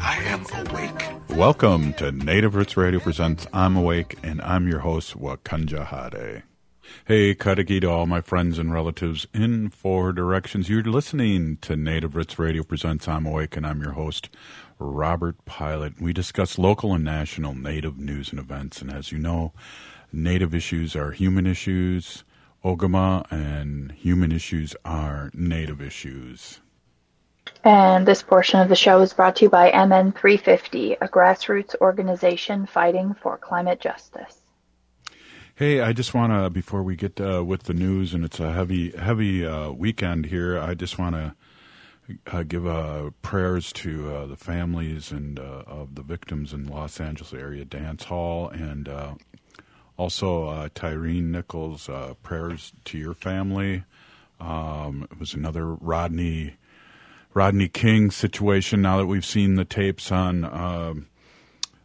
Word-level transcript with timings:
I 0.00 0.16
am 0.24 0.44
awake. 0.66 1.38
Welcome 1.38 1.92
to 1.94 2.12
Native 2.12 2.54
Roots 2.54 2.76
Radio 2.76 3.00
presents 3.00 3.46
I'm 3.52 3.76
Awake, 3.76 4.18
and 4.22 4.40
I'm 4.42 4.68
your 4.68 4.80
host, 4.80 5.18
Wakanja 5.18 5.86
Hade. 5.86 6.42
Hey, 7.06 7.34
Kadagi 7.34 7.80
to 7.80 7.90
all 7.90 8.06
my 8.06 8.20
friends 8.20 8.58
and 8.58 8.72
relatives 8.72 9.26
in 9.34 9.70
four 9.70 10.12
directions. 10.12 10.68
You're 10.68 10.82
listening 10.82 11.56
to 11.58 11.76
Native 11.76 12.14
Roots 12.14 12.38
Radio 12.38 12.62
presents 12.62 13.08
I'm 13.08 13.26
Awake, 13.26 13.56
and 13.56 13.66
I'm 13.66 13.82
your 13.82 13.92
host, 13.92 14.28
Robert 14.78 15.44
Pilot. 15.44 16.00
We 16.00 16.12
discuss 16.12 16.58
local 16.58 16.94
and 16.94 17.04
national 17.04 17.54
Native 17.54 17.98
news 17.98 18.30
and 18.30 18.38
events, 18.38 18.80
and 18.80 18.90
as 18.90 19.10
you 19.12 19.18
know, 19.18 19.52
Native 20.12 20.54
issues 20.54 20.94
are 20.94 21.10
human 21.12 21.46
issues, 21.46 22.24
Ogama, 22.64 23.30
and 23.30 23.92
human 23.92 24.32
issues 24.32 24.74
are 24.84 25.30
Native 25.34 25.80
issues. 25.80 26.60
And 27.66 28.06
this 28.06 28.22
portion 28.22 28.60
of 28.60 28.68
the 28.68 28.76
show 28.76 29.00
is 29.00 29.12
brought 29.12 29.34
to 29.36 29.46
you 29.46 29.50
by 29.50 29.72
MN350, 29.72 30.98
a 31.00 31.08
grassroots 31.08 31.74
organization 31.80 32.64
fighting 32.64 33.14
for 33.14 33.36
climate 33.36 33.80
justice. 33.80 34.40
Hey, 35.56 35.80
I 35.80 35.92
just 35.92 36.14
want 36.14 36.32
to 36.32 36.48
before 36.48 36.84
we 36.84 36.94
get 36.94 37.20
uh, 37.20 37.42
with 37.44 37.64
the 37.64 37.74
news, 37.74 38.14
and 38.14 38.24
it's 38.24 38.38
a 38.38 38.52
heavy, 38.52 38.92
heavy 38.92 39.44
uh, 39.44 39.72
weekend 39.72 40.26
here. 40.26 40.56
I 40.60 40.74
just 40.74 40.96
want 40.96 41.16
to 41.16 41.34
uh, 42.28 42.44
give 42.44 42.68
uh, 42.68 43.10
prayers 43.22 43.72
to 43.72 44.14
uh, 44.14 44.26
the 44.26 44.36
families 44.36 45.10
and 45.10 45.40
uh, 45.40 45.64
of 45.66 45.96
the 45.96 46.02
victims 46.02 46.52
in 46.52 46.68
Los 46.68 47.00
Angeles 47.00 47.32
area 47.32 47.64
dance 47.64 48.04
hall, 48.04 48.48
and 48.48 48.88
also 49.96 50.68
Tyreen 50.76 51.32
Nichols. 51.32 51.90
prayers 52.22 52.72
to 52.84 52.96
your 52.96 53.14
family. 53.14 53.82
Um, 54.38 55.08
it 55.10 55.18
was 55.18 55.34
another 55.34 55.66
Rodney 55.66 56.58
Rodney 57.36 57.68
King 57.68 58.10
situation. 58.10 58.80
Now 58.80 58.96
that 58.96 59.06
we've 59.06 59.24
seen 59.24 59.56
the 59.56 59.66
tapes 59.66 60.10
on 60.10 60.42
um, 60.42 61.06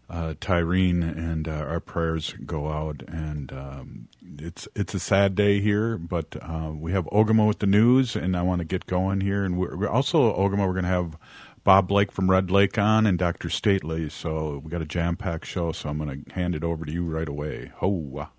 uh, 0.09 0.35
Tyreen, 0.39 1.03
and 1.03 1.45
uh, 1.45 1.51
our 1.51 1.81
prayers 1.81 2.33
go 2.45 2.69
out. 2.69 3.03
And 3.05 3.51
um, 3.51 4.07
it's 4.39 4.69
it's 4.77 4.93
a 4.93 4.99
sad 4.99 5.35
day 5.35 5.59
here, 5.59 5.97
but 5.97 6.37
uh, 6.41 6.71
we 6.73 6.93
have 6.93 7.03
Ogama 7.07 7.45
with 7.45 7.59
the 7.59 7.67
news, 7.67 8.15
and 8.15 8.37
I 8.37 8.43
want 8.43 8.59
to 8.59 8.65
get 8.65 8.85
going 8.85 9.19
here. 9.19 9.43
And 9.43 9.57
we're, 9.57 9.75
we're 9.75 9.89
also 9.89 10.33
Ogama. 10.33 10.65
We're 10.65 10.71
going 10.71 10.83
to 10.83 10.89
have 10.89 11.17
Bob 11.65 11.89
Blake 11.89 12.13
from 12.13 12.31
Red 12.31 12.49
Lake 12.49 12.77
on, 12.77 13.05
and 13.05 13.19
Dr. 13.19 13.49
Stately. 13.49 14.07
So 14.07 14.61
we 14.63 14.71
got 14.71 14.81
a 14.81 14.85
jam 14.85 15.17
packed 15.17 15.47
show. 15.47 15.73
So 15.73 15.89
I'm 15.89 15.97
going 15.97 16.23
to 16.23 16.33
hand 16.33 16.55
it 16.55 16.63
over 16.63 16.85
to 16.85 16.91
you 16.93 17.03
right 17.03 17.27
away. 17.27 17.73
Ho. 17.75 18.29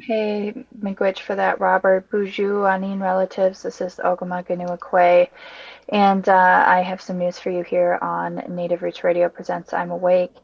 Hey, 0.00 0.52
Miigwech 0.78 1.20
for 1.20 1.36
that, 1.36 1.60
Robert. 1.60 2.10
Buju, 2.10 2.66
Anin 2.68 3.00
relatives. 3.00 3.62
This 3.62 3.80
is 3.80 4.00
Ogama 4.04 4.44
Ganuakwe. 4.44 5.28
And 5.88 6.28
uh, 6.28 6.64
I 6.66 6.82
have 6.82 7.00
some 7.00 7.18
news 7.18 7.38
for 7.38 7.50
you 7.50 7.62
here 7.62 7.98
on 8.02 8.42
Native 8.48 8.82
Roots 8.82 9.04
Radio 9.04 9.28
Presents 9.28 9.72
I'm 9.72 9.92
Awake. 9.92 10.34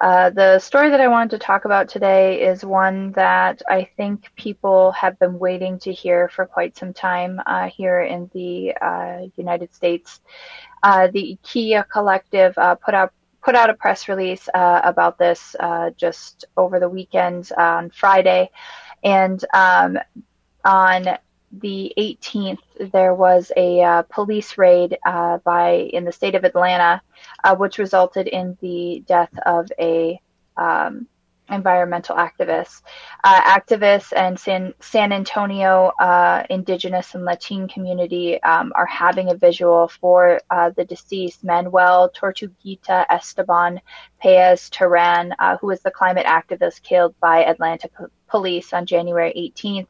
Uh, 0.00 0.30
the 0.30 0.58
story 0.58 0.90
that 0.90 1.00
I 1.00 1.08
wanted 1.08 1.30
to 1.30 1.38
talk 1.38 1.64
about 1.64 1.88
today 1.88 2.42
is 2.42 2.64
one 2.64 3.12
that 3.12 3.60
I 3.68 3.88
think 3.96 4.30
people 4.36 4.92
have 4.92 5.18
been 5.18 5.38
waiting 5.38 5.78
to 5.80 5.92
hear 5.92 6.28
for 6.28 6.46
quite 6.46 6.76
some 6.76 6.92
time 6.92 7.40
uh, 7.46 7.68
here 7.68 8.02
in 8.02 8.30
the 8.32 8.72
uh, 8.80 9.26
United 9.36 9.74
States. 9.74 10.20
Uh, 10.82 11.08
the 11.08 11.38
IKEA 11.44 11.88
Collective 11.88 12.56
uh, 12.56 12.76
put 12.76 12.94
out 12.94 13.12
put 13.42 13.56
out 13.56 13.70
a 13.70 13.74
press 13.74 14.08
release 14.08 14.48
about 14.54 15.18
this 15.18 15.56
just 15.96 16.44
over 16.56 16.78
the 16.78 16.88
weekend 16.88 17.50
on 17.58 17.90
Friday. 17.90 18.48
And 19.02 19.44
um, 19.54 19.98
on 20.64 21.06
the 21.52 21.92
18th, 21.98 22.90
there 22.92 23.14
was 23.14 23.52
a 23.56 23.82
uh, 23.82 24.02
police 24.02 24.56
raid 24.56 24.96
uh, 25.04 25.38
by 25.38 25.72
in 25.92 26.04
the 26.04 26.12
state 26.12 26.34
of 26.34 26.44
Atlanta, 26.44 27.02
uh, 27.44 27.54
which 27.56 27.78
resulted 27.78 28.26
in 28.26 28.56
the 28.60 29.04
death 29.06 29.36
of 29.44 29.70
a 29.78 30.20
um, 30.56 31.06
environmental 31.50 32.16
activist. 32.16 32.80
Uh, 33.22 33.40
activists 33.42 34.12
and 34.16 34.38
San, 34.38 34.72
San 34.80 35.12
Antonio 35.12 35.92
uh, 35.98 36.44
indigenous 36.48 37.14
and 37.14 37.24
Latin 37.24 37.68
community 37.68 38.42
um, 38.42 38.72
are 38.74 38.86
having 38.86 39.30
a 39.30 39.34
visual 39.34 39.88
for 39.88 40.40
uh, 40.50 40.70
the 40.70 40.84
deceased 40.84 41.44
Manuel 41.44 42.10
Tortuguita 42.10 43.04
Esteban 43.10 43.80
Paez 44.22 44.70
Terán, 44.70 45.32
who 45.60 45.66
was 45.66 45.80
the 45.80 45.90
climate 45.90 46.26
activist 46.26 46.82
killed 46.82 47.14
by 47.20 47.44
Atlanta 47.44 47.88
police 48.32 48.72
on 48.72 48.86
January 48.86 49.52
18th. 49.54 49.86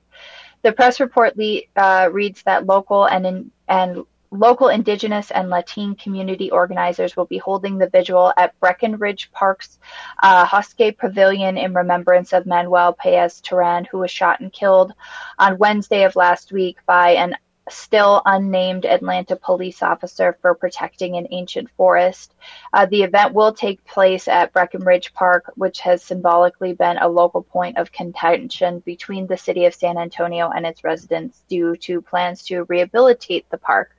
The 0.63 0.73
press 0.73 1.01
report 1.01 1.39
le- 1.39 1.63
uh, 1.77 2.11
reads 2.13 2.43
that 2.43 2.67
local 2.67 3.07
and 3.07 3.27
in, 3.27 3.51
and 3.69 4.05
local 4.33 4.69
Indigenous 4.69 5.31
and 5.31 5.51
Latin 5.51 5.95
community 5.95 6.51
organizers 6.51 7.17
will 7.17 7.27
be 7.27 7.39
holding 7.39 7.79
the 7.79 7.89
vigil 7.89 8.33
at 8.37 8.59
Brackenridge 8.61 9.31
Park's 9.31 9.79
uh, 10.23 10.45
Joske 10.47 10.97
Pavilion 10.99 11.57
in 11.57 11.75
remembrance 11.75 12.33
of 12.33 12.47
Manuel 12.47 12.95
Paez 12.95 13.41
Terán, 13.43 13.87
who 13.87 13.99
was 13.99 14.11
shot 14.11 14.41
and 14.41 14.53
killed 14.53 14.93
on 15.39 15.59
Wednesday 15.59 16.05
of 16.05 16.17
last 16.17 16.51
week 16.51 16.79
by 16.87 17.11
an 17.11 17.37
still 17.69 18.23
unnamed 18.25 18.85
Atlanta 18.85 19.37
police 19.37 19.83
officer 19.83 20.37
for 20.41 20.55
protecting 20.55 21.17
an 21.17 21.29
ancient 21.31 21.71
forest. 21.77 22.35
Uh, 22.73 22.87
the 22.87 23.03
event 23.03 23.35
will 23.35 23.53
take 23.53 23.85
place 23.85 24.29
at 24.29 24.53
Brackenridge 24.53 25.13
Park, 25.13 25.53
which 25.55 25.81
has 25.81 26.03
symbolically 26.03 26.73
been 26.73 26.99
a 26.99 27.09
local 27.09 27.43
point 27.43 27.79
of 27.79 27.93
contention 27.93 28.81
between 28.81 29.27
the 29.27 29.37
city 29.37 29.67
of 29.67 29.75
San 29.75 29.97
Antonio 29.99 30.51
and 30.51 30.67
its 30.67 30.85
residents 30.85 31.43
due 31.49 31.77
to 31.77 32.03
plans 32.03 32.43
to 32.45 32.65
rehabilitate 32.65 33.49
the 33.51 33.59
park. 33.59 33.95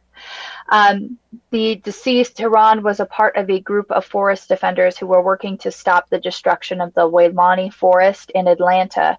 Um, 0.70 1.18
the 1.52 1.76
deceased 1.76 2.38
Terán 2.38 2.82
was 2.82 3.00
a 3.00 3.06
part 3.06 3.38
of 3.38 3.50
a 3.50 3.60
group 3.60 3.92
of 3.92 4.06
forest 4.06 4.50
defenders 4.50 4.98
who 4.98 5.08
were 5.08 5.22
working 5.22 5.58
to 5.60 5.72
stop 5.72 6.10
the 6.10 6.20
destruction 6.20 6.82
of 6.82 6.94
the 6.94 7.10
Weelaunee 7.10 7.74
Forest 7.74 8.32
in 8.32 8.48
Atlanta. 8.48 9.18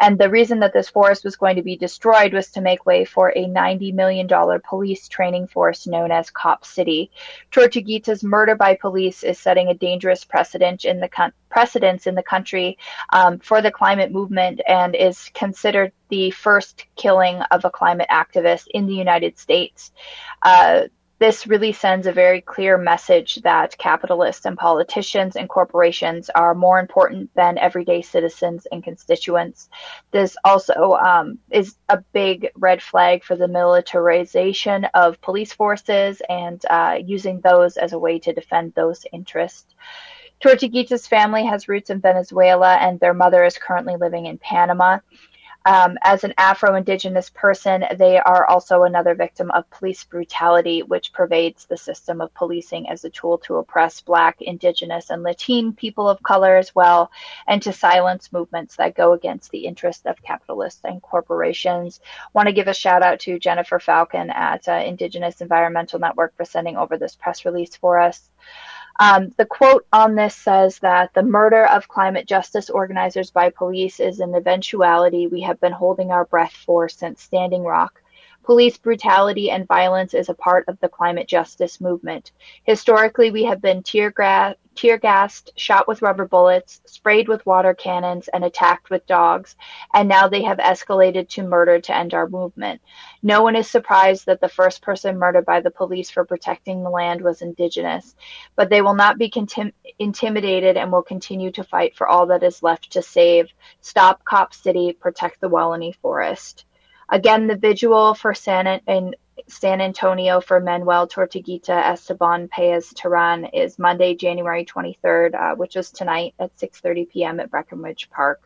And 0.00 0.18
the 0.18 0.30
reason 0.30 0.60
that 0.60 0.72
this 0.72 0.88
forest 0.88 1.24
was 1.24 1.36
going 1.36 1.56
to 1.56 1.62
be 1.62 1.76
destroyed 1.76 2.32
was 2.32 2.50
to 2.52 2.60
make 2.60 2.86
way 2.86 3.04
for 3.04 3.30
a 3.30 3.46
$90 3.46 3.94
million 3.94 4.28
police 4.68 5.08
training 5.08 5.48
force 5.48 5.86
known 5.86 6.10
as 6.10 6.30
Cop 6.30 6.64
City. 6.64 7.10
Tortuguita's 7.50 8.22
murder 8.22 8.54
by 8.54 8.74
police 8.74 9.22
is 9.22 9.38
setting 9.38 9.68
a 9.68 9.74
dangerous 9.74 10.24
precedent 10.24 10.84
in 10.84 11.00
the 11.00 11.32
precedence 11.48 12.06
in 12.06 12.14
the 12.14 12.22
country 12.22 12.78
um, 13.10 13.38
for 13.38 13.60
the 13.60 13.70
climate 13.70 14.10
movement 14.10 14.60
and 14.66 14.96
is 14.96 15.30
considered 15.34 15.92
the 16.08 16.30
first 16.30 16.86
killing 16.96 17.40
of 17.50 17.64
a 17.64 17.70
climate 17.70 18.08
activist 18.10 18.66
in 18.72 18.86
the 18.86 18.94
United 18.94 19.38
States. 19.38 19.92
Uh, 20.42 20.81
this 21.22 21.46
really 21.46 21.72
sends 21.72 22.08
a 22.08 22.12
very 22.12 22.40
clear 22.40 22.76
message 22.76 23.36
that 23.44 23.78
capitalists 23.78 24.44
and 24.44 24.58
politicians 24.58 25.36
and 25.36 25.48
corporations 25.48 26.28
are 26.30 26.52
more 26.52 26.80
important 26.80 27.30
than 27.36 27.56
everyday 27.58 28.02
citizens 28.02 28.66
and 28.72 28.82
constituents. 28.82 29.68
This 30.10 30.36
also 30.44 30.94
um, 30.94 31.38
is 31.48 31.76
a 31.88 32.02
big 32.12 32.50
red 32.56 32.82
flag 32.82 33.22
for 33.22 33.36
the 33.36 33.46
militarization 33.46 34.84
of 34.94 35.20
police 35.20 35.52
forces 35.52 36.20
and 36.28 36.60
uh, 36.68 36.98
using 37.04 37.40
those 37.40 37.76
as 37.76 37.92
a 37.92 38.00
way 38.00 38.18
to 38.18 38.32
defend 38.32 38.74
those 38.74 39.06
interests. 39.12 39.76
Tortuguita's 40.42 41.06
family 41.06 41.46
has 41.46 41.68
roots 41.68 41.90
in 41.90 42.00
Venezuela, 42.00 42.74
and 42.78 42.98
their 42.98 43.14
mother 43.14 43.44
is 43.44 43.56
currently 43.56 43.94
living 43.94 44.26
in 44.26 44.38
Panama. 44.38 44.98
Um, 45.64 45.96
as 46.02 46.24
an 46.24 46.34
Afro 46.38 46.74
Indigenous 46.74 47.30
person, 47.30 47.84
they 47.96 48.18
are 48.18 48.46
also 48.46 48.82
another 48.82 49.14
victim 49.14 49.50
of 49.52 49.68
police 49.70 50.02
brutality, 50.04 50.82
which 50.82 51.12
pervades 51.12 51.66
the 51.66 51.76
system 51.76 52.20
of 52.20 52.34
policing 52.34 52.88
as 52.88 53.04
a 53.04 53.10
tool 53.10 53.38
to 53.38 53.56
oppress 53.56 54.00
Black, 54.00 54.40
Indigenous, 54.40 55.10
and 55.10 55.22
Latin 55.22 55.72
people 55.72 56.08
of 56.08 56.22
color 56.22 56.56
as 56.56 56.74
well, 56.74 57.10
and 57.46 57.62
to 57.62 57.72
silence 57.72 58.32
movements 58.32 58.76
that 58.76 58.96
go 58.96 59.12
against 59.12 59.50
the 59.50 59.66
interest 59.66 60.06
of 60.06 60.22
capitalists 60.22 60.80
and 60.84 61.00
corporations. 61.02 62.00
Want 62.32 62.46
to 62.48 62.52
give 62.52 62.68
a 62.68 62.74
shout 62.74 63.02
out 63.02 63.20
to 63.20 63.38
Jennifer 63.38 63.78
Falcon 63.78 64.30
at 64.30 64.66
uh, 64.68 64.82
Indigenous 64.84 65.40
Environmental 65.40 65.98
Network 65.98 66.36
for 66.36 66.44
sending 66.44 66.76
over 66.76 66.96
this 66.96 67.16
press 67.16 67.44
release 67.44 67.76
for 67.76 67.98
us. 68.00 68.30
Um, 69.00 69.32
the 69.36 69.46
quote 69.46 69.86
on 69.92 70.14
this 70.14 70.36
says 70.36 70.78
that 70.80 71.12
the 71.14 71.22
murder 71.22 71.66
of 71.66 71.88
climate 71.88 72.26
justice 72.26 72.70
organizers 72.70 73.30
by 73.30 73.50
police 73.50 74.00
is 74.00 74.20
an 74.20 74.34
eventuality 74.34 75.26
we 75.26 75.40
have 75.42 75.60
been 75.60 75.72
holding 75.72 76.10
our 76.10 76.24
breath 76.26 76.52
for 76.52 76.88
since 76.88 77.22
Standing 77.22 77.62
Rock. 77.62 78.00
Police 78.44 78.76
brutality 78.76 79.50
and 79.50 79.68
violence 79.68 80.14
is 80.14 80.28
a 80.28 80.34
part 80.34 80.66
of 80.68 80.78
the 80.80 80.88
climate 80.88 81.28
justice 81.28 81.80
movement. 81.80 82.32
Historically, 82.64 83.30
we 83.30 83.44
have 83.44 83.62
been 83.62 83.82
tear, 83.82 84.10
gra- 84.10 84.56
tear 84.74 84.98
gassed, 84.98 85.52
shot 85.56 85.86
with 85.88 86.02
rubber 86.02 86.26
bullets, 86.26 86.80
sprayed 86.86 87.28
with 87.28 87.44
water 87.46 87.74
cannons, 87.74 88.28
and 88.28 88.44
attacked 88.44 88.90
with 88.90 89.06
dogs, 89.06 89.56
and 89.94 90.08
now 90.08 90.28
they 90.28 90.42
have 90.42 90.58
escalated 90.58 91.28
to 91.28 91.42
murder 91.42 91.80
to 91.80 91.96
end 91.96 92.14
our 92.14 92.28
movement. 92.28 92.80
No 93.22 93.42
one 93.42 93.56
is 93.56 93.70
surprised 93.70 94.26
that 94.26 94.40
the 94.40 94.48
first 94.48 94.82
person 94.82 95.18
murdered 95.18 95.44
by 95.44 95.60
the 95.60 95.70
police 95.70 96.10
for 96.10 96.24
protecting 96.24 96.82
the 96.82 96.90
land 96.90 97.20
was 97.20 97.42
indigenous, 97.42 98.14
but 98.56 98.70
they 98.70 98.82
will 98.82 98.94
not 98.94 99.18
be 99.18 99.30
contim- 99.30 99.72
intimidated 99.98 100.76
and 100.76 100.90
will 100.90 101.02
continue 101.02 101.50
to 101.52 101.64
fight 101.64 101.96
for 101.96 102.08
all 102.08 102.26
that 102.26 102.42
is 102.42 102.62
left 102.62 102.90
to 102.92 103.02
save. 103.02 103.48
Stop 103.80 104.24
Cop 104.24 104.54
City, 104.54 104.92
protect 104.92 105.40
the 105.40 105.48
Weelaunee 105.50 105.96
Forest. 105.96 106.64
Again, 107.12 107.46
the 107.46 107.56
visual 107.56 108.14
for 108.14 108.32
San, 108.32 108.80
San 109.46 109.80
Antonio 109.82 110.40
for 110.40 110.60
Manuel 110.60 111.06
Tortuguita 111.06 111.68
Esteban 111.68 112.48
Paez 112.48 112.90
Terán 112.94 113.50
is 113.52 113.78
Monday, 113.78 114.14
January 114.14 114.64
23rd, 114.64 115.34
uh, 115.34 115.54
which 115.54 115.76
is 115.76 115.90
tonight 115.90 116.32
at 116.38 116.56
6:30 116.56 117.10
p.m. 117.10 117.38
at 117.38 117.50
Brackenridge 117.50 118.08
Park. 118.08 118.40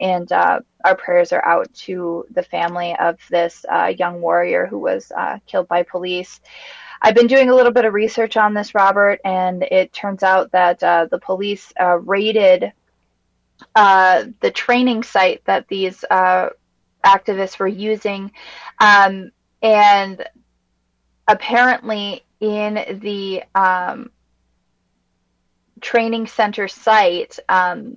And 0.00 0.32
uh, 0.32 0.60
our 0.84 0.96
prayers 0.96 1.32
are 1.32 1.44
out 1.44 1.72
to 1.86 2.26
the 2.32 2.42
family 2.42 2.96
of 2.98 3.20
this 3.30 3.64
uh, 3.72 3.92
young 3.96 4.20
warrior 4.20 4.66
who 4.66 4.80
was 4.80 5.12
uh, 5.16 5.38
killed 5.46 5.68
by 5.68 5.84
police. 5.84 6.40
I've 7.00 7.14
been 7.14 7.28
doing 7.28 7.50
a 7.50 7.54
little 7.54 7.72
bit 7.72 7.84
of 7.84 7.94
research 7.94 8.36
on 8.36 8.52
this, 8.52 8.74
Robert, 8.74 9.20
and 9.24 9.62
it 9.62 9.92
turns 9.92 10.24
out 10.24 10.50
that 10.50 10.82
uh, 10.82 11.06
the 11.08 11.20
police 11.20 11.72
uh, 11.78 12.00
raided 12.00 12.72
the 13.76 14.52
training 14.52 15.04
site 15.04 15.44
that 15.44 15.68
these 15.68 16.04
activists 17.04 17.58
were 17.58 17.68
using. 17.68 18.32
Um, 18.80 19.30
and 19.62 20.24
apparently, 21.28 22.24
in 22.40 22.98
the 23.00 23.44
um, 23.54 24.10
training 25.80 26.26
center 26.26 26.68
site, 26.68 27.38
um, 27.48 27.96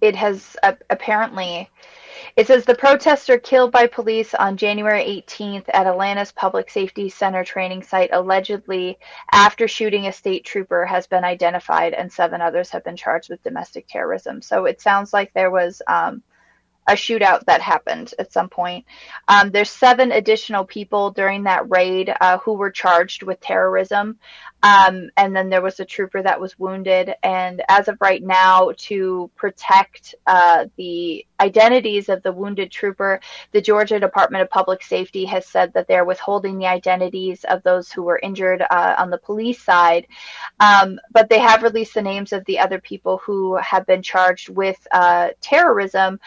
it 0.00 0.16
has 0.16 0.56
uh, 0.62 0.74
apparently. 0.90 1.70
It 2.36 2.48
says 2.48 2.64
the 2.64 2.74
protester 2.74 3.38
killed 3.38 3.70
by 3.70 3.86
police 3.86 4.34
on 4.34 4.56
January 4.56 5.04
18th 5.04 5.66
at 5.72 5.86
Atlanta's 5.86 6.32
Public 6.32 6.68
Safety 6.68 7.08
Center 7.08 7.44
training 7.44 7.84
site, 7.84 8.10
allegedly 8.12 8.98
after 9.30 9.68
shooting 9.68 10.06
a 10.06 10.12
state 10.12 10.44
trooper, 10.44 10.84
has 10.84 11.06
been 11.06 11.22
identified, 11.22 11.92
and 11.92 12.12
seven 12.12 12.40
others 12.40 12.70
have 12.70 12.82
been 12.82 12.96
charged 12.96 13.30
with 13.30 13.42
domestic 13.44 13.86
terrorism. 13.86 14.42
So 14.42 14.64
it 14.64 14.80
sounds 14.80 15.12
like 15.12 15.32
there 15.32 15.50
was 15.50 15.80
um, 15.86 16.24
a 16.86 16.92
shootout 16.92 17.44
that 17.46 17.60
happened 17.60 18.12
at 18.18 18.32
some 18.32 18.48
point. 18.48 18.84
Um, 19.28 19.50
there's 19.50 19.70
seven 19.70 20.12
additional 20.12 20.64
people 20.64 21.10
during 21.10 21.44
that 21.44 21.70
raid 21.70 22.14
uh, 22.20 22.38
who 22.38 22.54
were 22.54 22.70
charged 22.70 23.22
with 23.22 23.40
terrorism. 23.40 24.18
Um, 24.62 25.10
and 25.16 25.34
then 25.36 25.50
there 25.50 25.62
was 25.62 25.80
a 25.80 25.84
trooper 25.84 26.22
that 26.22 26.40
was 26.40 26.58
wounded. 26.58 27.14
And 27.22 27.62
as 27.68 27.88
of 27.88 27.98
right 28.00 28.22
now, 28.22 28.72
to 28.76 29.30
protect 29.36 30.14
uh, 30.26 30.66
the 30.76 31.26
identities 31.44 32.08
of 32.08 32.22
the 32.22 32.32
wounded 32.32 32.70
trooper, 32.70 33.20
the 33.52 33.60
Georgia 33.60 33.98
Department 34.00 34.42
of 34.42 34.50
Public 34.50 34.82
Safety 34.82 35.24
has 35.26 35.44
said 35.46 35.72
that 35.74 35.86
they're 35.86 36.10
withholding 36.12 36.58
the 36.58 36.66
identities 36.78 37.44
of 37.44 37.62
those 37.62 37.86
who 37.92 38.02
were 38.02 38.20
injured 38.28 38.62
uh, 38.62 38.94
on 38.98 39.10
the 39.10 39.24
police 39.28 39.62
side. 39.62 40.06
Um, 40.60 40.88
but 41.16 41.28
they 41.28 41.42
have 41.48 41.62
released 41.62 41.94
the 41.94 42.02
names 42.12 42.32
of 42.32 42.44
the 42.46 42.58
other 42.64 42.80
people 42.80 43.18
who 43.18 43.56
have 43.56 43.84
been 43.86 44.02
charged 44.02 44.48
with 44.48 44.80
uh, 44.92 45.28
terrorism. 45.40 46.18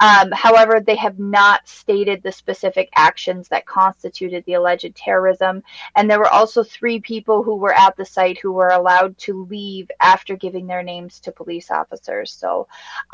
Um, 0.00 0.28
however, 0.32 0.80
they 0.80 0.96
have 1.06 1.18
not 1.18 1.68
stated 1.68 2.18
the 2.22 2.32
specific 2.42 2.88
actions 3.08 3.48
that 3.48 3.66
constituted 3.66 4.42
the 4.44 4.54
alleged 4.60 4.94
terrorism. 4.96 5.62
And 5.96 6.04
there 6.10 6.18
were 6.24 6.34
also 6.40 6.60
three 6.64 6.98
people 7.12 7.38
who 7.44 7.56
were 7.56 7.74
at 7.74 7.96
the 7.96 8.04
site 8.16 8.38
who 8.42 8.52
were 8.52 8.74
allowed 8.78 9.16
to 9.26 9.44
leave 9.44 9.88
after 10.00 10.34
giving 10.36 10.66
their 10.66 10.82
names 10.82 11.20
to 11.20 11.38
police 11.40 11.70
officers. 11.70 12.28
So 12.32 12.66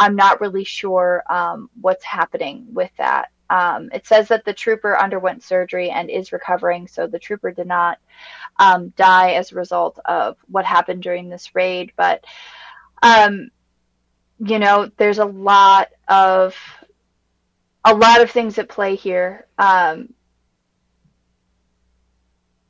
I'm 0.03 0.17
not 0.25 0.41
really 0.41 0.65
sure 0.65 1.23
um, 1.29 1.50
what's 1.81 2.05
happening 2.05 2.67
with 2.73 2.91
that. 2.99 3.31
Um, 3.51 3.91
it 3.93 4.07
says 4.07 4.29
that 4.29 4.45
the 4.45 4.53
trooper 4.53 4.97
underwent 4.97 5.43
surgery 5.43 5.91
and 5.91 6.09
is 6.09 6.33
recovering, 6.33 6.87
so 6.87 7.07
the 7.07 7.19
trooper 7.19 7.51
did 7.51 7.67
not 7.67 7.99
um, 8.59 8.91
die 8.91 9.33
as 9.33 9.51
a 9.51 9.57
result 9.57 9.99
of 10.05 10.37
what 10.49 10.65
happened 10.65 11.03
during 11.03 11.29
this 11.29 11.55
raid. 11.55 11.93
But, 11.97 12.25
um, 13.03 13.51
you 14.39 14.59
know, 14.61 14.91
there's 14.97 15.19
a 15.19 15.25
lot 15.25 15.89
of 16.07 16.55
a 17.85 17.95
lot 17.95 18.21
of 18.21 18.31
things 18.31 18.59
at 18.59 18.69
play 18.69 18.95
here. 18.95 19.47
Um, 19.59 20.15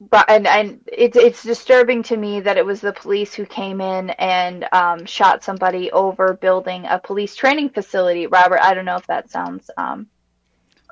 but 0.00 0.30
and 0.30 0.46
and 0.46 0.80
it's 0.90 1.16
it's 1.16 1.42
disturbing 1.42 2.02
to 2.04 2.16
me 2.16 2.40
that 2.40 2.56
it 2.56 2.64
was 2.64 2.80
the 2.80 2.92
police 2.92 3.34
who 3.34 3.44
came 3.44 3.80
in 3.80 4.10
and 4.10 4.66
um, 4.72 5.04
shot 5.04 5.44
somebody 5.44 5.92
over 5.92 6.34
building 6.34 6.86
a 6.86 6.98
police 6.98 7.36
training 7.36 7.68
facility. 7.68 8.26
Robert, 8.26 8.60
I 8.60 8.72
don't 8.72 8.86
know 8.86 8.96
if 8.96 9.06
that 9.08 9.30
sounds 9.30 9.70
um, 9.76 10.06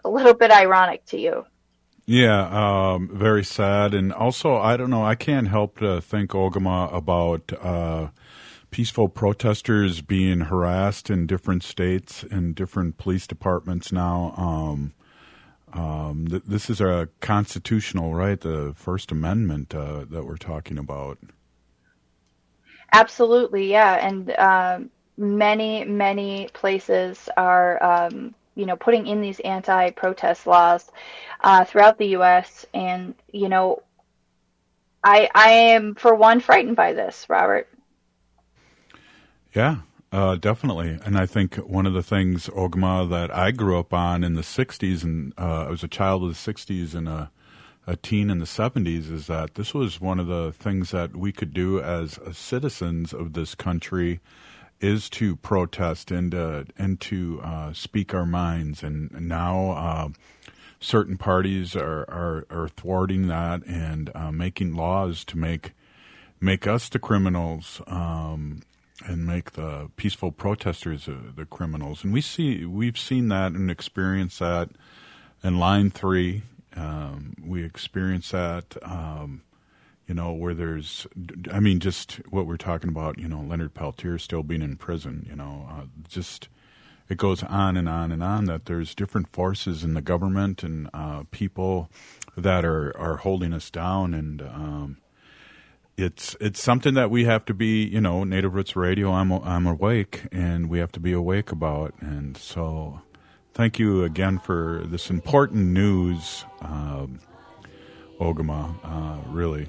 a 0.05 0.11
little 0.11 0.35
bit 0.35 0.51
ironic 0.51 1.07
to 1.07 1.19
you. 1.19 1.47
Yeah, 2.05 2.93
um, 2.93 3.11
very 3.13 3.45
sad, 3.45 3.95
and 3.95 4.13
also 4.13 4.57
I 4.57 4.77
don't 4.77 4.91
know. 4.91 5.05
I 5.05 5.15
can't 5.15 5.49
help 5.49 5.79
to 5.79 6.01
think, 6.03 6.31
Ogimaa, 6.31 6.95
about 6.95 7.53
uh, 7.63 8.09
peaceful 8.71 9.09
protesters 9.09 10.03
being 10.03 10.41
harassed 10.41 11.09
in 11.09 11.27
different 11.27 11.63
states 11.63 12.25
and 12.31 12.55
different 12.55 12.99
police 12.99 13.27
departments 13.27 13.91
now. 13.91 14.35
Um, 15.73 16.27
th- 16.29 16.43
this 16.47 16.71
is 16.71 16.81
a 16.81 17.09
constitutional 17.21 18.15
right, 18.15 18.41
the 18.41 18.73
First 18.75 19.13
Amendment 19.13 19.75
uh, 19.75 20.05
that 20.11 20.25
we're 20.25 20.37
talking 20.37 20.79
about. 20.79 21.19
Absolutely, 22.93 23.71
yeah, 23.71 23.95
and 23.95 24.31
um, 24.39 24.91
many 25.19 25.85
many 25.85 26.49
places 26.55 27.29
are 27.37 27.83
um, 27.83 28.35
you 28.55 28.65
know 28.65 28.77
putting 28.77 29.07
in 29.07 29.21
these 29.21 29.41
anti-protest 29.41 30.47
laws 30.47 30.91
uh, 31.43 31.65
throughout 31.65 31.99
the 31.99 32.09
U.S. 32.09 32.65
and 32.73 33.15
you 33.33 33.49
know 33.49 33.83
I 35.05 35.29
I 35.35 35.51
am 35.51 35.95
for 35.95 36.15
one 36.15 36.41
frightened 36.41 36.77
by 36.77 36.93
this, 36.93 37.27
Robert. 37.29 37.69
Yeah, 39.55 39.77
uh, 40.13 40.37
definitely. 40.37 40.99
And 41.05 41.19
I 41.19 41.27
think 41.27 41.57
one 41.57 41.87
of 41.87 41.93
the 41.93 42.03
things, 42.03 42.49
Ogma, 42.49 43.09
that 43.11 43.35
I 43.35 43.51
grew 43.51 43.79
up 43.79 43.93
on 43.93 44.25
in 44.25 44.35
the 44.35 44.43
60s, 44.43 45.05
and 45.05 45.33
uh, 45.37 45.67
I 45.67 45.71
was 45.71 45.83
a 45.83 45.89
child 45.89 46.25
of 46.25 46.31
the 46.31 46.53
60s 46.53 46.95
and 46.95 47.09
a, 47.09 47.31
a, 47.87 47.97
teen 47.97 48.31
in 48.31 48.39
the 48.39 48.47
70s, 48.47 49.11
is 49.13 49.27
that 49.27 49.55
this 49.55 49.75
was 49.75 50.01
one 50.01 50.19
of 50.19 50.27
the 50.27 50.53
things 50.53 50.91
that 50.93 51.15
we 51.15 51.33
could 51.33 51.53
do 51.53 51.81
as 51.81 52.19
citizens 52.33 53.13
of 53.13 53.35
this 53.35 53.55
country 53.55 54.21
is 54.81 55.11
to 55.11 55.37
protest 55.37 56.11
and, 56.11 56.35
uh, 56.35 56.65
and 56.79 57.01
to 57.01 57.41
uh, 57.43 57.73
speak 57.73 58.15
our 58.15 58.27
minds. 58.27 58.83
And 58.83 59.11
now 59.29 59.73
uh, 59.73 60.09
certain 60.81 61.17
parties 61.17 61.75
are, 61.75 62.05
are, 62.09 62.47
are, 62.51 62.69
thwarting 62.69 63.27
that 63.27 63.67
and 63.67 64.11
uh, 64.15 64.31
making 64.31 64.75
laws 64.75 65.25
to 65.25 65.37
make 65.37 65.73
make 66.41 66.69
us 66.69 66.89
the 66.89 67.01
criminals 67.01 67.83
um, 67.89 68.63
and 69.07 69.27
make 69.27 69.53
the 69.53 69.91
peaceful 69.97 70.33
protesters 70.33 71.09
uh, 71.09 71.15
the 71.37 71.45
criminals. 71.45 72.05
And 72.05 72.13
we 72.13 72.21
see 72.21 72.65
we've 72.65 72.99
seen 72.99 73.29
that 73.29 73.53
and 73.53 73.71
experienced 73.71 74.39
that 74.41 74.71
in 75.43 75.59
Line 75.59 75.91
Three. 75.91 76.43
Um, 76.77 77.35
we 77.45 77.65
experience 77.65 78.31
that, 78.31 78.77
um, 78.83 79.43
you 80.07 80.15
know, 80.15 80.33
where 80.33 80.55
there's, 80.55 81.07
I 81.53 81.61
mean, 81.61 81.81
just 81.81 82.21
what 82.31 82.47
we're 82.47 82.57
talking 82.57 82.89
about. 82.89 83.19
You 83.19 83.29
know, 83.29 83.41
Leonard 83.41 83.75
Peltier 83.75 84.19
still 84.19 84.43
being 84.43 84.63
in 84.63 84.77
prison. 84.77 85.27
You 85.29 85.37
know, 85.37 85.69
uh, 85.71 85.85
just 86.09 86.49
it 87.09 87.17
goes 87.17 87.43
on 87.43 87.77
and 87.77 87.89
on 87.89 88.13
and 88.13 88.23
on. 88.23 88.47
That 88.47 88.67
there's 88.67 88.95
different 88.95 89.29
forces 89.29 89.85
in 89.85 89.95
the 89.95 90.03
government 90.03 90.63
and 90.63 90.89
uh, 90.93 91.23
people 91.31 91.91
that 92.37 92.65
are 92.65 92.97
are 92.97 93.19
holding 93.19 93.53
us 93.53 93.71
down 93.71 94.15
and. 94.15 94.43
Um, 94.43 94.97
it's 95.99 96.37
it's 96.41 96.63
something 96.63 96.95
that 96.95 97.11
we 97.11 97.25
have 97.25 97.45
to 97.47 97.55
be, 97.55 97.85
you 97.85 98.01
know, 98.01 98.23
Native 98.23 98.55
Roots 98.55 98.77
Radio. 98.77 99.11
I'm 99.11 99.33
I'm 99.33 99.67
awake, 99.67 100.23
and 100.31 100.71
we 100.71 100.79
have 100.79 100.93
to 100.93 101.01
be 101.01 101.13
awake 101.13 101.51
about. 101.51 101.93
And 102.01 102.37
so, 102.37 103.01
thank 103.53 103.81
you 103.81 104.05
again 104.05 104.39
for 104.39 104.83
this 104.87 105.11
important 105.11 105.67
news, 105.67 106.45
um, 106.63 107.21
Ogimaa. 108.21 108.75
Uh, 108.85 109.19
really. 109.31 109.67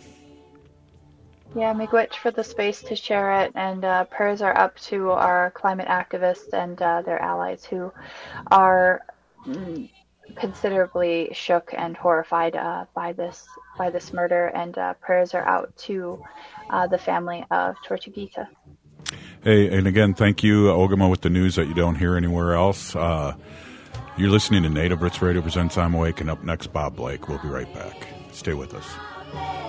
Yeah, 1.55 1.73
Miigwech 1.73 2.13
for 2.13 2.29
the 2.29 2.43
space 2.43 2.83
to 2.83 2.95
share 2.95 3.41
it, 3.41 3.53
and 3.55 3.83
uh, 3.83 4.03
prayers 4.03 4.43
are 4.43 4.55
up 4.55 4.77
to 4.81 5.09
our 5.09 5.49
climate 5.49 5.87
activists 5.87 6.53
and 6.53 6.79
uh, 6.79 7.01
their 7.01 7.19
allies 7.19 7.65
who 7.65 7.91
are. 8.51 9.01
Considerably 10.35 11.29
shook 11.33 11.73
and 11.77 11.97
horrified 11.97 12.55
uh, 12.55 12.85
by 12.93 13.13
this 13.13 13.47
by 13.77 13.89
this 13.89 14.13
murder, 14.13 14.47
and 14.47 14.77
uh, 14.77 14.93
prayers 14.95 15.33
are 15.33 15.43
out 15.43 15.75
to 15.77 16.21
uh, 16.69 16.87
the 16.87 16.97
family 16.97 17.45
of 17.51 17.75
Tortuguita. 17.87 18.47
Hey, 19.43 19.75
and 19.75 19.87
again, 19.87 20.13
thank 20.13 20.43
you, 20.43 20.65
Ogimaa, 20.65 21.09
with 21.09 21.21
the 21.21 21.29
news 21.29 21.55
that 21.55 21.67
you 21.67 21.73
don't 21.73 21.95
hear 21.95 22.15
anywhere 22.17 22.53
else. 22.53 22.95
Uh, 22.95 23.35
You're 24.17 24.31
listening 24.31 24.63
to 24.63 24.69
Native 24.69 25.01
Roots 25.01 25.21
Radio 25.21 25.41
presents 25.41 25.77
I'm 25.77 25.93
Awake, 25.93 26.19
and 26.19 26.29
up 26.29 26.43
next, 26.43 26.73
Bob 26.73 26.97
Blake. 26.97 27.29
We'll 27.29 27.39
be 27.39 27.47
right 27.47 27.73
back. 27.73 28.07
Stay 28.33 28.53
with 28.53 28.73
us. 28.73 29.68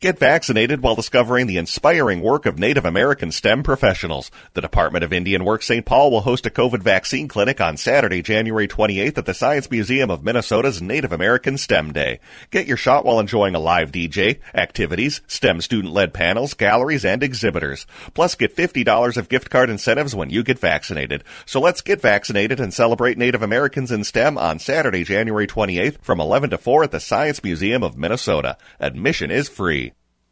Get 0.00 0.18
vaccinated 0.18 0.82
while 0.82 0.94
discovering 0.94 1.46
the 1.46 1.58
inspiring 1.58 2.22
work 2.22 2.46
of 2.46 2.58
Native 2.58 2.86
American 2.86 3.30
STEM 3.30 3.62
professionals. 3.62 4.30
The 4.54 4.62
Department 4.62 5.04
of 5.04 5.12
Indian 5.12 5.44
Work 5.44 5.62
St. 5.62 5.84
Paul 5.84 6.10
will 6.10 6.22
host 6.22 6.46
a 6.46 6.50
COVID 6.50 6.82
vaccine 6.82 7.28
clinic 7.28 7.60
on 7.60 7.76
Saturday, 7.76 8.22
January 8.22 8.66
28th 8.66 9.18
at 9.18 9.26
the 9.26 9.34
Science 9.34 9.70
Museum 9.70 10.10
of 10.10 10.24
Minnesota's 10.24 10.80
Native 10.80 11.12
American 11.12 11.58
STEM 11.58 11.92
Day. 11.92 12.18
Get 12.50 12.66
your 12.66 12.78
shot 12.78 13.04
while 13.04 13.20
enjoying 13.20 13.54
a 13.54 13.58
live 13.58 13.92
DJ, 13.92 14.38
activities, 14.54 15.20
STEM 15.26 15.60
student-led 15.60 16.14
panels, 16.14 16.54
galleries, 16.54 17.04
and 17.04 17.22
exhibitors. 17.22 17.84
Plus 18.14 18.34
get 18.34 18.56
$50 18.56 19.18
of 19.18 19.28
gift 19.28 19.50
card 19.50 19.68
incentives 19.68 20.14
when 20.14 20.30
you 20.30 20.42
get 20.42 20.58
vaccinated. 20.58 21.24
So 21.44 21.60
let's 21.60 21.82
get 21.82 22.00
vaccinated 22.00 22.58
and 22.58 22.72
celebrate 22.72 23.18
Native 23.18 23.42
Americans 23.42 23.92
in 23.92 24.04
STEM 24.04 24.38
on 24.38 24.60
Saturday, 24.60 25.04
January 25.04 25.46
28th 25.46 26.00
from 26.00 26.22
11 26.22 26.48
to 26.48 26.56
4 26.56 26.84
at 26.84 26.90
the 26.90 27.00
Science 27.00 27.44
Museum 27.44 27.82
of 27.82 27.98
Minnesota. 27.98 28.56
Admission 28.80 29.30
is 29.30 29.50
free. 29.50 29.89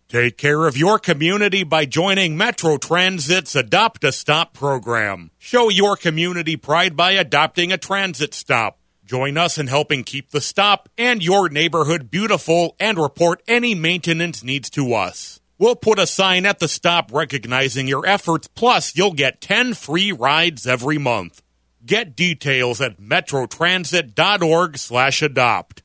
Take 0.08 0.38
care 0.38 0.66
of 0.66 0.74
your 0.74 0.98
community 0.98 1.64
by 1.64 1.84
joining 1.84 2.34
Metro 2.34 2.78
Transit's 2.78 3.54
Adopt 3.54 4.02
a 4.04 4.10
Stop 4.10 4.54
program. 4.54 5.32
Show 5.36 5.68
your 5.68 5.96
community 5.96 6.56
pride 6.56 6.96
by 6.96 7.10
adopting 7.10 7.72
a 7.72 7.76
transit 7.76 8.32
stop. 8.32 8.78
Join 9.04 9.36
us 9.36 9.58
in 9.58 9.66
helping 9.66 10.04
keep 10.04 10.30
the 10.30 10.40
stop 10.40 10.88
and 10.96 11.22
your 11.22 11.50
neighborhood 11.50 12.10
beautiful 12.10 12.74
and 12.80 12.96
report 12.96 13.42
any 13.46 13.74
maintenance 13.74 14.42
needs 14.42 14.70
to 14.70 14.94
us. 14.94 15.40
We'll 15.58 15.76
put 15.76 15.98
a 15.98 16.06
sign 16.06 16.46
at 16.46 16.58
the 16.58 16.68
stop 16.68 17.12
recognizing 17.12 17.86
your 17.86 18.06
efforts, 18.06 18.48
plus 18.48 18.96
you'll 18.96 19.12
get 19.12 19.42
10 19.42 19.74
free 19.74 20.10
rides 20.10 20.66
every 20.66 20.96
month. 20.96 21.42
Get 21.84 22.16
details 22.16 22.80
at 22.80 22.98
metrotransit.org 22.98 24.78
slash 24.78 25.20
adopt. 25.20 25.82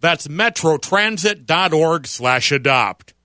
That's 0.00 0.26
metrotransit.org 0.26 2.06
slash 2.06 2.50
adopt. 2.50 3.12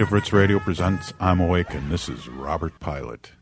Native 0.00 0.12
Roots 0.14 0.32
Radio 0.32 0.58
presents 0.58 1.12
I'm 1.20 1.40
Awake, 1.40 1.74
and 1.74 1.90
this 1.90 2.08
is 2.08 2.26
Robert 2.26 2.80
Pilot. 2.80 3.32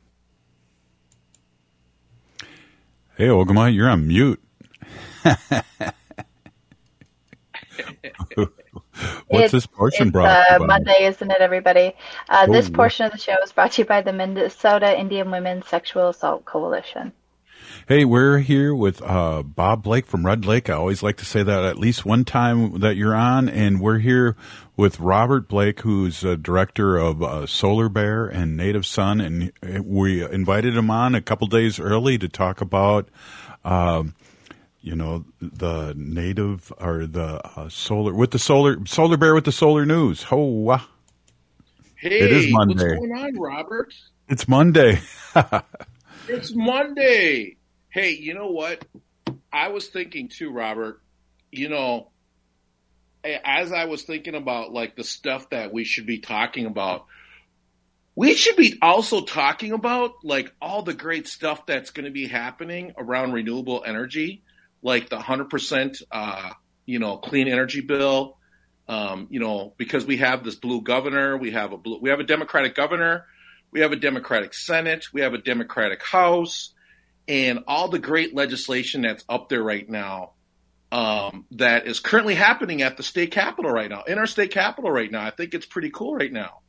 Hey, 3.17 3.29
Ogama, 3.29 3.73
you're 3.73 3.89
on 3.89 4.09
mute. 4.09 4.43
What's 5.23 5.53
It's- 9.31 9.53
this 9.53 9.67
portion 9.69 10.11
brought 10.11 10.51
uh. 10.51 10.59
Monday, 10.67 11.05
isn't 11.05 11.31
it, 11.31 11.41
everybody? 11.41 11.95
Uh, 12.29 12.49
this 12.49 12.67
Oh. 12.69 12.73
portion 12.73 13.07
of 13.07 13.13
the 13.13 13.19
show 13.19 13.37
is 13.45 13.53
brought 13.53 13.71
to 13.75 13.83
you 13.83 13.87
by 13.87 14.03
the 14.03 14.13
Minnesota 14.13 14.99
Indian 14.99 15.31
Women's 15.31 15.69
Sexual 15.69 16.09
Assault 16.09 16.45
Coalition. 16.45 17.13
Hey, 17.89 18.05
we're 18.05 18.41
here 18.41 18.75
with 18.75 19.01
uh, 19.01 19.43
Bob 19.43 19.83
Blake 19.83 20.05
from 20.05 20.27
Red 20.27 20.45
Lake. 20.45 20.69
I 20.69 20.75
always 20.75 21.03
like 21.03 21.17
to 21.17 21.25
say 21.25 21.43
that 21.43 21.65
at 21.65 21.79
least 21.79 22.05
one 22.05 22.23
time 22.27 22.81
that 22.81 22.97
you're 22.97 23.15
on, 23.15 23.49
and 23.49 23.81
we're 23.81 24.01
here 24.01 24.37
with 24.77 25.01
Robert 25.01 25.49
Blake, 25.49 25.81
who's 25.81 26.23
a 26.23 26.37
director 26.37 26.99
of 26.99 27.23
uh, 27.23 27.47
Solar 27.47 27.89
Bear 27.89 28.27
and 28.27 28.59
Native 28.59 28.85
Sun, 28.85 29.23
and 29.23 29.53
we 29.87 30.23
invited 30.23 30.77
him 30.77 30.91
on 30.91 31.15
a 31.15 31.23
couple 31.23 31.47
days 31.47 31.81
early 31.81 32.19
to 32.19 32.29
talk 32.29 32.61
about. 32.61 33.09
Um, 33.65 34.15
you 34.83 34.95
know 34.95 35.25
the 35.41 35.95
native 35.97 36.71
or 36.79 37.07
the 37.07 37.41
uh, 37.59 37.71
solar 37.71 38.13
with 38.15 38.33
the 38.33 38.39
solar 38.39 38.85
solar 38.87 39.17
bear 39.17 39.35
with 39.35 39.45
the 39.47 39.53
solar 39.53 39.87
news. 39.87 40.31
Wow. 40.31 40.83
Hey, 41.97 42.21
It 42.21 42.33
is 42.33 42.53
Monday. 42.53 42.75
what's 42.99 43.01
going 43.01 43.13
on, 43.13 43.39
Robert? 43.41 43.95
it's 44.29 44.47
Monday. 44.47 45.01
It's 46.31 46.55
Monday. 46.55 47.57
Hey, 47.91 48.11
you 48.11 48.35
know 48.35 48.51
what? 48.51 48.85
I 49.53 49.69
was 49.69 49.89
thinking 49.89 50.29
too, 50.29 50.51
Robert. 50.51 51.03
You 51.51 51.69
know, 51.69 52.11
as 53.25 53.73
I 53.73 53.87
was 53.87 54.03
thinking 54.03 54.35
about 54.35 54.73
like 54.73 54.97
the 54.97 55.05
stuff 55.05 55.51
that 55.51 55.73
we 55.73 55.85
should 55.85 56.07
be 56.07 56.19
talking 56.19 56.67
about, 56.67 57.07
we 58.15 58.35
should 58.35 58.57
be 58.57 58.79
also 58.83 59.23
talking 59.23 59.73
about 59.73 60.25
like 60.25 60.53
all 60.61 60.83
the 60.83 60.93
great 60.93 61.27
stuff 61.29 61.65
that's 61.67 61.91
going 61.91 62.05
to 62.05 62.11
be 62.11 62.27
happening 62.27 62.93
around 62.99 63.33
renewable 63.33 63.83
energy, 63.87 64.43
like 64.83 65.09
the 65.09 65.17
100% 65.17 66.03
uh, 66.11 66.51
you 66.85 66.99
know, 66.99 67.19
clean 67.19 67.49
energy 67.49 67.81
bill. 67.81 68.37
Um, 68.89 69.29
you 69.29 69.39
know, 69.39 69.75
because 69.77 70.07
we 70.07 70.17
have 70.17 70.45
this 70.45 70.55
blue 70.55 70.81
governor, 70.81 71.37
we 71.37 71.51
have 71.51 71.73
a 71.73 71.77
blue, 71.77 71.99
we 72.01 72.09
have 72.09 72.21
a 72.21 72.25
Democratic 72.25 72.75
governor, 72.75 73.27
we 73.71 73.81
have 73.81 73.93
a 73.93 73.97
Democratic 73.97 74.55
Senate, 74.55 75.05
we 75.13 75.21
have 75.21 75.35
a 75.35 75.39
Democratic 75.39 76.03
House, 76.03 76.73
and 77.29 77.65
all 77.67 77.89
the 77.89 77.99
great 77.99 78.35
legislation 78.35 79.03
that's 79.03 79.25
up 79.29 79.49
there 79.49 79.63
right 79.63 79.89
now 79.89 80.33
um, 80.91 81.45
that 81.53 81.87
is 81.87 82.01
currently 82.01 82.35
happening 82.35 82.83
at 82.83 82.97
the 82.97 83.03
state 83.03 83.31
capitol 83.31 83.71
right 83.71 83.91
now, 83.91 84.03
in 84.03 84.19
our 84.19 84.27
state 84.27 84.51
capitol 84.51 84.91
right 84.91 85.11
now. 85.11 85.25
I 85.25 85.31
think 85.31 85.55
it's 85.55 85.67
pretty 85.67 85.91
cool 85.91 86.15
right 86.15 86.33
now. 86.33 86.61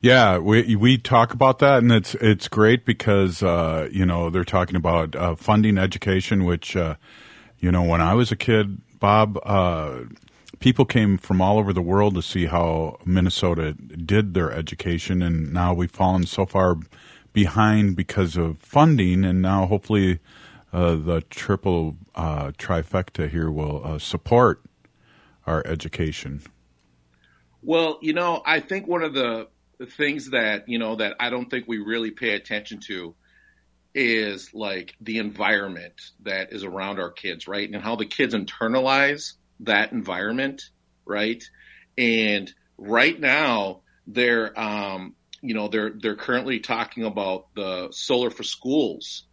Yeah, 0.00 0.38
we 0.38 0.76
we 0.76 0.96
talk 0.96 1.34
about 1.34 1.58
that, 1.58 1.82
and 1.82 1.90
it's 1.90 2.14
it's 2.16 2.46
great 2.46 2.84
because 2.84 3.42
uh, 3.42 3.88
you 3.90 4.06
know 4.06 4.30
they're 4.30 4.44
talking 4.44 4.76
about 4.76 5.16
uh, 5.16 5.34
funding 5.34 5.76
education, 5.76 6.44
which 6.44 6.76
uh, 6.76 6.94
you 7.58 7.72
know 7.72 7.82
when 7.82 8.00
I 8.00 8.14
was 8.14 8.30
a 8.30 8.36
kid, 8.36 8.80
Bob, 9.00 9.40
uh, 9.42 10.02
people 10.60 10.84
came 10.84 11.18
from 11.18 11.40
all 11.40 11.58
over 11.58 11.72
the 11.72 11.82
world 11.82 12.14
to 12.14 12.22
see 12.22 12.46
how 12.46 12.98
Minnesota 13.04 13.72
did 13.72 14.34
their 14.34 14.52
education, 14.52 15.20
and 15.20 15.52
now 15.52 15.74
we've 15.74 15.90
fallen 15.90 16.26
so 16.26 16.46
far 16.46 16.76
behind 17.42 17.94
because 17.94 18.36
of 18.36 18.58
funding, 18.58 19.24
and 19.24 19.40
now 19.40 19.64
hopefully 19.64 20.18
uh, 20.72 20.96
the 20.96 21.20
triple 21.30 21.96
uh, 22.16 22.50
trifecta 22.58 23.30
here 23.30 23.48
will 23.48 23.80
uh, 23.84 23.96
support 23.96 24.64
our 25.46 25.62
education. 25.64 26.42
Well, 27.62 28.00
you 28.02 28.12
know, 28.12 28.42
I 28.44 28.58
think 28.58 28.88
one 28.88 29.04
of 29.04 29.14
the 29.14 29.46
things 29.96 30.30
that, 30.30 30.68
you 30.68 30.80
know, 30.80 30.96
that 30.96 31.14
I 31.20 31.30
don't 31.30 31.48
think 31.48 31.68
we 31.68 31.78
really 31.78 32.10
pay 32.10 32.30
attention 32.30 32.80
to 32.88 33.14
is 33.94 34.52
like 34.52 34.96
the 35.00 35.18
environment 35.18 35.94
that 36.24 36.52
is 36.52 36.64
around 36.64 36.98
our 36.98 37.12
kids, 37.12 37.46
right? 37.46 37.70
And 37.70 37.80
how 37.80 37.94
the 37.94 38.06
kids 38.06 38.34
internalize 38.34 39.34
that 39.60 39.92
environment, 39.92 40.70
right? 41.06 41.42
And 41.96 42.52
right 42.76 43.18
now 43.18 43.82
they're 44.08 44.58
um, 44.58 45.14
you 45.40 45.54
know, 45.54 45.68
they're 45.68 45.90
they're 45.90 46.16
currently 46.16 46.60
talking 46.60 47.04
about 47.04 47.46
the 47.54 47.88
solar 47.92 48.30
for 48.30 48.42
schools 48.42 49.24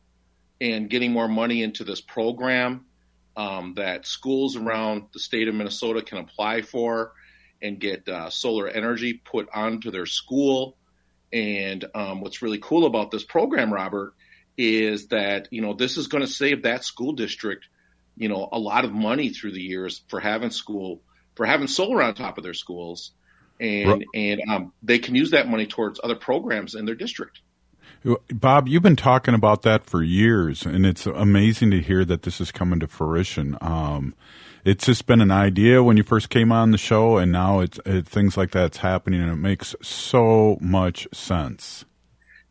and 0.61 0.89
getting 0.89 1.11
more 1.11 1.27
money 1.27 1.63
into 1.63 1.83
this 1.83 2.01
program 2.01 2.85
um, 3.35 3.73
that 3.75 4.05
schools 4.05 4.55
around 4.55 5.03
the 5.13 5.19
state 5.19 5.47
of 5.47 5.55
Minnesota 5.55 6.01
can 6.01 6.19
apply 6.19 6.61
for 6.61 7.13
and 7.61 7.79
get 7.79 8.07
uh, 8.07 8.29
solar 8.29 8.67
energy 8.67 9.13
put 9.13 9.49
onto 9.53 9.91
their 9.91 10.05
school. 10.05 10.77
And 11.33 11.83
um, 11.93 12.21
what's 12.21 12.41
really 12.41 12.59
cool 12.59 12.85
about 12.85 13.11
this 13.11 13.23
program, 13.23 13.73
Robert, 13.73 14.13
is 14.57 15.07
that 15.07 15.49
you 15.51 15.61
know 15.61 15.73
this 15.73 15.97
is 15.97 16.07
going 16.07 16.23
to 16.23 16.31
save 16.31 16.63
that 16.63 16.85
school 16.85 17.13
district, 17.13 17.65
you 18.15 18.29
know, 18.29 18.47
a 18.51 18.59
lot 18.59 18.85
of 18.85 18.93
money 18.93 19.29
through 19.29 19.51
the 19.51 19.61
years 19.61 20.03
for 20.07 20.19
having 20.19 20.51
school 20.51 21.01
for 21.35 21.45
having 21.45 21.67
solar 21.67 22.01
on 22.01 22.13
top 22.13 22.37
of 22.37 22.43
their 22.43 22.53
schools, 22.53 23.11
and 23.59 23.89
right. 23.89 24.05
and 24.13 24.41
um, 24.49 24.73
they 24.83 24.99
can 24.99 25.15
use 25.15 25.31
that 25.31 25.47
money 25.47 25.65
towards 25.65 25.99
other 26.03 26.15
programs 26.15 26.75
in 26.75 26.85
their 26.85 26.95
district. 26.95 27.39
Bob, 28.31 28.67
you've 28.67 28.83
been 28.83 28.95
talking 28.95 29.33
about 29.33 29.63
that 29.63 29.83
for 29.83 30.03
years, 30.03 30.63
and 30.63 30.85
it's 30.85 31.07
amazing 31.07 31.71
to 31.71 31.81
hear 31.81 32.05
that 32.05 32.21
this 32.21 32.39
is 32.39 32.51
coming 32.51 32.79
to 32.79 32.87
fruition. 32.87 33.57
Um, 33.61 34.13
it's 34.63 34.85
just 34.85 35.07
been 35.07 35.21
an 35.21 35.31
idea 35.31 35.81
when 35.81 35.97
you 35.97 36.03
first 36.03 36.29
came 36.29 36.51
on 36.51 36.71
the 36.71 36.77
show, 36.77 37.17
and 37.17 37.31
now 37.31 37.61
it's 37.61 37.79
it, 37.85 38.07
things 38.07 38.37
like 38.37 38.51
that's 38.51 38.77
happening, 38.77 39.21
and 39.21 39.31
it 39.31 39.37
makes 39.37 39.75
so 39.81 40.57
much 40.61 41.07
sense. 41.13 41.85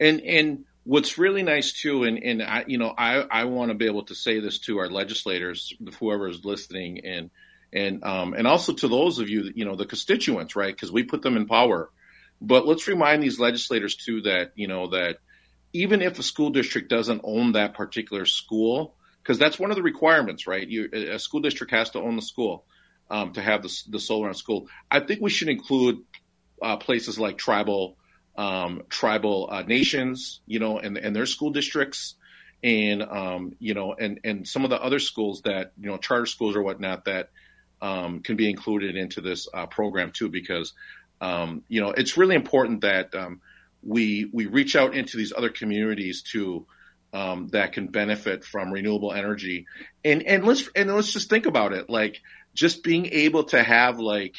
And 0.00 0.20
and 0.22 0.64
what's 0.82 1.18
really 1.18 1.42
nice 1.42 1.72
too, 1.72 2.02
and 2.02 2.18
and 2.18 2.42
I 2.42 2.64
you 2.66 2.78
know 2.78 2.92
I 2.96 3.20
I 3.20 3.44
want 3.44 3.70
to 3.70 3.74
be 3.76 3.86
able 3.86 4.04
to 4.06 4.14
say 4.14 4.40
this 4.40 4.58
to 4.60 4.78
our 4.78 4.88
legislators, 4.88 5.72
whoever 6.00 6.28
is 6.28 6.44
listening, 6.44 7.04
and 7.04 7.30
and 7.74 8.04
um 8.04 8.34
and 8.34 8.46
also 8.46 8.72
to 8.72 8.88
those 8.88 9.18
of 9.18 9.28
you 9.28 9.50
you 9.54 9.64
know 9.64 9.76
the 9.76 9.86
constituents, 9.86 10.56
right? 10.56 10.74
Because 10.74 10.92
we 10.92 11.02
put 11.02 11.22
them 11.22 11.36
in 11.36 11.46
power. 11.46 11.90
But 12.40 12.66
let's 12.66 12.88
remind 12.88 13.22
these 13.22 13.38
legislators 13.38 13.96
too 13.96 14.22
that 14.22 14.52
you 14.54 14.68
know 14.68 14.88
that 14.88 15.18
even 15.72 16.00
if 16.02 16.18
a 16.18 16.22
school 16.22 16.50
district 16.50 16.88
doesn't 16.88 17.20
own 17.24 17.52
that 17.52 17.74
particular 17.74 18.26
school, 18.26 18.94
because 19.22 19.38
that's 19.38 19.58
one 19.58 19.70
of 19.70 19.76
the 19.76 19.82
requirements, 19.82 20.46
right? 20.46 20.66
You, 20.66 20.88
a 20.92 21.18
school 21.18 21.40
district 21.40 21.72
has 21.72 21.90
to 21.90 22.00
own 22.00 22.14
the 22.16 22.22
school 22.22 22.64
um, 23.10 23.32
to 23.32 23.42
have 23.42 23.62
the, 23.62 23.82
the 23.88 23.98
solar 23.98 24.28
on 24.28 24.34
school. 24.34 24.68
I 24.90 25.00
think 25.00 25.20
we 25.20 25.30
should 25.30 25.48
include 25.48 25.98
uh, 26.62 26.76
places 26.76 27.18
like 27.18 27.38
tribal 27.38 27.96
um, 28.36 28.82
tribal 28.88 29.48
uh, 29.50 29.62
nations, 29.62 30.40
you 30.46 30.58
know, 30.58 30.78
and, 30.78 30.98
and 30.98 31.14
their 31.14 31.26
school 31.26 31.50
districts, 31.50 32.16
and 32.62 33.02
um, 33.02 33.54
you 33.58 33.74
know, 33.74 33.94
and 33.94 34.20
and 34.24 34.46
some 34.46 34.64
of 34.64 34.70
the 34.70 34.80
other 34.80 34.98
schools 34.98 35.42
that 35.42 35.72
you 35.80 35.88
know, 35.88 35.96
charter 35.96 36.26
schools 36.26 36.56
or 36.56 36.62
whatnot 36.62 37.04
that 37.04 37.30
um, 37.84 38.20
can 38.20 38.36
be 38.36 38.48
included 38.48 38.96
into 38.96 39.20
this 39.20 39.46
uh, 39.52 39.66
program 39.66 40.10
too, 40.10 40.30
because 40.30 40.72
um, 41.20 41.62
you 41.68 41.80
know, 41.80 41.90
it's 41.90 42.16
really 42.16 42.34
important 42.34 42.80
that 42.80 43.14
um, 43.14 43.40
we 43.82 44.28
we 44.32 44.46
reach 44.46 44.74
out 44.74 44.94
into 44.94 45.16
these 45.18 45.32
other 45.36 45.50
communities 45.50 46.22
too 46.22 46.66
um, 47.12 47.48
that 47.48 47.72
can 47.72 47.88
benefit 47.88 48.42
from 48.44 48.72
renewable 48.72 49.12
energy. 49.12 49.66
And 50.02 50.22
and 50.22 50.44
let's 50.44 50.68
and 50.74 50.94
let's 50.94 51.12
just 51.12 51.28
think 51.28 51.44
about 51.46 51.74
it, 51.74 51.90
like 51.90 52.22
just 52.54 52.82
being 52.82 53.06
able 53.06 53.44
to 53.44 53.62
have 53.62 54.00
like 54.00 54.36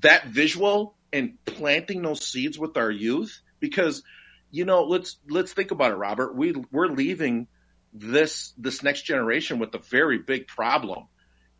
that 0.00 0.28
visual 0.28 0.96
and 1.12 1.34
planting 1.44 2.00
those 2.00 2.26
seeds 2.26 2.58
with 2.58 2.78
our 2.78 2.90
youth, 2.90 3.42
because 3.60 4.02
you 4.50 4.64
know 4.64 4.84
let's 4.84 5.18
let's 5.28 5.52
think 5.52 5.70
about 5.70 5.92
it, 5.92 5.96
Robert. 5.96 6.34
We 6.34 6.54
we're 6.72 6.88
leaving 6.88 7.46
this 7.92 8.54
this 8.56 8.82
next 8.82 9.02
generation 9.02 9.58
with 9.58 9.74
a 9.74 9.80
very 9.90 10.18
big 10.18 10.48
problem. 10.48 11.08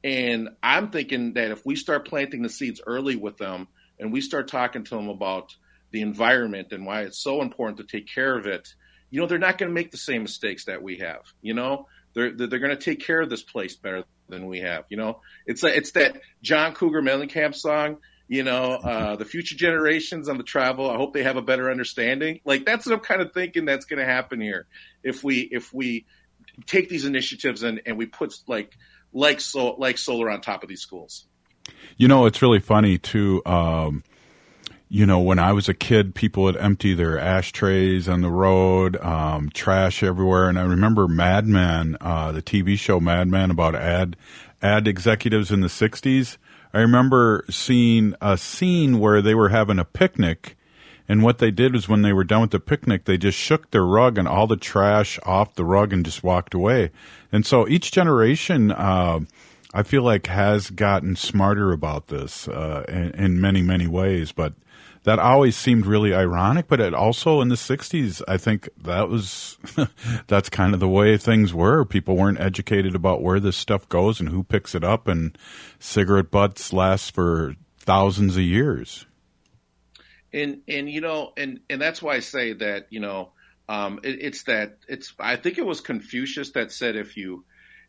And 0.04 0.50
I'm 0.62 0.90
thinking 0.90 1.32
that 1.32 1.50
if 1.50 1.64
we 1.64 1.76
start 1.76 2.06
planting 2.06 2.42
the 2.42 2.50
seeds 2.50 2.80
early 2.86 3.16
with 3.16 3.38
them 3.38 3.68
and 3.98 4.12
we 4.12 4.20
start 4.20 4.48
talking 4.48 4.84
to 4.84 4.94
them 4.94 5.08
about 5.08 5.56
the 5.92 6.02
environment 6.02 6.72
and 6.72 6.84
why 6.84 7.02
it's 7.02 7.18
so 7.18 7.40
important 7.40 7.78
to 7.78 7.84
take 7.84 8.06
care 8.06 8.36
of 8.36 8.46
it, 8.46 8.74
you 9.10 9.18
know, 9.18 9.26
they're 9.26 9.38
not 9.38 9.56
going 9.56 9.70
to 9.70 9.74
make 9.74 9.90
the 9.90 9.96
same 9.96 10.22
mistakes 10.22 10.66
that 10.66 10.82
we 10.82 10.98
have. 10.98 11.22
You 11.40 11.54
know, 11.54 11.88
they're 12.12 12.32
they're 12.32 12.58
going 12.58 12.76
to 12.76 12.84
take 12.84 13.00
care 13.00 13.22
of 13.22 13.30
this 13.30 13.42
place 13.42 13.76
better 13.76 14.04
than 14.28 14.46
we 14.46 14.60
have. 14.60 14.84
You 14.90 14.98
know, 14.98 15.20
it's 15.46 15.64
a, 15.64 15.74
it's 15.74 15.92
that 15.92 16.20
John 16.42 16.74
Cougar 16.74 17.00
Mellencamp 17.00 17.54
song. 17.54 17.98
You 18.26 18.42
know, 18.42 18.72
uh, 18.72 19.16
the 19.16 19.24
future 19.26 19.54
generations 19.54 20.30
on 20.30 20.38
the 20.38 20.44
travel. 20.44 20.90
I 20.90 20.96
hope 20.96 21.12
they 21.12 21.22
have 21.22 21.36
a 21.36 21.42
better 21.42 21.70
understanding. 21.70 22.40
Like 22.44 22.66
that's 22.66 22.86
what 22.86 22.94
I'm 22.94 23.00
kind 23.00 23.20
of 23.20 23.32
thinking 23.32 23.66
that's 23.66 23.84
going 23.84 24.00
to 24.00 24.06
happen 24.06 24.40
here 24.40 24.66
if 25.02 25.22
we 25.22 25.40
if 25.40 25.72
we 25.72 26.06
take 26.66 26.88
these 26.88 27.04
initiatives 27.04 27.62
and 27.62 27.80
and 27.86 27.96
we 27.96 28.06
put 28.06 28.34
like 28.46 28.76
like 29.14 29.40
so 29.40 29.74
like 29.76 29.96
solar 29.96 30.30
on 30.30 30.40
top 30.40 30.62
of 30.62 30.68
these 30.68 30.80
schools. 30.80 31.26
You 31.96 32.08
know, 32.08 32.26
it's 32.26 32.42
really 32.42 32.60
funny 32.60 32.98
too. 32.98 33.40
Um, 33.46 34.02
you 34.88 35.06
know, 35.06 35.18
when 35.18 35.38
I 35.38 35.52
was 35.52 35.68
a 35.68 35.74
kid, 35.74 36.14
people 36.14 36.44
would 36.44 36.56
empty 36.56 36.94
their 36.94 37.18
ashtrays 37.18 38.08
on 38.08 38.20
the 38.20 38.30
road, 38.30 38.96
um, 38.98 39.50
trash 39.50 40.02
everywhere. 40.02 40.48
And 40.48 40.58
I 40.58 40.62
remember 40.62 41.08
Mad 41.08 41.46
Men, 41.46 41.96
uh, 42.00 42.32
the 42.32 42.42
TV 42.42 42.78
show 42.78 43.00
Mad 43.00 43.28
Men 43.28 43.50
about 43.50 43.74
ad, 43.74 44.16
ad 44.62 44.86
executives 44.86 45.50
in 45.50 45.62
the 45.62 45.68
60s. 45.68 46.36
I 46.72 46.78
remember 46.78 47.44
seeing 47.50 48.14
a 48.20 48.36
scene 48.36 48.98
where 48.98 49.22
they 49.22 49.34
were 49.34 49.48
having 49.48 49.78
a 49.78 49.84
picnic. 49.84 50.56
And 51.08 51.22
what 51.22 51.38
they 51.38 51.50
did 51.50 51.72
was 51.72 51.88
when 51.88 52.02
they 52.02 52.12
were 52.12 52.24
done 52.24 52.42
with 52.42 52.50
the 52.50 52.60
picnic, 52.60 53.04
they 53.04 53.18
just 53.18 53.36
shook 53.36 53.70
their 53.70 53.84
rug 53.84 54.16
and 54.16 54.26
all 54.26 54.46
the 54.46 54.56
trash 54.56 55.18
off 55.24 55.54
the 55.54 55.64
rug 55.64 55.92
and 55.92 56.04
just 56.04 56.22
walked 56.22 56.54
away. 56.54 56.92
And 57.34 57.44
so 57.44 57.66
each 57.66 57.90
generation, 57.90 58.70
uh, 58.70 59.18
I 59.74 59.82
feel 59.82 60.02
like 60.02 60.28
has 60.28 60.70
gotten 60.70 61.16
smarter 61.16 61.72
about 61.72 62.06
this 62.06 62.46
uh, 62.46 62.84
in, 62.86 63.10
in, 63.10 63.40
many, 63.40 63.60
many 63.60 63.88
ways. 63.88 64.30
But 64.30 64.54
that 65.02 65.18
always 65.18 65.56
seemed 65.56 65.84
really 65.84 66.14
ironic. 66.14 66.68
But 66.68 66.78
it 66.78 66.94
also 66.94 67.40
in 67.40 67.48
the 67.48 67.56
'60s, 67.56 68.22
I 68.28 68.36
think 68.36 68.68
that 68.80 69.08
was 69.08 69.58
that's 70.28 70.48
kind 70.48 70.74
of 70.74 70.80
the 70.80 70.88
way 70.88 71.16
things 71.16 71.52
were. 71.52 71.84
People 71.84 72.16
weren't 72.16 72.38
educated 72.38 72.94
about 72.94 73.20
where 73.20 73.40
this 73.40 73.56
stuff 73.56 73.88
goes 73.88 74.20
and 74.20 74.28
who 74.28 74.44
picks 74.44 74.76
it 74.76 74.84
up, 74.84 75.08
and 75.08 75.36
cigarette 75.80 76.30
butts 76.30 76.72
last 76.72 77.12
for 77.12 77.56
thousands 77.80 78.36
of 78.36 78.44
years. 78.44 79.06
And 80.32 80.60
and 80.68 80.88
you 80.88 81.00
know, 81.00 81.32
and 81.36 81.58
and 81.68 81.82
that's 81.82 82.00
why 82.00 82.14
I 82.14 82.20
say 82.20 82.52
that 82.52 82.86
you 82.90 83.00
know, 83.00 83.32
um, 83.68 84.00
it, 84.02 84.18
it's 84.20 84.42
that 84.44 84.78
it's. 84.88 85.12
I 85.18 85.36
think 85.36 85.58
it 85.58 85.66
was 85.66 85.80
Confucius 85.80 86.52
that 86.52 86.72
said 86.72 86.96
if 86.96 87.16
you 87.16 87.44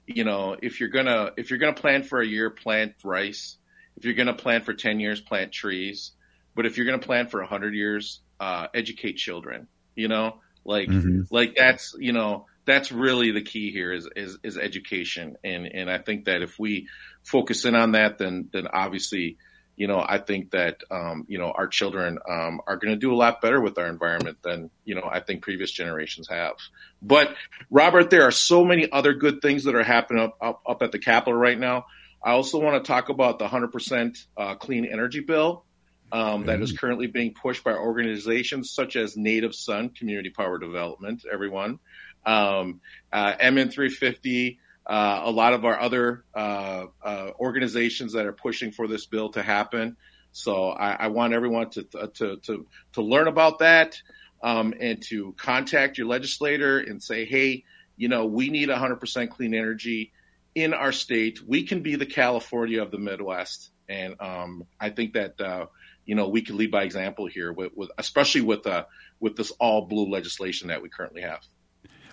you 0.05 0.23
know 0.23 0.55
if 0.61 0.79
you're 0.79 0.89
gonna 0.89 1.31
if 1.37 1.49
you're 1.49 1.59
gonna 1.59 1.73
plant 1.73 2.07
for 2.07 2.21
a 2.21 2.25
year 2.25 2.49
plant 2.49 2.93
rice 3.03 3.57
if 3.97 4.05
you're 4.05 4.13
gonna 4.13 4.33
plant 4.33 4.65
for 4.65 4.73
10 4.73 4.99
years 4.99 5.19
plant 5.19 5.51
trees 5.51 6.11
but 6.55 6.65
if 6.65 6.77
you're 6.77 6.85
going 6.85 6.99
to 6.99 7.05
plan 7.05 7.27
for 7.27 7.41
a 7.41 7.47
hundred 7.47 7.75
years, 7.75 8.21
uh, 8.39 8.67
educate 8.73 9.17
children. 9.17 9.67
You 9.95 10.07
know, 10.07 10.39
like 10.63 10.89
mm-hmm. 10.89 11.21
like 11.29 11.55
that's 11.55 11.93
you 11.99 12.13
know 12.13 12.47
that's 12.65 12.91
really 12.91 13.31
the 13.31 13.43
key 13.43 13.71
here 13.71 13.93
is, 13.93 14.09
is 14.15 14.37
is 14.43 14.57
education, 14.57 15.37
and 15.43 15.67
and 15.67 15.91
I 15.91 15.99
think 15.99 16.25
that 16.25 16.41
if 16.41 16.57
we 16.57 16.87
focus 17.23 17.65
in 17.65 17.75
on 17.75 17.91
that, 17.91 18.17
then 18.17 18.49
then 18.51 18.67
obviously 18.67 19.37
you 19.75 19.87
know, 19.87 20.03
I 20.07 20.19
think 20.19 20.51
that 20.51 20.81
um, 20.89 21.25
you 21.27 21.37
know 21.37 21.51
our 21.51 21.67
children 21.67 22.17
um, 22.29 22.61
are 22.67 22.77
going 22.77 22.93
to 22.93 22.99
do 22.99 23.13
a 23.13 23.17
lot 23.17 23.41
better 23.41 23.59
with 23.59 23.77
our 23.77 23.87
environment 23.87 24.37
than 24.41 24.69
you 24.85 24.95
know 24.95 25.07
I 25.09 25.19
think 25.19 25.41
previous 25.41 25.71
generations 25.71 26.27
have. 26.29 26.55
But 27.01 27.35
Robert, 27.69 28.09
there 28.09 28.23
are 28.23 28.31
so 28.31 28.63
many 28.63 28.91
other 28.91 29.13
good 29.13 29.41
things 29.41 29.65
that 29.65 29.75
are 29.75 29.83
happening 29.83 30.23
up 30.23 30.37
up, 30.41 30.61
up 30.67 30.81
at 30.81 30.91
the 30.91 30.99
Capitol 30.99 31.37
right 31.37 31.59
now. 31.59 31.85
I 32.23 32.31
also 32.31 32.59
want 32.59 32.83
to 32.83 32.87
talk 32.87 33.09
about 33.09 33.37
the 33.37 33.47
100% 33.47 34.25
uh, 34.35 34.55
clean 34.55 34.85
energy 34.85 35.19
bill 35.19 35.63
um, 36.11 36.45
that 36.45 36.61
is 36.61 36.71
mm-hmm. 36.71 36.77
currently 36.77 37.07
being 37.07 37.33
pushed 37.33 37.63
by 37.63 37.73
organizations 37.73 38.71
such 38.71 38.95
as 38.95 39.17
Native 39.17 39.53
Sun 39.53 39.89
Community 39.89 40.29
Power 40.29 40.57
Development, 40.57 41.21
everyone, 41.31 41.79
um, 42.25 42.81
uh, 43.11 43.33
MN350, 43.33 44.57
uh, 44.87 45.21
a 45.23 45.31
lot 45.31 45.53
of 45.53 45.65
our 45.65 45.79
other 45.79 46.25
uh, 46.33 46.85
uh, 47.03 47.29
organizations 47.39 48.13
that 48.13 48.25
are 48.25 48.33
pushing 48.33 48.71
for 48.71 48.87
this 48.87 49.05
bill 49.05 49.29
to 49.29 49.41
happen. 49.41 49.97
So 50.31 50.69
I, 50.69 50.91
I 50.91 51.07
want 51.07 51.33
everyone 51.33 51.69
to, 51.71 51.83
to, 51.83 52.37
to, 52.37 52.67
to 52.93 53.01
learn 53.01 53.27
about 53.27 53.59
that 53.59 54.01
um, 54.43 54.73
and 54.79 55.01
to 55.03 55.33
contact 55.37 55.97
your 55.97 56.07
legislator 56.07 56.79
and 56.79 57.01
say, 57.01 57.25
hey, 57.25 57.63
you 57.97 58.09
know, 58.09 58.25
we 58.25 58.49
need 58.49 58.69
100% 58.69 59.29
clean 59.29 59.53
energy 59.53 60.11
in 60.53 60.73
our 60.73 60.91
state. 60.91 61.39
We 61.45 61.63
can 61.63 61.81
be 61.81 61.95
the 61.95 62.05
California 62.05 62.81
of 62.81 62.91
the 62.91 62.97
Midwest. 62.97 63.71
And 63.87 64.15
um, 64.19 64.65
I 64.79 64.89
think 64.89 65.13
that 65.13 65.39
uh, 65.39 65.67
you 66.05 66.15
know 66.15 66.29
we 66.29 66.41
can 66.41 66.57
lead 66.57 66.71
by 66.71 66.83
example 66.83 67.27
here 67.27 67.51
with, 67.51 67.71
with 67.75 67.89
especially 67.97 68.41
with 68.41 68.65
uh, 68.65 68.85
with 69.19 69.35
this 69.35 69.51
all 69.59 69.85
blue 69.87 70.09
legislation 70.09 70.69
that 70.69 70.81
we 70.81 70.89
currently 70.89 71.21
have. 71.21 71.41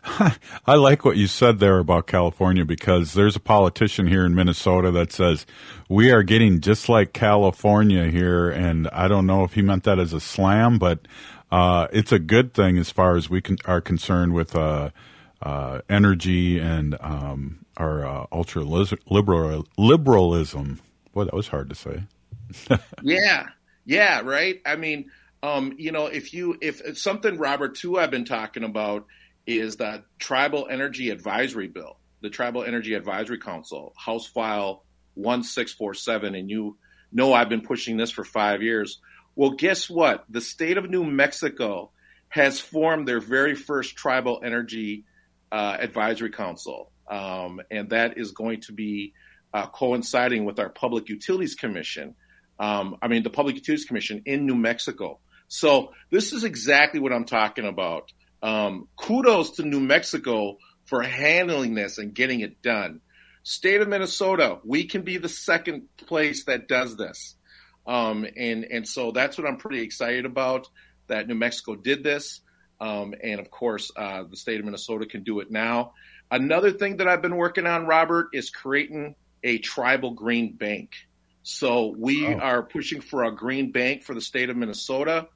I 0.67 0.75
like 0.75 1.05
what 1.05 1.17
you 1.17 1.29
said 1.29 1.61
there 1.61 1.79
about 1.79 2.07
California 2.07 2.65
because 2.65 3.12
there's 3.12 3.37
a 3.37 3.41
politician 3.41 4.09
here 4.09 4.27
in 4.27 4.35
Minnesota 4.35 4.91
that 4.91 5.12
says 5.12 5.47
we 5.88 6.11
are 6.11 6.25
getting 6.25 6.61
just 6.61 6.88
like 6.88 7.12
California 7.12 8.07
here, 8.07 8.51
and 8.51 8.88
I 8.88 9.07
don't 9.07 9.27
know 9.27 9.45
if 9.45 9.55
he 9.55 9.62
meant 9.62 9.85
that 9.85 10.01
as 10.01 10.12
a 10.12 10.21
slam, 10.21 10.79
but 10.79 11.07
uh, 11.53 11.87
it's 11.93 12.11
a 12.11 12.19
good 12.19 12.53
thing 12.53 12.79
as 12.79 12.91
far 12.91 13.17
as 13.17 13.31
we 13.31 13.41
can, 13.41 13.59
are 13.65 13.81
concerned 13.81 14.35
with 14.35 14.57
uh, 14.57 14.91
uh, 15.41 15.83
energy 15.88 16.59
and 16.59 16.97
um, 17.01 17.65
our 17.77 18.05
uh, 18.05 18.27
ultra 18.33 18.62
liberal 18.62 19.67
liberalism. 19.79 20.81
Boy, 21.12 21.25
that 21.25 21.35
was 21.35 21.49
hard 21.49 21.69
to 21.69 21.75
say. 21.77 22.03
yeah, 23.03 23.51
yeah, 23.85 24.21
right. 24.21 24.61
I 24.67 24.77
mean, 24.77 25.11
um, 25.43 25.75
you 25.77 25.93
know, 25.93 26.07
if 26.07 26.33
you 26.33 26.57
if 26.61 26.81
it's 26.81 27.03
something 27.03 27.37
Robert 27.38 27.77
too 27.77 27.99
I've 27.99 28.11
been 28.11 28.25
talking 28.25 28.65
about 28.65 29.07
is 29.46 29.76
the 29.76 30.05
Tribal 30.18 30.68
Energy 30.70 31.11
Advisory 31.11 31.68
Bill, 31.68 31.98
the 32.20 32.31
Tribal 32.31 32.64
Energy 32.64 32.94
Advisory 32.94 33.38
Council, 33.38 33.92
House 33.96 34.26
File 34.26 34.85
1647. 35.14 36.35
And 36.35 36.50
you 36.50 36.76
know 37.12 37.33
I've 37.33 37.48
been 37.48 37.62
pushing 37.62 37.96
this 37.96 38.11
for 38.11 38.24
five 38.24 38.62
years. 38.62 39.00
Well, 39.35 39.50
guess 39.50 39.88
what? 39.88 40.24
The 40.28 40.40
state 40.40 40.78
of 40.78 40.88
New 40.88 41.05
Mexico 41.05 41.90
has 42.28 42.61
formed 42.61 43.07
their 43.07 43.20
very 43.20 43.55
first 43.55 43.96
Tribal 43.96 44.40
Energy 44.44 45.05
uh, 45.50 45.76
Advisory 45.78 46.31
Council. 46.31 46.90
Um, 47.09 47.61
and 47.70 47.90
that 47.90 48.16
is 48.16 48.33
going 48.33 48.62
to 48.62 48.72
be 48.72 49.12
uh, 49.52 49.66
coinciding 49.66 50.44
with 50.44 50.59
our 50.59 50.70
Public 50.70 51.09
Utilities 51.09 51.55
Commission. 51.55 52.14
Um, 52.59 52.96
I 53.02 53.09
mean, 53.09 53.22
the 53.22 53.31
Public 53.31 53.57
Utilities 53.57 53.85
Commission 53.85 54.22
in 54.24 54.46
New 54.46 54.55
Mexico. 54.55 55.18
So 55.48 55.92
this 56.11 56.33
is 56.33 56.44
exactly 56.44 57.00
what 57.00 57.12
I'm 57.12 57.26
talking 57.26 57.66
about. 57.66 58.11
Um, 58.42 58.88
kudos 58.96 59.52
to 59.52 59.62
New 59.62 59.81
Mexico 59.81 60.59
for 60.85 61.02
handling 61.02 61.74
this 61.74 61.98
and 61.98 62.14
getting 62.14 62.40
it 62.40 62.61
done. 62.62 63.00
State 63.44 63.81
of 63.81 63.88
Minnesota, 63.88 64.59
we 64.64 64.85
can 64.85 65.02
be 65.02 65.18
the 65.18 65.28
second 65.28 65.88
place 65.96 66.44
that 66.44 66.68
does 66.68 66.96
this. 66.96 67.35
Um, 67.87 68.26
and, 68.37 68.64
and 68.64 68.87
so 68.87 69.11
that's 69.11 69.37
what 69.37 69.46
I'm 69.46 69.57
pretty 69.57 69.83
excited 69.83 70.24
about 70.24 70.68
that 71.09 71.26
New 71.26 71.35
Mexico 71.35 71.74
did 71.74 72.05
this. 72.05 72.40
Um, 72.81 73.14
and 73.22 73.40
of 73.40 73.50
course, 73.50 73.90
uh, 73.96 74.24
the 74.28 74.37
state 74.37 74.59
of 74.59 74.64
Minnesota 74.64 75.07
can 75.07 75.22
do 75.22 75.40
it 75.40 75.50
now. 75.50 75.92
Another 76.31 76.70
thing 76.70 76.96
that 76.96 77.09
I've 77.09 77.22
been 77.22 77.37
working 77.37 77.66
on, 77.66 77.87
Robert, 77.87 78.28
is 78.33 78.50
creating 78.50 79.14
a 79.44 79.59
tribal 79.59 80.12
green 80.12 80.55
bank. 80.55 80.94
So 81.42 81.94
we 81.96 82.26
oh. 82.26 82.38
are 82.38 82.62
pushing 82.62 83.00
for 83.00 83.24
a 83.24 83.35
green 83.35 83.72
bank 83.72 84.02
for 84.02 84.14
the 84.14 84.20
state 84.20 84.50
of 84.50 84.57
Minnesota. 84.57 85.28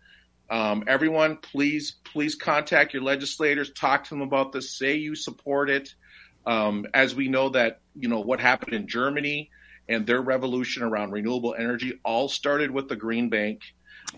Um, 0.49 0.85
everyone, 0.87 1.39
please, 1.39 1.97
please 2.05 2.35
contact 2.35 2.95
your 2.95 3.03
legislators, 3.03 3.73
talk 3.73 4.05
to 4.05 4.11
them 4.11 4.23
about 4.23 4.53
this, 4.53 4.77
say 4.77 4.97
you 4.97 5.15
support 5.15 5.71
it. 5.71 5.95
Um, 6.47 6.87
as 6.95 7.15
we 7.15 7.27
know 7.27 7.49
that 7.51 7.81
you 7.97 8.09
know 8.09 8.21
what 8.21 8.39
happened 8.39 8.73
in 8.73 8.87
Germany 8.87 9.51
and 9.89 10.07
their 10.07 10.21
revolution 10.21 10.83
around 10.83 11.11
renewable 11.11 11.55
energy 11.59 11.99
all 12.05 12.29
started 12.29 12.71
with 12.71 12.89
the 12.89 12.97
green 12.97 13.29
bank. 13.29 13.63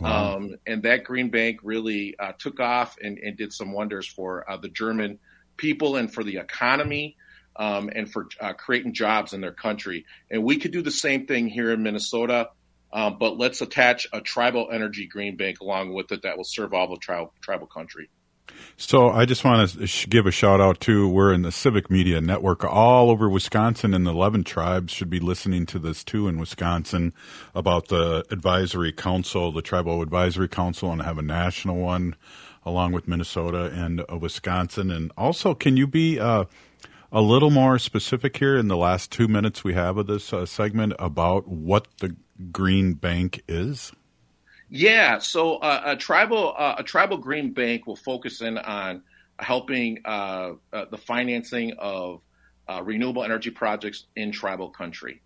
Wow. 0.01 0.37
Um, 0.37 0.57
and 0.67 0.83
that 0.83 1.05
green 1.05 1.31
bank 1.31 1.61
really 1.63 2.15
uh, 2.19 2.33
took 2.39 2.61
off 2.61 2.97
and, 3.03 3.19
and, 3.19 3.37
did 3.37 3.53
some 3.53 3.73
wonders 3.73 4.07
for 4.07 4.49
uh, 4.49 4.59
the 4.59 4.69
German 4.69 5.19
people 5.57 5.97
and 5.97 6.13
for 6.13 6.23
the 6.23 6.37
economy 6.37 7.17
um, 7.57 7.91
and 7.95 8.11
for 8.11 8.29
uh, 8.41 8.53
creating 8.53 8.93
jobs 8.93 9.33
in 9.33 9.41
their 9.41 9.53
country. 9.53 10.05
And 10.31 10.45
we 10.45 10.59
could 10.59 10.73
do 10.73 10.83
the 10.83 10.91
same 10.91 11.27
thing 11.27 11.49
here 11.49 11.73
in 11.73 11.83
Minnesota, 11.83 12.51
um, 12.93 13.17
but 13.19 13.37
let's 13.37 13.61
attach 13.61 14.07
a 14.13 14.21
tribal 14.21 14.69
energy 14.73 15.07
green 15.07 15.37
bank 15.37 15.61
along 15.61 15.93
with 15.93 16.11
it 16.13 16.23
that 16.23 16.37
will 16.37 16.45
serve 16.45 16.73
all 16.73 16.89
the 16.89 16.97
tribal, 16.97 17.33
tribal 17.41 17.67
country. 17.67 18.09
So 18.77 19.11
I 19.11 19.25
just 19.25 19.45
want 19.45 19.71
to 19.71 20.09
give 20.09 20.27
a 20.27 20.31
shout 20.31 20.61
out 20.61 20.81
to 20.81 21.09
we're 21.09 21.33
in 21.33 21.43
the 21.43 21.53
Civic 21.53 21.91
Media 21.91 22.21
Network 22.21 22.65
all 22.65 23.11
over 23.11 23.29
Wisconsin, 23.29 23.93
and 23.93 24.07
the 24.07 24.11
11 24.11 24.45
tribes 24.45 24.93
should 24.93 25.11
be 25.11 25.21
listening 25.21 25.67
to 25.67 25.79
this 25.79 26.03
too 26.03 26.29
in 26.29 26.39
Wisconsin 26.39 27.13
about 27.55 27.89
the 27.89 28.25
advisory 28.31 28.93
council, 28.93 29.53
the 29.53 29.63
tribal 29.63 30.01
advisory 30.01 30.49
council, 30.49 30.91
and 30.93 31.03
have 31.03 31.19
a 31.19 31.23
national 31.23 31.77
one 31.77 32.15
along 32.65 32.93
with 32.93 33.09
Minnesota 33.09 33.65
and 33.75 34.05
uh, 34.11 34.17
Wisconsin. 34.17 34.91
And 34.91 35.13
also, 35.17 35.55
can 35.55 35.77
you 35.77 35.87
be 35.87 36.19
uh, 36.19 36.45
a 37.11 37.21
little 37.21 37.51
more 37.51 37.79
specific 37.79 38.37
here 38.37 38.57
in 38.57 38.69
the 38.69 38.77
last 38.77 39.11
two 39.11 39.29
minutes 39.29 39.65
we 39.65 39.75
have 39.75 39.97
of 39.97 40.07
this 40.07 40.33
uh, 40.33 40.45
segment 40.45 40.93
about 40.99 41.49
what 41.49 41.89
the 41.99 42.15
Green 42.53 42.95
Bank 42.95 43.43
is? 43.49 43.93
Yeah, 44.71 45.19
so 45.19 45.57
uh, 45.57 45.83
a 45.87 45.97
tribal 45.97 46.55
uh, 46.57 46.75
a 46.79 46.83
tribal 46.83 47.17
green 47.17 47.53
bank 47.53 47.87
will 47.87 47.97
focus 47.97 48.43
in 48.43 48.59
on 48.59 49.03
helping 49.39 50.01
uh, 50.05 50.53
uh 50.73 50.85
the 50.91 50.99
financing 50.99 51.73
of 51.79 52.21
uh, 52.69 52.83
renewable 52.83 53.25
energy 53.25 53.51
projects 53.51 54.05
in 54.15 54.31
tribal 54.31 54.69
country. 54.69 55.23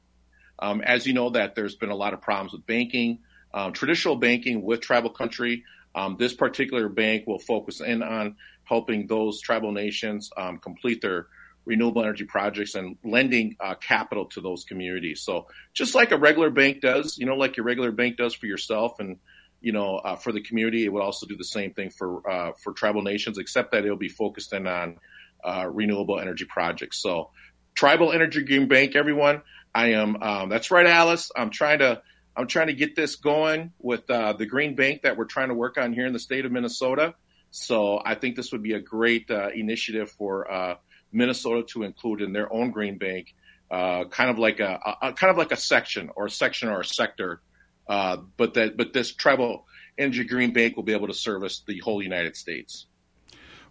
Um, 0.60 0.80
as 0.80 1.08
you 1.08 1.12
know, 1.12 1.30
that 1.30 1.56
there's 1.56 1.74
been 1.74 1.90
a 1.90 1.96
lot 1.96 2.14
of 2.14 2.20
problems 2.20 2.52
with 2.52 2.64
banking, 2.66 3.18
um, 3.52 3.72
traditional 3.72 4.14
banking 4.14 4.62
with 4.62 4.80
tribal 4.80 5.10
country. 5.10 5.64
Um, 5.94 6.16
this 6.18 6.34
particular 6.34 6.88
bank 6.88 7.26
will 7.26 7.40
focus 7.40 7.80
in 7.80 8.02
on 8.02 8.36
helping 8.62 9.08
those 9.08 9.40
tribal 9.40 9.72
nations 9.72 10.30
um, 10.36 10.58
complete 10.58 11.02
their 11.02 11.26
renewable 11.64 12.02
energy 12.02 12.24
projects 12.24 12.74
and 12.74 12.96
lending 13.04 13.56
uh, 13.60 13.74
capital 13.74 14.26
to 14.26 14.40
those 14.40 14.64
communities. 14.64 15.22
So 15.22 15.46
just 15.74 15.94
like 15.94 16.10
a 16.10 16.16
regular 16.16 16.50
bank 16.50 16.80
does, 16.80 17.18
you 17.18 17.26
know, 17.26 17.36
like 17.36 17.56
your 17.56 17.64
regular 17.64 17.92
bank 17.92 18.16
does 18.16 18.34
for 18.34 18.46
yourself 18.46 18.98
and 18.98 19.18
you 19.62 19.70
know, 19.72 19.96
uh, 19.96 20.16
for 20.16 20.32
the 20.32 20.42
community. 20.42 20.84
It 20.84 20.92
would 20.92 21.02
also 21.02 21.24
do 21.26 21.36
the 21.36 21.44
same 21.44 21.72
thing 21.72 21.90
for 21.90 22.28
uh, 22.28 22.52
for 22.62 22.72
tribal 22.72 23.02
nations, 23.02 23.38
except 23.38 23.70
that 23.72 23.84
it'll 23.84 23.96
be 23.96 24.08
focused 24.08 24.52
in 24.52 24.66
on 24.66 24.98
uh, 25.42 25.66
renewable 25.70 26.18
energy 26.18 26.44
projects. 26.44 27.00
So, 27.00 27.30
Tribal 27.74 28.12
Energy 28.12 28.42
Green 28.42 28.68
Bank, 28.68 28.96
everyone. 28.96 29.42
I 29.74 29.92
am. 29.92 30.22
Um, 30.22 30.48
that's 30.50 30.70
right, 30.70 30.86
Alice. 30.86 31.30
I'm 31.34 31.50
trying 31.50 31.78
to. 31.78 32.02
I'm 32.36 32.46
trying 32.46 32.68
to 32.68 32.74
get 32.74 32.96
this 32.96 33.16
going 33.16 33.72
with 33.78 34.10
uh, 34.10 34.32
the 34.32 34.46
Green 34.46 34.74
Bank 34.74 35.02
that 35.02 35.16
we're 35.16 35.26
trying 35.26 35.48
to 35.48 35.54
work 35.54 35.78
on 35.78 35.92
here 35.92 36.06
in 36.06 36.12
the 36.12 36.18
state 36.18 36.44
of 36.44 36.52
Minnesota. 36.52 37.14
So 37.50 38.00
I 38.02 38.14
think 38.14 38.36
this 38.36 38.52
would 38.52 38.62
be 38.62 38.72
a 38.72 38.80
great 38.80 39.30
uh, 39.30 39.50
initiative 39.50 40.10
for 40.10 40.50
uh, 40.50 40.74
Minnesota 41.12 41.62
to 41.72 41.82
include 41.82 42.22
in 42.22 42.32
their 42.32 42.52
own 42.52 42.70
Green 42.70 42.98
Bank, 42.98 43.34
kind 43.70 44.30
of 44.30 44.38
like 44.38 44.60
a, 44.60 44.78
a, 45.02 45.12
kind 45.12 45.30
of 45.30 45.36
like 45.36 45.52
a 45.52 45.56
section 45.56 46.10
or 46.16 46.26
a 46.26 46.30
section 46.30 46.68
or 46.68 46.80
a 46.80 46.84
sector 46.84 47.40
uh, 47.88 48.16
but 48.36 48.54
that 48.54 48.76
but 48.76 48.92
this 48.92 49.12
tribal 49.12 49.66
energy 49.98 50.24
green 50.24 50.52
bank 50.52 50.76
will 50.76 50.82
be 50.82 50.92
able 50.92 51.08
to 51.08 51.14
service 51.14 51.62
the 51.66 51.78
whole 51.80 52.02
United 52.02 52.36
States. 52.36 52.86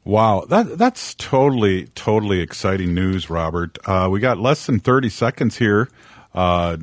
Wow, 0.04 0.46
that 0.50 0.78
that's 0.78 1.16
totally 1.16 1.88
totally 1.88 2.42
exciting 2.42 2.94
news, 2.94 3.30
Robert. 3.30 3.78
Uh, 3.86 4.10
we 4.12 4.20
got 4.20 4.38
less 4.38 4.66
than 4.66 4.80
thirty 4.80 5.10
seconds 5.10 5.58
here. 5.58 5.90
Uh, 6.34 6.78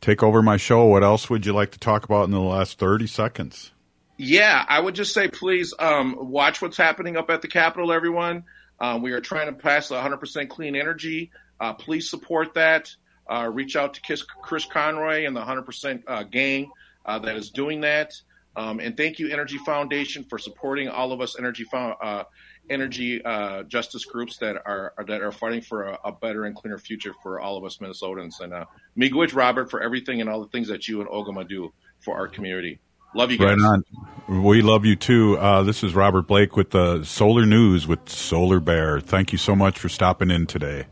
take 0.00 0.22
over 0.22 0.42
my 0.42 0.56
show. 0.56 0.84
What 0.86 1.02
else 1.02 1.28
would 1.28 1.44
you 1.46 1.52
like 1.52 1.72
to 1.72 1.78
talk 1.78 2.04
about 2.04 2.24
in 2.24 2.30
the 2.30 2.40
last 2.40 2.78
thirty 2.78 3.06
seconds? 3.06 3.72
Yeah, 4.16 4.64
I 4.68 4.80
would 4.80 4.94
just 4.94 5.14
say 5.14 5.28
please 5.28 5.74
um, 5.78 6.16
watch 6.18 6.62
what's 6.62 6.76
happening 6.76 7.16
up 7.16 7.30
at 7.30 7.42
the 7.42 7.48
Capitol, 7.48 7.92
everyone. 7.92 8.44
Um, 8.80 9.02
we 9.02 9.12
are 9.12 9.20
trying 9.20 9.46
to 9.46 9.52
pass 9.52 9.88
100% 9.88 10.48
clean 10.48 10.76
energy. 10.76 11.30
Uh, 11.60 11.74
please 11.74 12.08
support 12.08 12.54
that 12.54 12.94
uh, 13.30 13.48
reach 13.52 13.76
out 13.76 13.94
to 13.94 14.00
Chris, 14.42 14.64
Conroy 14.64 15.24
and 15.24 15.36
the 15.36 15.40
100% 15.40 16.02
uh, 16.06 16.24
gang 16.24 16.70
uh, 17.06 17.18
that 17.20 17.36
is 17.36 17.50
doing 17.50 17.82
that. 17.82 18.12
Um, 18.56 18.80
and 18.80 18.96
thank 18.96 19.20
you, 19.20 19.28
Energy 19.28 19.58
Foundation, 19.58 20.24
for 20.28 20.36
supporting 20.36 20.88
all 20.88 21.12
of 21.12 21.20
us 21.20 21.38
energy 21.38 21.64
uh, 21.72 22.24
energy 22.68 23.24
uh, 23.24 23.62
justice 23.64 24.04
groups 24.04 24.38
that 24.38 24.56
are, 24.66 24.92
that 25.06 25.22
are 25.22 25.30
fighting 25.30 25.60
for 25.60 25.84
a, 25.84 25.98
a, 26.04 26.12
better 26.12 26.44
and 26.44 26.56
cleaner 26.56 26.78
future 26.78 27.14
for 27.22 27.40
all 27.40 27.56
of 27.56 27.64
us 27.64 27.78
Minnesotans. 27.78 28.40
And 28.40 28.52
uh, 28.52 28.64
Miigwech, 28.98 29.34
Robert, 29.34 29.70
for 29.70 29.80
everything 29.80 30.20
and 30.20 30.28
all 30.28 30.40
the 30.40 30.48
things 30.48 30.66
that 30.68 30.88
you 30.88 31.00
and 31.00 31.08
Ogimaa 31.08 31.48
do 31.48 31.72
for 32.00 32.16
our 32.16 32.26
community. 32.26 32.80
Love 33.14 33.30
you 33.30 33.38
guys. 33.38 33.56
Right 33.56 33.82
on. 34.28 34.42
We 34.44 34.62
love 34.62 34.84
you 34.84 34.94
too. 34.94 35.36
Uh, 35.38 35.64
this 35.64 35.82
is 35.82 35.94
Robert 35.94 36.28
Blake 36.28 36.56
with 36.56 36.70
the 36.70 37.02
Solar 37.02 37.44
News 37.44 37.88
with 37.88 38.08
Solar 38.08 38.60
Bear. 38.60 39.00
Thank 39.00 39.32
you 39.32 39.38
so 39.38 39.56
much 39.56 39.78
for 39.78 39.88
stopping 39.88 40.30
in 40.30 40.46
today. 40.46 40.86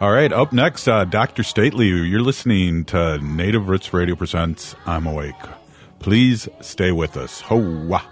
All 0.00 0.12
right, 0.12 0.32
up 0.32 0.52
next, 0.52 0.86
uh, 0.88 1.04
Dr. 1.04 1.42
Stately. 1.42 1.88
You're 1.88 2.22
listening 2.22 2.84
to 2.86 3.18
Native 3.18 3.68
Roots 3.68 3.92
Radio 3.92 4.14
Presents 4.14 4.76
I'm 4.86 5.06
Awake. 5.06 5.34
Please 5.98 6.48
stay 6.60 6.92
with 6.92 7.16
us. 7.16 7.40
Hoa. 7.40 8.02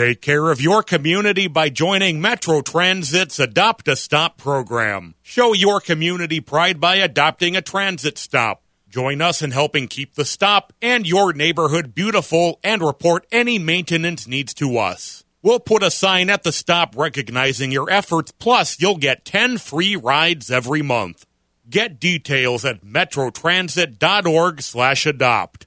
Take 0.00 0.22
care 0.22 0.50
of 0.50 0.62
your 0.62 0.82
community 0.82 1.46
by 1.46 1.68
joining 1.68 2.22
Metro 2.22 2.62
Transit's 2.62 3.38
Adopt 3.38 3.86
a 3.86 3.94
Stop 3.94 4.38
program. 4.38 5.14
Show 5.20 5.52
your 5.52 5.78
community 5.78 6.40
pride 6.40 6.80
by 6.80 6.94
adopting 6.94 7.54
a 7.54 7.60
transit 7.60 8.16
stop. 8.16 8.62
Join 8.88 9.20
us 9.20 9.42
in 9.42 9.50
helping 9.50 9.88
keep 9.88 10.14
the 10.14 10.24
stop 10.24 10.72
and 10.80 11.06
your 11.06 11.34
neighborhood 11.34 11.94
beautiful 11.94 12.58
and 12.64 12.80
report 12.80 13.26
any 13.30 13.58
maintenance 13.58 14.26
needs 14.26 14.54
to 14.54 14.78
us. 14.78 15.22
We'll 15.42 15.60
put 15.60 15.82
a 15.82 15.90
sign 15.90 16.30
at 16.30 16.44
the 16.44 16.52
stop 16.52 16.96
recognizing 16.96 17.70
your 17.70 17.90
efforts, 17.90 18.32
plus 18.32 18.80
you'll 18.80 18.96
get 18.96 19.26
10 19.26 19.58
free 19.58 19.96
rides 19.96 20.50
every 20.50 20.80
month. 20.80 21.26
Get 21.68 22.00
details 22.00 22.64
at 22.64 22.80
metrotransit.org 22.82 24.62
slash 24.62 25.04
adopt. 25.04 25.66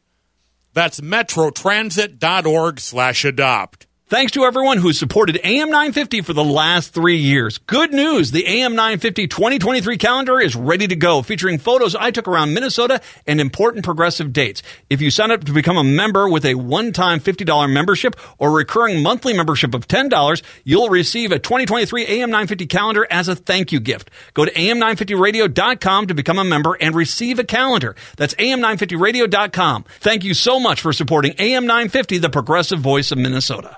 That's 0.73 1.01
metrotransit.org 1.01 2.79
slash 2.79 3.25
adopt. 3.25 3.85
Thanks 4.07 4.33
to 4.33 4.43
everyone 4.43 4.77
who 4.77 4.93
supported 4.93 5.39
AM 5.43 5.69
950 5.69 6.21
for 6.21 6.33
the 6.33 6.43
last 6.43 6.93
three 6.93 7.17
years. 7.17 7.57
Good 7.57 7.93
news. 7.93 8.29
The 8.29 8.45
AM 8.45 8.75
950 8.75 9.27
2023 9.27 9.97
calendar 9.97 10.39
is 10.39 10.55
ready 10.55 10.87
to 10.87 10.95
go, 10.95 11.23
featuring 11.23 11.57
photos 11.57 11.95
I 11.95 12.11
took 12.11 12.27
around 12.27 12.53
Minnesota 12.53 13.01
and 13.25 13.41
important 13.41 13.85
progressive 13.85 14.31
dates. 14.31 14.61
If 14.87 15.01
you 15.01 15.09
sign 15.09 15.31
up 15.31 15.45
to 15.45 15.51
become 15.51 15.77
a 15.77 15.83
member 15.83 16.29
with 16.29 16.45
a 16.45 16.53
one-time 16.53 17.21
$50 17.21 17.73
membership 17.73 18.15
or 18.37 18.51
recurring 18.51 19.01
monthly 19.01 19.33
membership 19.33 19.73
of 19.73 19.87
$10, 19.87 20.43
you'll 20.63 20.89
receive 20.89 21.31
a 21.31 21.39
2023 21.39 22.05
AM 22.05 22.29
950 22.29 22.67
calendar 22.67 23.07
as 23.09 23.29
a 23.29 23.35
thank 23.35 23.71
you 23.71 23.79
gift. 23.79 24.11
Go 24.35 24.45
to 24.45 24.51
am950radio.com 24.51 26.07
to 26.07 26.13
become 26.13 26.37
a 26.37 26.43
member 26.43 26.77
and 26.79 26.93
receive 26.93 27.39
a 27.39 27.43
calendar. 27.45 27.95
That's 28.17 28.35
am950radio.com. 28.35 29.85
Thank 30.01 30.23
you 30.23 30.35
so 30.35 30.59
much 30.59 30.81
for 30.81 30.93
supporting 30.93 31.33
AM 31.39 31.65
950, 31.65 32.19
the 32.19 32.29
progressive 32.29 32.79
voice 32.79 33.11
of 33.11 33.17
Minnesota. 33.17 33.77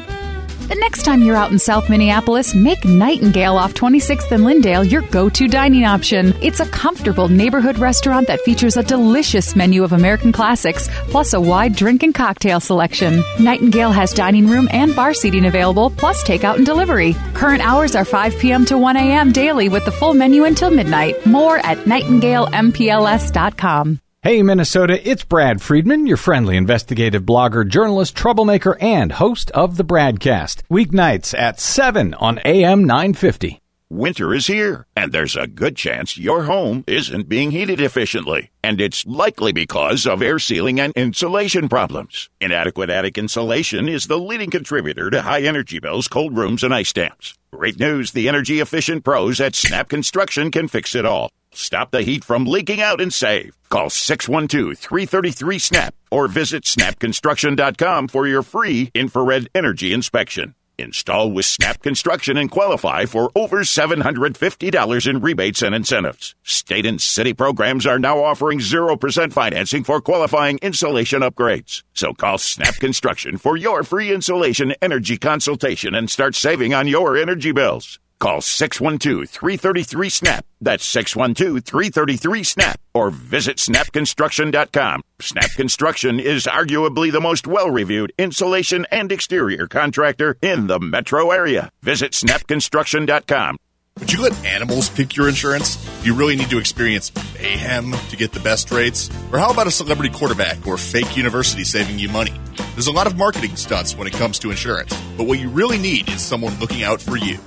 The 0.71 0.79
next 0.79 1.03
time 1.03 1.21
you're 1.21 1.35
out 1.35 1.51
in 1.51 1.59
South 1.59 1.89
Minneapolis, 1.89 2.55
make 2.55 2.85
Nightingale 2.85 3.57
off 3.57 3.73
26th 3.73 4.31
and 4.31 4.45
Lyndale 4.45 4.85
your 4.85 5.01
go 5.01 5.27
to 5.27 5.49
dining 5.49 5.83
option. 5.83 6.33
It's 6.41 6.61
a 6.61 6.65
comfortable 6.65 7.27
neighborhood 7.27 7.77
restaurant 7.77 8.27
that 8.27 8.39
features 8.39 8.77
a 8.77 8.83
delicious 8.83 9.53
menu 9.53 9.83
of 9.83 9.91
American 9.91 10.31
classics, 10.31 10.87
plus 11.09 11.33
a 11.33 11.41
wide 11.41 11.75
drink 11.75 12.03
and 12.03 12.15
cocktail 12.15 12.61
selection. 12.61 13.21
Nightingale 13.37 13.91
has 13.91 14.13
dining 14.13 14.47
room 14.47 14.69
and 14.71 14.95
bar 14.95 15.13
seating 15.13 15.45
available, 15.45 15.89
plus 15.89 16.23
takeout 16.23 16.55
and 16.55 16.65
delivery. 16.65 17.17
Current 17.33 17.61
hours 17.61 17.93
are 17.93 18.05
5 18.05 18.39
p.m. 18.39 18.63
to 18.67 18.77
1 18.77 18.95
a.m. 18.95 19.33
daily 19.33 19.67
with 19.67 19.83
the 19.83 19.91
full 19.91 20.13
menu 20.13 20.45
until 20.45 20.71
midnight. 20.71 21.25
More 21.25 21.57
at 21.57 21.79
nightingalempls.com. 21.79 23.99
Hey 24.23 24.43
Minnesota, 24.43 25.01
it's 25.09 25.23
Brad 25.23 25.63
Friedman, 25.63 26.05
your 26.05 26.15
friendly 26.15 26.55
investigative 26.55 27.23
blogger, 27.23 27.67
journalist, 27.67 28.15
troublemaker, 28.15 28.77
and 28.79 29.13
host 29.13 29.49
of 29.49 29.77
the 29.77 29.83
Bradcast. 29.83 30.61
Weeknights 30.69 31.35
at 31.35 31.59
7 31.59 32.13
on 32.13 32.39
AM 32.45 32.83
950. 32.83 33.59
Winter 33.89 34.31
is 34.31 34.45
here, 34.45 34.85
and 34.95 35.11
there's 35.11 35.35
a 35.35 35.47
good 35.47 35.75
chance 35.75 36.19
your 36.19 36.43
home 36.43 36.83
isn't 36.85 37.29
being 37.29 37.49
heated 37.49 37.81
efficiently. 37.81 38.51
And 38.63 38.79
it's 38.79 39.07
likely 39.07 39.53
because 39.53 40.05
of 40.05 40.21
air 40.21 40.37
sealing 40.37 40.79
and 40.79 40.93
insulation 40.95 41.67
problems. 41.67 42.29
Inadequate 42.39 42.91
attic 42.91 43.17
insulation 43.17 43.89
is 43.89 44.05
the 44.05 44.19
leading 44.19 44.51
contributor 44.51 45.09
to 45.09 45.23
high 45.23 45.41
energy 45.41 45.79
bills, 45.79 46.07
cold 46.07 46.37
rooms, 46.37 46.63
and 46.63 46.75
ice 46.75 46.93
dams. 46.93 47.33
Great 47.51 47.79
news 47.79 48.11
the 48.11 48.27
energy 48.27 48.59
efficient 48.59 49.03
pros 49.03 49.41
at 49.41 49.55
Snap 49.55 49.89
Construction 49.89 50.51
can 50.51 50.67
fix 50.67 50.93
it 50.93 51.07
all. 51.07 51.31
Stop 51.53 51.91
the 51.91 52.01
heat 52.01 52.23
from 52.23 52.45
leaking 52.45 52.81
out 52.81 53.01
and 53.01 53.13
save. 53.13 53.57
Call 53.69 53.89
612-333-SNAP 53.89 55.93
or 56.09 56.27
visit 56.27 56.63
snapconstruction.com 56.63 58.07
for 58.07 58.27
your 58.27 58.41
free 58.41 58.89
infrared 58.93 59.49
energy 59.53 59.93
inspection. 59.93 60.55
Install 60.77 61.31
with 61.31 61.45
Snap 61.45 61.81
Construction 61.81 62.37
and 62.37 62.49
qualify 62.49 63.05
for 63.05 63.31
over 63.35 63.59
$750 63.59 65.07
in 65.07 65.21
rebates 65.21 65.61
and 65.61 65.75
incentives. 65.75 66.35
State 66.43 66.85
and 66.85 66.99
city 66.99 67.33
programs 67.33 67.85
are 67.85 67.99
now 67.99 68.23
offering 68.23 68.59
0% 68.59 69.33
financing 69.33 69.83
for 69.83 70.01
qualifying 70.01 70.59
insulation 70.61 71.21
upgrades. 71.21 71.83
So 71.93 72.13
call 72.13 72.37
Snap 72.37 72.75
Construction 72.75 73.37
for 73.37 73.57
your 73.57 73.83
free 73.83 74.11
insulation 74.11 74.73
energy 74.81 75.17
consultation 75.17 75.95
and 75.95 76.09
start 76.09 76.35
saving 76.35 76.73
on 76.73 76.87
your 76.87 77.15
energy 77.15 77.51
bills. 77.51 77.99
Call 78.21 78.39
612-333-SNAP. 78.39 80.45
That's 80.61 80.95
612-333-SNAP. 80.95 82.79
Or 82.93 83.09
visit 83.09 83.57
snapconstruction.com. 83.57 85.01
Snap 85.19 85.49
Construction 85.55 86.19
is 86.19 86.45
arguably 86.45 87.11
the 87.11 87.19
most 87.19 87.47
well-reviewed 87.47 88.13
insulation 88.19 88.85
and 88.91 89.11
exterior 89.11 89.67
contractor 89.67 90.37
in 90.43 90.67
the 90.67 90.79
metro 90.79 91.31
area. 91.31 91.71
Visit 91.81 92.11
snapconstruction.com. 92.11 93.57
Would 93.99 94.13
you 94.13 94.21
let 94.21 94.45
animals 94.45 94.89
pick 94.89 95.17
your 95.17 95.27
insurance? 95.27 95.77
Do 96.01 96.07
you 96.07 96.13
really 96.13 96.35
need 96.35 96.51
to 96.51 96.59
experience 96.59 97.11
mayhem 97.39 97.91
to 98.09 98.15
get 98.15 98.33
the 98.33 98.39
best 98.39 98.71
rates? 98.71 99.09
Or 99.33 99.39
how 99.39 99.51
about 99.51 99.65
a 99.65 99.71
celebrity 99.71 100.13
quarterback 100.13 100.67
or 100.67 100.77
fake 100.77 101.17
university 101.17 101.63
saving 101.63 101.97
you 101.97 102.09
money? 102.09 102.33
There's 102.73 102.85
a 102.85 102.91
lot 102.91 103.07
of 103.07 103.17
marketing 103.17 103.55
stunts 103.55 103.97
when 103.97 104.05
it 104.05 104.13
comes 104.13 104.37
to 104.39 104.51
insurance, 104.51 104.95
but 105.17 105.25
what 105.25 105.39
you 105.39 105.49
really 105.49 105.79
need 105.79 106.07
is 106.09 106.21
someone 106.21 106.53
looking 106.59 106.83
out 106.83 107.01
for 107.01 107.17
you. 107.17 107.39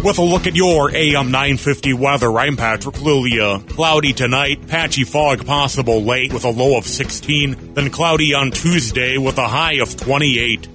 With 0.05 0.19
a 0.19 0.23
look 0.23 0.47
at 0.47 0.55
your 0.55 0.95
AM 0.95 1.31
950 1.31 1.95
weather, 1.95 2.39
I'm 2.39 2.59
Patrick 2.59 3.01
Lilia. 3.01 3.61
Cloudy 3.71 4.13
tonight, 4.13 4.69
patchy 4.69 5.05
fog 5.05 5.47
possible 5.47 6.03
late 6.03 6.35
with 6.35 6.45
a 6.45 6.51
low 6.51 6.77
of 6.77 6.87
16, 6.87 7.73
then 7.73 7.89
cloudy 7.89 8.35
on 8.35 8.51
Tuesday 8.51 9.17
with 9.17 9.39
a 9.39 9.49
high 9.49 9.81
of 9.81 9.97
28. 9.97 10.69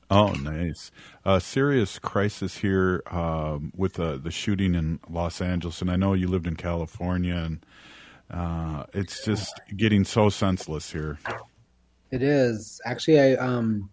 Oh, 0.09 0.31
nice. 0.33 0.91
A 1.25 1.41
serious 1.41 1.99
crisis 1.99 2.57
here 2.57 3.03
um, 3.07 3.71
with 3.75 3.99
uh, 3.99 4.17
the 4.17 4.31
shooting 4.31 4.73
in 4.73 4.99
Los 5.09 5.41
Angeles, 5.41 5.81
and 5.81 5.91
I 5.91 5.97
know 5.97 6.13
you 6.13 6.27
lived 6.27 6.47
in 6.47 6.55
California, 6.55 7.35
and 7.35 7.65
uh, 8.31 8.85
it's 8.93 9.25
just 9.25 9.59
getting 9.75 10.05
so 10.05 10.29
senseless 10.29 10.91
here. 10.91 11.19
It 12.11 12.21
is 12.23 12.79
actually. 12.85 13.19
I 13.19 13.33
um, 13.33 13.89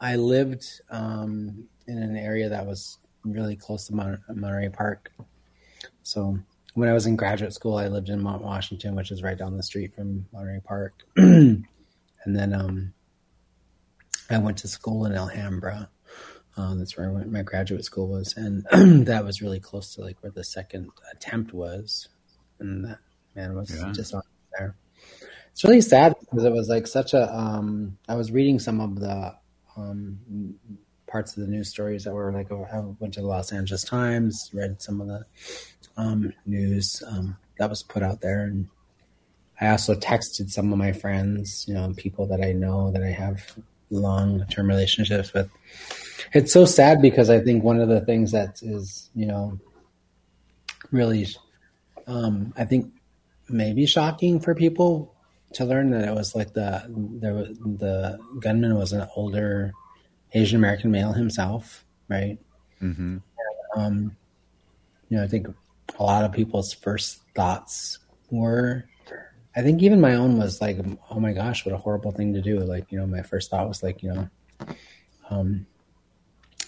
I 0.00 0.14
lived 0.14 0.64
um, 0.90 1.64
in 1.88 1.98
an 1.98 2.16
area 2.16 2.48
that 2.48 2.64
was 2.64 2.98
really 3.24 3.56
close 3.56 3.88
to 3.88 3.94
Mon- 3.94 4.22
Monterey 4.32 4.68
Park, 4.68 5.10
so 6.04 6.38
when 6.74 6.88
I 6.88 6.92
was 6.92 7.06
in 7.06 7.16
graduate 7.16 7.52
school, 7.52 7.76
I 7.76 7.88
lived 7.88 8.08
in 8.08 8.22
Mount 8.22 8.42
Washington, 8.42 8.94
which 8.94 9.10
is 9.10 9.22
right 9.22 9.36
down 9.36 9.56
the 9.56 9.62
street 9.62 9.94
from 9.94 10.26
Monterey 10.32 10.60
Park. 10.64 10.94
and 11.16 11.64
then 12.26 12.52
um, 12.54 12.94
I 14.30 14.38
went 14.38 14.58
to 14.58 14.68
school 14.68 15.04
in 15.04 15.12
Alhambra. 15.12 15.90
Um, 16.56 16.78
that's 16.78 16.96
where 16.98 17.10
my 17.10 17.42
graduate 17.42 17.84
school 17.84 18.08
was, 18.08 18.34
and 18.36 18.64
that 19.06 19.24
was 19.24 19.40
really 19.40 19.60
close 19.60 19.94
to 19.94 20.02
like 20.02 20.22
where 20.22 20.32
the 20.32 20.44
second 20.44 20.90
attempt 21.10 21.54
was, 21.54 22.08
and 22.58 22.84
that 22.84 22.98
man 23.34 23.54
was 23.54 23.74
Yeah. 23.74 23.90
just 23.92 24.12
on 24.14 24.22
there. 24.58 24.76
It's 25.52 25.64
really 25.64 25.80
sad 25.80 26.14
because 26.20 26.44
it 26.44 26.52
was 26.52 26.68
like 26.68 26.86
such 26.86 27.14
a. 27.14 27.34
Um, 27.34 27.96
I 28.06 28.16
was 28.16 28.30
reading 28.32 28.58
some 28.58 28.80
of 28.80 29.00
the 29.00 29.34
um, 29.78 30.18
parts 31.06 31.36
of 31.36 31.42
the 31.42 31.48
news 31.48 31.70
stories 31.70 32.04
that 32.04 32.12
were 32.12 32.32
like 32.32 32.52
I 32.52 32.80
went 32.98 33.14
to 33.14 33.20
the 33.20 33.26
Los 33.26 33.50
Angeles 33.52 33.82
Times, 33.84 34.50
read 34.52 34.82
some 34.82 35.00
of 35.00 35.06
the 35.08 35.24
um, 35.96 36.32
news 36.46 37.02
um, 37.06 37.36
that 37.58 37.70
was 37.70 37.82
put 37.82 38.02
out 38.02 38.20
there, 38.20 38.44
and 38.44 38.68
I 39.60 39.68
also 39.68 39.94
texted 39.94 40.50
some 40.50 40.72
of 40.72 40.78
my 40.78 40.92
friends, 40.92 41.66
you 41.68 41.74
know, 41.74 41.92
people 41.96 42.26
that 42.26 42.42
I 42.42 42.52
know 42.52 42.90
that 42.90 43.02
I 43.02 43.10
have 43.10 43.56
long 43.90 44.44
term 44.46 44.68
relationships 44.68 45.32
with. 45.32 45.48
It's 46.32 46.52
so 46.52 46.64
sad 46.64 47.02
because 47.02 47.30
I 47.30 47.40
think 47.40 47.62
one 47.62 47.80
of 47.80 47.88
the 47.88 48.00
things 48.00 48.32
that 48.32 48.62
is, 48.62 49.10
you 49.14 49.26
know, 49.26 49.60
really, 50.90 51.28
um, 52.06 52.52
I 52.56 52.64
think 52.64 52.92
maybe 53.48 53.86
shocking 53.86 54.40
for 54.40 54.54
people 54.54 55.14
to 55.52 55.64
learn 55.64 55.90
that 55.90 56.08
it 56.08 56.14
was 56.14 56.34
like 56.34 56.54
the 56.54 56.82
there 57.20 57.34
was 57.34 57.48
the 57.58 58.18
gunman 58.40 58.74
was 58.76 58.92
an 58.92 59.06
older 59.14 59.72
Asian 60.32 60.56
American 60.56 60.90
male 60.90 61.12
himself, 61.12 61.84
right? 62.08 62.38
Mm-hmm. 62.80 63.18
Um, 63.76 64.16
you 65.08 65.18
know, 65.18 65.24
I 65.24 65.28
think 65.28 65.46
a 65.98 66.02
lot 66.02 66.24
of 66.24 66.32
people's 66.32 66.72
first 66.72 67.20
thoughts 67.34 67.98
were, 68.30 68.84
I 69.54 69.62
think 69.62 69.82
even 69.82 70.00
my 70.00 70.14
own 70.14 70.38
was 70.38 70.60
like, 70.60 70.78
oh 71.10 71.20
my 71.20 71.32
gosh, 71.32 71.64
what 71.64 71.74
a 71.74 71.78
horrible 71.78 72.12
thing 72.12 72.34
to 72.34 72.40
do. 72.40 72.58
Like, 72.60 72.90
you 72.90 72.98
know, 72.98 73.06
my 73.06 73.22
first 73.22 73.50
thought 73.50 73.68
was 73.68 73.82
like, 73.82 74.02
you 74.02 74.12
know, 74.12 74.28
um, 75.30 75.66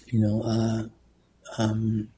you 0.07 0.21
know, 0.21 0.43
uh, 0.43 1.63
um, 1.63 2.09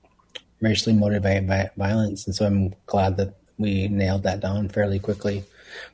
racially 0.61 0.95
motivated 0.95 1.47
by 1.47 1.71
violence. 1.77 2.27
And 2.27 2.35
so 2.35 2.47
I'm 2.47 2.75
glad 2.87 3.17
that 3.19 3.35
we 3.59 3.89
nailed 3.89 4.25
that 4.25 4.41
down 4.41 4.69
fairly 4.69 4.99
quickly. 4.99 5.45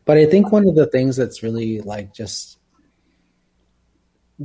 But 0.04 0.16
I 0.18 0.26
think 0.26 0.52
one 0.52 0.68
of 0.68 0.74
the 0.74 0.86
things 0.86 1.16
that's 1.16 1.42
really 1.42 1.80
like 1.80 2.12
just 2.12 2.58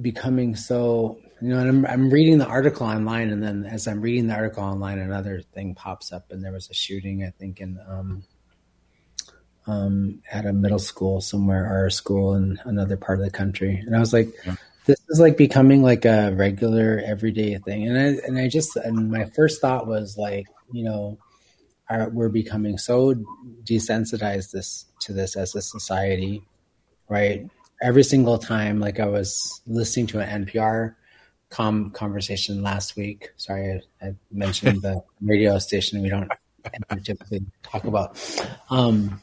becoming 0.01 0.55
so 0.55 1.19
you 1.41 1.49
know 1.49 1.59
and 1.59 1.69
I'm, 1.69 1.85
I'm 1.85 2.09
reading 2.09 2.37
the 2.37 2.47
article 2.47 2.87
online 2.87 3.29
and 3.29 3.43
then 3.43 3.65
as 3.65 3.87
i'm 3.87 4.01
reading 4.01 4.27
the 4.27 4.33
article 4.33 4.63
online 4.63 4.99
another 4.99 5.41
thing 5.53 5.75
pops 5.75 6.11
up 6.11 6.31
and 6.31 6.43
there 6.43 6.51
was 6.51 6.69
a 6.69 6.73
shooting 6.73 7.23
i 7.23 7.31
think 7.37 7.61
in 7.61 7.79
um, 7.87 8.23
um, 9.67 10.21
at 10.31 10.45
a 10.45 10.53
middle 10.53 10.79
school 10.79 11.21
somewhere 11.21 11.69
or 11.71 11.87
a 11.87 11.91
school 11.91 12.35
in 12.35 12.57
another 12.63 12.95
part 12.95 13.19
of 13.19 13.25
the 13.25 13.31
country. 13.31 13.83
And 13.85 13.95
i 13.95 13.99
was 13.99 14.13
like 14.13 14.33
this 14.85 15.01
is 15.09 15.19
like 15.19 15.35
becoming 15.35 15.83
like 15.83 16.05
a 16.05 16.31
regular 16.31 17.03
everyday 17.05 17.57
thing. 17.57 17.87
And 17.87 17.97
i 17.97 18.25
and 18.25 18.37
i 18.37 18.47
just 18.47 18.75
and 18.77 19.11
my 19.11 19.25
first 19.25 19.61
thought 19.61 19.85
was 19.87 20.17
like 20.17 20.47
you 20.71 20.83
know 20.83 21.17
we're 22.11 22.29
becoming 22.29 22.77
so 22.77 23.13
desensitized 23.63 24.51
this 24.51 24.85
to 25.01 25.13
this 25.13 25.35
as 25.35 25.55
a 25.55 25.61
society 25.61 26.43
right? 27.09 27.47
Every 27.81 28.03
single 28.03 28.37
time 28.37 28.79
like 28.79 28.99
i 28.99 29.05
was 29.05 29.61
listening 29.67 30.07
to 30.07 30.19
an 30.19 30.45
npr 30.45 30.95
com 31.49 31.91
conversation 31.91 32.61
last 32.61 32.95
week. 32.95 33.29
Sorry 33.37 33.81
i, 34.01 34.05
I 34.07 34.15
mentioned 34.31 34.81
the 34.81 35.01
radio 35.21 35.57
station 35.59 36.01
we 36.01 36.09
don't 36.09 36.29
typically 37.03 37.45
talk 37.63 37.85
about. 37.85 38.17
Um 38.69 39.21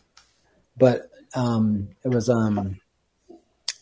but 0.77 1.11
um 1.35 1.89
it 2.05 2.09
was 2.09 2.29
um 2.29 2.81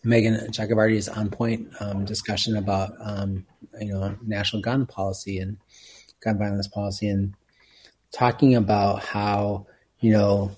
Meghna 0.04 0.48
Chakrabarti's 0.50 1.08
on 1.08 1.30
point 1.30 1.68
um 1.80 2.04
discussion 2.04 2.56
about 2.56 2.92
um 3.00 3.46
you 3.80 3.92
know 3.92 4.16
national 4.22 4.62
gun 4.62 4.86
policy 4.86 5.38
and 5.38 5.56
gun 6.20 6.38
violence 6.38 6.68
policy 6.68 7.08
and 7.08 7.34
talking 8.12 8.54
about 8.54 9.02
how 9.02 9.66
you 10.00 10.12
know 10.12 10.50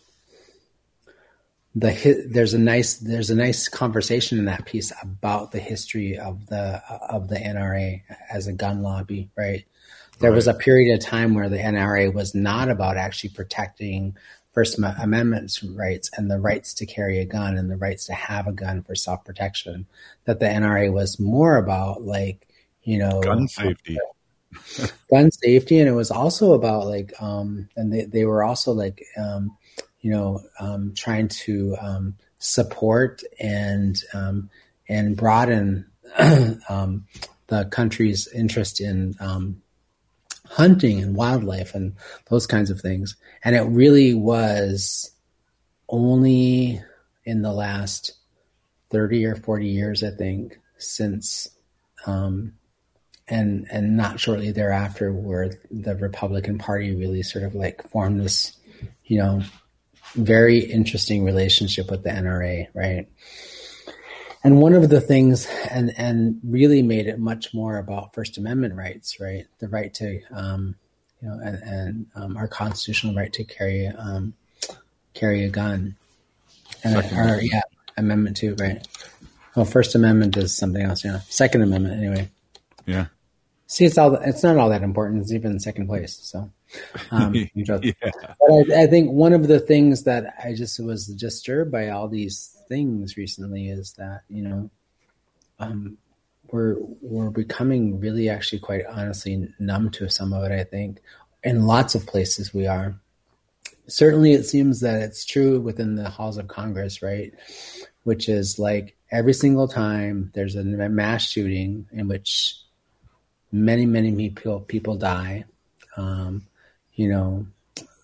the 1.75 2.25
there's 2.29 2.55
a 2.55 2.59
nice 2.59 2.95
there's 2.95 3.31
a 3.31 3.35
nice 3.35 3.69
conversation 3.69 4.39
in 4.39 4.45
that 4.45 4.65
piece 4.65 4.93
about 5.03 5.51
the 5.51 5.59
history 5.59 6.19
of 6.19 6.47
the 6.47 6.83
of 7.11 7.29
the 7.29 7.37
NRA 7.37 8.03
as 8.31 8.47
a 8.47 8.53
gun 8.53 8.83
lobby, 8.83 9.31
right? 9.37 9.65
There 10.21 10.33
was 10.33 10.47
a 10.47 10.55
period 10.55 10.95
of 10.95 11.05
time 11.05 11.35
where 11.35 11.49
the 11.49 11.59
NRA 11.59 12.13
was 12.15 12.35
not 12.35 12.71
about 12.71 12.97
actually 12.97 13.31
protecting 13.31 14.17
First 14.53 14.79
Amendment 14.79 15.59
rights 15.75 16.09
and 16.17 16.31
the 16.31 16.39
rights 16.39 16.75
to 16.75 16.87
carry 16.87 17.19
a 17.19 17.25
gun 17.25 17.59
and 17.59 17.69
the 17.69 17.77
rights 17.77 18.07
to 18.07 18.13
have 18.13 18.47
a 18.47 18.53
gun 18.53 18.83
for 18.83 18.95
self 18.95 19.25
protection. 19.25 19.87
That 20.27 20.39
the 20.39 20.47
NRA 20.47 20.93
was 20.93 21.19
more 21.19 21.57
about 21.57 22.03
like 22.03 22.47
you 22.85 22.99
know 22.99 23.21
Gun 23.21 23.49
safety. 23.49 23.99
gun 25.11 25.33
safety 25.33 25.81
and 25.81 25.89
it 25.89 25.93
was 25.93 26.13
also 26.13 26.53
about 26.53 26.87
like 26.87 27.13
um 27.21 27.69
and 27.77 27.93
they, 27.93 28.05
they 28.05 28.25
were 28.25 28.45
also 28.45 28.71
like 28.73 29.05
um 29.19 29.57
you 30.05 30.11
know 30.11 30.43
um 30.61 30.93
trying 30.95 31.29
to 31.29 31.75
um 31.81 32.15
support 32.39 33.23
and 33.41 34.03
um 34.13 34.51
and 34.87 35.17
broaden 35.17 35.87
um 36.69 37.07
the 37.47 37.65
country's 37.71 38.29
interest 38.29 38.83
in 38.83 39.15
um 39.19 39.63
hunting 40.47 41.03
and 41.03 41.17
wildlife 41.17 41.75
and 41.75 41.95
those 42.29 42.47
kinds 42.47 42.71
of 42.71 42.81
things. 42.81 43.17
And 43.43 43.57
it 43.57 43.63
really 43.63 44.13
was 44.13 45.11
only 45.89 46.83
in 47.25 47.41
the 47.41 47.53
last 47.53 48.13
30 48.91 49.25
or 49.25 49.35
40 49.35 49.67
years 49.67 50.05
i 50.05 50.11
think 50.11 50.61
since 50.79 51.49
um 52.07 52.53
and 53.27 53.67
and 53.71 53.97
not 53.97 54.21
shortly 54.21 54.53
thereafter 54.53 55.13
where 55.13 55.51
the 55.71 55.97
Republican 55.97 56.59
Party 56.59 56.95
really 56.95 57.23
sort 57.23 57.45
of 57.45 57.55
like 57.55 57.89
formed 57.89 58.21
this, 58.21 58.57
you 59.07 59.19
know, 59.19 59.43
very 60.15 60.59
interesting 60.59 61.25
relationship 61.25 61.91
with 61.91 62.03
the 62.03 62.11
NRA, 62.11 62.69
right? 62.75 63.09
And 64.43 64.61
one 64.61 64.75
of 64.75 64.89
the 64.91 65.01
things, 65.01 65.47
and 65.71 65.93
and 65.97 66.41
really 66.45 66.83
made 66.83 67.07
it 67.07 67.19
much 67.19 67.55
more 67.55 67.79
about 67.79 68.15
First 68.15 68.37
Amendment 68.37 68.75
rights, 68.75 69.19
right? 69.19 69.47
The 69.59 69.69
right 69.69 69.93
to, 69.95 70.21
um, 70.33 70.75
you 71.23 71.29
know, 71.29 71.41
and, 71.43 71.63
and 71.63 72.07
um, 72.15 72.37
our 72.37 72.47
constitutional 72.47 73.15
right 73.15 73.33
to 73.33 73.45
carry 73.45 73.87
um, 73.87 74.35
carry 75.15 75.45
a 75.45 75.49
gun, 75.49 75.97
and 76.83 76.95
Second 76.95 77.19
or, 77.19 77.41
yeah, 77.41 77.63
Amendment 77.97 78.37
two, 78.37 78.55
right? 78.57 78.87
Well, 79.57 79.65
First 79.65 79.95
Amendment 79.95 80.37
is 80.37 80.55
something 80.55 80.83
else, 80.83 81.05
yeah. 81.05 81.21
Second 81.29 81.63
Amendment, 81.63 81.97
anyway. 81.97 82.31
Yeah. 82.87 83.07
See, 83.67 83.87
it's 83.87 83.97
all 83.97 84.15
it's 84.17 84.43
not 84.43 84.59
all 84.59 84.69
that 84.69 84.83
important. 84.83 85.23
It's 85.23 85.33
even 85.33 85.53
in 85.53 85.61
second 85.61 85.87
place. 85.87 86.19
So, 86.23 86.51
um, 87.11 87.35
yeah. 87.55 87.79
but 88.01 88.73
I, 88.75 88.83
I 88.83 88.87
think 88.87 89.11
one 89.11 89.33
of 89.33 89.49
the 89.49 89.61
things 89.61 90.05
that 90.05 90.35
I 90.43 90.55
just 90.55 90.79
was 90.81 91.07
disturbed 91.07 91.73
by 91.73 91.89
all 91.89 92.09
these 92.09 92.57
things 92.69 93.17
recently 93.17 93.69
is 93.69 93.95
that 93.95 94.23
you 94.29 94.43
know, 94.43 94.71
um, 95.59 95.97
we're 96.51 96.77
we're 97.01 97.31
becoming 97.31 98.01
really 98.01 98.29
actually 98.29 98.59
quite 98.59 98.85
honestly 98.87 99.49
numb 99.59 99.91
to 99.93 100.11
some 100.11 100.33
of 100.33 100.45
it. 100.45 100.53
I 100.53 100.65
think 100.65 101.01
in 101.43 101.67
lots 101.67 101.95
of 101.95 102.07
places 102.07 102.53
we 102.53 102.67
are. 102.67 102.97
Certainly, 103.87 104.33
it 104.33 104.45
seems 104.45 104.81
that 104.81 105.03
it's 105.03 105.27
true 105.27 105.61
within 105.61 105.95
the 105.95 106.09
halls 106.09 106.39
of 106.39 106.49
Congress, 106.49 107.03
right? 107.03 107.33
Which 108.05 108.29
is 108.29 108.59
like 108.59 108.97
every 109.11 109.35
single 109.35 109.69
time 109.69 110.31
there's 110.35 110.57
a 110.57 110.65
mass 110.65 111.29
shooting 111.29 111.87
in 111.93 112.09
which 112.09 112.64
many 113.55 113.87
many 113.87 114.31
people 114.31 114.61
people 114.61 114.97
die. 114.97 115.45
Um, 115.97 116.47
you 116.95 117.09
know 117.09 117.47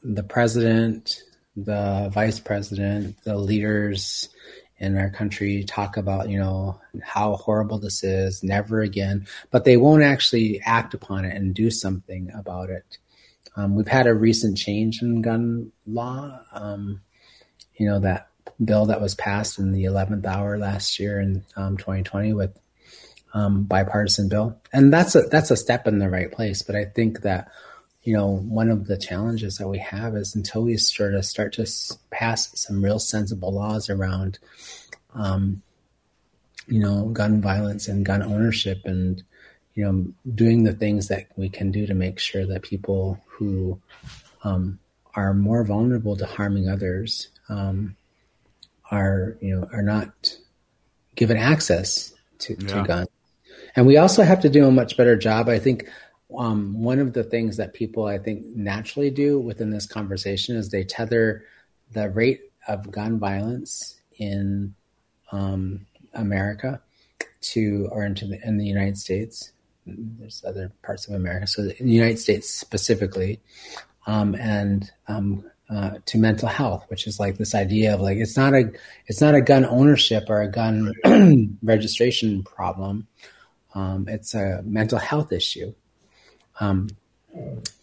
the 0.03 0.23
president 0.23 1.23
the 1.57 2.09
vice 2.15 2.39
president 2.39 3.17
the 3.25 3.37
leaders 3.37 4.29
in 4.79 4.97
our 4.97 5.11
country 5.11 5.65
talk 5.65 5.97
about 5.97 6.31
you 6.31 6.39
know 6.39 6.81
how 7.03 7.35
horrible 7.35 7.79
this 7.79 8.05
is 8.05 8.45
never 8.45 8.81
again. 8.81 9.27
But 9.51 9.65
they 9.65 9.77
won't 9.77 10.05
actually 10.05 10.61
act 10.65 10.95
upon 10.95 11.25
it 11.25 11.37
and 11.37 11.53
do 11.53 11.71
something 11.71 12.31
about 12.33 12.71
it. 12.71 12.99
Um, 13.57 13.75
we've 13.75 13.89
had 13.89 14.07
a 14.07 14.15
recent 14.15 14.57
change 14.57 15.03
in 15.03 15.21
gun 15.21 15.73
law 15.85 16.41
um, 16.53 17.01
you 17.75 17.87
know 17.87 17.99
that 17.99 18.29
bill 18.65 18.87
that 18.87 19.01
was 19.01 19.17
passed 19.17 19.59
in 19.59 19.73
the 19.73 19.85
11th 19.85 20.27
hour 20.27 20.59
last 20.59 21.01
year 21.01 21.19
in 21.19 21.45
um, 21.57 21.77
2020 21.77 22.35
with 22.35 22.57
um, 23.33 23.65
bipartisan 23.65 24.29
bill, 24.29 24.61
and 24.73 24.93
that's 24.93 25.15
a 25.15 25.23
that's 25.23 25.51
a 25.51 25.57
step 25.57 25.87
in 25.87 25.99
the 25.99 26.11
right 26.11 26.31
place. 26.31 26.63
But 26.63 26.77
I 26.77 26.85
think 26.85 27.23
that 27.23 27.49
you 28.03 28.17
know 28.17 28.29
one 28.29 28.71
of 28.71 28.87
the 28.87 28.99
challenges 28.99 29.59
that 29.59 29.69
we 29.69 29.79
have 29.79 30.17
is 30.17 30.35
until 30.35 30.63
we 30.63 30.77
sort 30.77 31.15
of 31.15 31.25
start 31.25 31.53
to 31.55 31.67
pass 32.11 32.51
some 32.59 32.85
real 32.85 32.99
sensible 32.99 33.53
laws 33.53 33.89
around, 33.89 34.39
um, 35.15 35.63
you 36.67 36.81
know, 36.81 37.07
gun 37.07 37.41
violence 37.41 37.89
and 37.89 38.05
gun 38.05 38.23
ownership, 38.23 38.81
and 38.85 39.23
you 39.75 39.85
know, 39.85 40.07
doing 40.35 40.65
the 40.65 40.73
things 40.75 41.09
that 41.09 41.27
we 41.37 41.49
can 41.49 41.71
do 41.71 41.87
to 41.87 41.95
make 41.95 42.19
sure 42.19 42.47
that 42.47 42.63
people 42.63 43.21
who 43.27 43.81
um, 44.43 44.79
are 45.15 45.35
more 45.35 45.65
vulnerable 45.65 46.17
to 46.17 46.27
harming 46.27 46.69
others 46.69 47.29
um, 47.49 47.97
are 48.91 49.37
you 49.41 49.55
know 49.55 49.69
are 49.73 49.83
not 49.83 50.37
given 51.15 51.37
access 51.37 52.13
to, 52.39 52.57
to 52.57 52.83
guns 52.83 53.09
and 53.77 53.87
we 53.87 53.97
also 53.97 54.23
have 54.23 54.41
to 54.41 54.49
do 54.49 54.67
a 54.67 54.71
much 54.71 54.97
better 54.97 55.17
job. 55.17 55.49
I 55.49 55.59
think 55.59 55.89
um, 56.37 56.81
one 56.81 56.99
of 56.99 57.13
the 57.13 57.25
things 57.25 57.57
that 57.57 57.75
people 57.75 58.07
I 58.07 58.19
think 58.19 58.47
naturally 58.55 59.11
do 59.11 59.39
within 59.39 59.71
this 59.71 59.87
conversation 59.87 60.57
is 60.57 60.69
they 60.69 60.85
tether 60.85 61.45
the 61.93 62.09
rate 62.11 62.41
of 62.69 62.91
gun 62.91 63.19
violence 63.19 64.01
in 64.19 64.75
um, 65.33 65.87
America 66.15 66.81
to 67.41 67.89
or 67.91 68.05
into 68.05 68.27
the, 68.27 68.47
in 68.47 68.59
the 68.59 68.67
United 68.67 68.99
States. 68.99 69.53
There's 69.87 70.45
other 70.47 70.73
parts 70.83 71.09
of 71.09 71.15
America, 71.15 71.47
so 71.47 71.63
the 71.63 71.77
United 71.81 72.19
States 72.19 72.49
specifically, 72.49 73.41
um, 74.07 74.35
and 74.35 74.91
um, 75.09 75.45
uh, 75.71 75.93
to 76.05 76.19
mental 76.19 76.49
health, 76.49 76.85
which 76.89 77.07
is 77.07 77.19
like 77.19 77.39
this 77.39 77.55
idea 77.55 77.95
of 77.95 78.01
like 78.01 78.19
it's 78.19 78.37
not 78.37 78.55
a 78.55 78.71
it's 79.07 79.21
not 79.21 79.35
a 79.35 79.41
gun 79.41 79.65
ownership 79.65 80.25
or 80.29 80.43
a 80.43 80.51
gun 80.51 80.93
registration 81.63 82.43
problem. 82.43 83.07
Um, 83.75 84.07
it's 84.09 84.35
a 84.35 84.63
mental 84.65 84.99
health 84.99 85.33
issue, 85.33 85.75
um, 86.59 86.89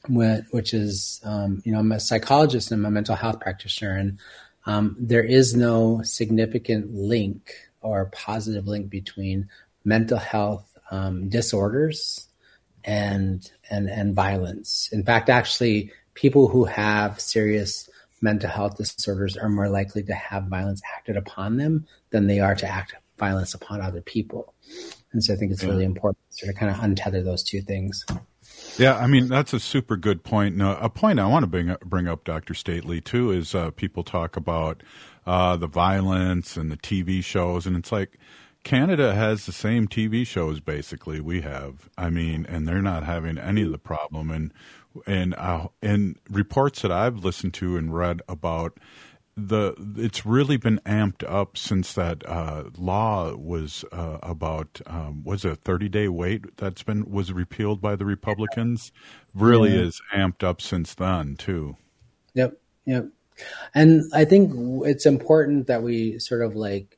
which 0.08 0.74
is 0.74 1.22
um, 1.24 1.62
you 1.66 1.72
know 1.72 1.80
I'm 1.80 1.92
a 1.92 2.00
psychologist 2.00 2.72
and 2.72 2.82
I'm 2.82 2.92
a 2.92 2.92
mental 2.92 3.16
health 3.16 3.40
practitioner, 3.40 3.96
and 3.96 4.20
um, 4.66 4.96
there 5.00 5.24
is 5.24 5.56
no 5.56 6.02
significant 6.04 6.94
link 6.94 7.54
or 7.82 8.06
positive 8.06 8.68
link 8.68 8.90
between 8.90 9.50
mental 9.86 10.18
health 10.18 10.78
um, 10.92 11.30
disorders 11.30 12.28
and 12.84 13.50
and 13.70 13.90
and 13.90 14.14
violence. 14.14 14.90
In 14.92 15.04
fact, 15.04 15.30
actually, 15.30 15.92
people 16.14 16.48
who 16.48 16.66
have 16.66 17.20
serious 17.20 17.90
mental 18.22 18.50
health 18.50 18.78
disorders 18.78 19.38
are 19.38 19.50
more 19.50 19.70
likely 19.70 20.04
to 20.04 20.14
have 20.14 20.46
violence 20.46 20.82
acted 20.98 21.16
upon 21.18 21.58
them 21.58 21.86
than 22.10 22.28
they 22.28 22.40
are 22.40 22.56
to 22.56 22.68
act 22.68 22.96
violence 23.18 23.54
upon 23.54 23.82
other 23.82 24.02
people. 24.02 24.54
And 25.14 25.24
so 25.24 25.34
I 25.34 25.38
think 25.38 25.52
it's 25.52 25.64
really 25.64 25.86
important 25.86 26.20
to 26.32 26.38
sort 26.38 26.54
of 26.54 26.60
kind 26.60 26.72
of 26.72 26.78
untether 26.78 27.24
those 27.24 27.44
two 27.44 27.62
things. 27.62 28.06
Yeah, 28.78 28.96
I 28.96 29.08
mean 29.08 29.28
that's 29.28 29.54
a 29.54 29.60
super 29.60 29.98
good 29.98 30.24
point. 30.24 30.56
No, 30.56 30.78
a 30.80 30.90
point 30.90 31.20
I 31.20 31.28
want 31.28 31.44
to 31.44 31.48
bring 31.48 31.70
up, 31.70 31.82
bring 31.82 32.08
up, 32.08 32.24
Dr. 32.24 32.54
Stately, 32.54 33.02
too, 33.02 33.32
is 33.32 33.56
uh, 33.56 33.72
people 33.72 34.04
talk 34.04 34.38
about 34.38 34.84
uh, 35.26 35.58
the 35.58 35.68
violence 35.68 36.58
and 36.58 36.72
the 36.72 36.78
TV 36.78 37.24
shows, 37.24 37.66
and 37.66 37.76
it's 37.76 37.92
like 37.92 38.20
Canada 38.64 39.16
has 39.16 39.46
the 39.46 39.52
same 39.52 39.88
TV 39.88 40.26
shows 40.26 40.60
basically 40.60 41.20
we 41.20 41.42
have. 41.42 41.90
I 41.98 42.10
mean, 42.10 42.46
and 42.48 42.68
they're 42.68 42.82
not 42.82 43.04
having 43.04 43.38
any 43.38 43.64
of 43.64 43.72
the 43.72 43.78
problem. 43.78 44.30
And 44.30 44.54
and 45.06 45.36
uh, 45.36 45.68
and 45.82 46.18
reports 46.30 46.82
that 46.82 46.92
I've 46.92 47.18
listened 47.18 47.54
to 47.56 47.78
and 47.78 47.96
read 47.96 48.22
about 48.28 48.80
the 49.40 49.76
it's 49.98 50.26
really 50.26 50.58
been 50.58 50.80
amped 50.84 51.24
up 51.24 51.58
since 51.58 51.94
that 51.94 52.28
uh, 52.28 52.64
law 52.76 53.36
was 53.36 53.86
uh, 53.92 54.18
about 54.24 54.82
um, 54.88 55.24
was 55.24 55.46
a 55.46 55.56
30 55.56 55.90
day 55.90 56.08
wait 56.08 56.58
that's 56.58 56.82
been 56.82 57.10
was 57.12 57.32
repealed 57.32 57.80
by 57.80 57.96
the 57.96 58.06
Republicans 58.06 58.92
really 59.36 59.74
Yeah. 59.76 59.82
is 59.84 60.02
amped 60.14 60.44
up 60.44 60.60
since 60.60 60.96
then 60.96 61.36
too. 61.36 61.78
Yep, 62.34 62.60
yep. 62.86 63.10
And 63.76 64.04
I 64.14 64.26
think 64.26 64.52
it's 64.88 65.06
important 65.06 65.68
that 65.68 65.84
we 65.84 66.18
sort 66.18 66.42
of 66.42 66.56
like 66.56 66.98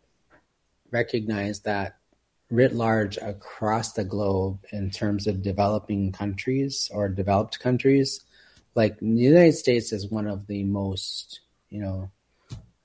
recognize 0.92 1.60
that 1.62 1.98
writ 2.50 2.74
large 2.74 3.18
across 3.18 3.92
the 3.94 4.06
globe 4.06 4.64
in 4.72 4.90
terms 4.92 5.28
of 5.28 5.42
developing 5.44 6.14
countries 6.14 6.90
or 6.94 7.10
developed 7.10 7.60
countries, 7.60 8.22
like 8.76 8.98
the 9.00 9.08
United 9.08 9.54
States 9.54 9.92
is 9.92 10.10
one 10.10 10.26
of 10.28 10.48
the 10.48 10.64
most, 10.64 11.42
you 11.70 11.82
know, 11.82 12.10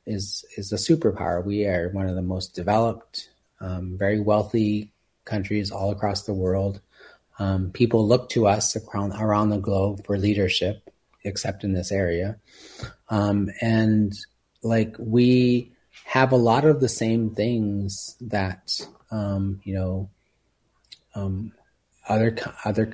is 0.07 0.45
is 0.57 0.73
a 0.73 0.77
superpower. 0.77 1.45
We 1.45 1.67
are 1.67 1.91
one 1.91 2.09
of 2.09 2.15
the 2.15 2.23
most 2.23 2.55
developed, 2.55 3.31
um, 3.61 3.97
very 3.99 4.21
wealthy 4.21 4.93
countries 5.25 5.71
all 5.71 5.91
across 5.91 6.23
the 6.23 6.35
world. 6.35 6.81
Um, 7.39 7.71
people 7.73 8.07
look 8.07 8.29
to 8.31 8.47
us 8.47 8.77
around 8.77 9.13
around 9.13 9.51
the 9.51 9.59
globe 9.59 10.05
for 10.05 10.19
leadership, 10.19 10.91
except 11.25 11.65
in 11.65 11.73
this 11.73 11.91
area. 11.91 12.37
Um, 13.09 13.51
and 13.61 14.15
like 14.63 14.97
we 14.99 15.73
have 16.05 16.33
a 16.33 16.37
lot 16.37 16.65
of 16.65 16.81
the 16.81 16.89
same 16.89 17.35
things 17.35 18.17
that 18.21 18.81
um, 19.11 19.61
you 19.65 19.75
know 19.75 20.11
um, 21.15 21.53
other 22.09 22.37
other 22.65 22.93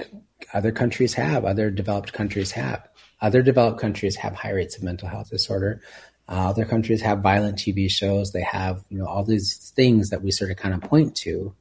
other 0.54 0.72
countries 0.72 1.14
have, 1.14 1.44
other 1.44 1.70
developed 1.70 2.12
countries 2.12 2.52
have. 2.52 2.86
Other 3.20 3.42
developed 3.42 3.78
countries 3.78 4.16
have 4.16 4.34
high 4.34 4.52
rates 4.52 4.76
of 4.76 4.82
mental 4.82 5.08
health 5.08 5.28
disorder. 5.30 5.82
Uh, 6.30 6.48
other 6.48 6.64
countries 6.64 7.02
have 7.02 7.20
violent 7.20 7.58
TV 7.58 7.90
shows. 7.90 8.30
They 8.30 8.42
have 8.42 8.84
you 8.88 8.98
know 8.98 9.06
all 9.06 9.24
these 9.24 9.72
things 9.74 10.10
that 10.10 10.22
we 10.22 10.30
sort 10.30 10.52
of 10.52 10.56
kind 10.56 10.74
of 10.74 10.80
point 10.82 11.16
to. 11.16 11.54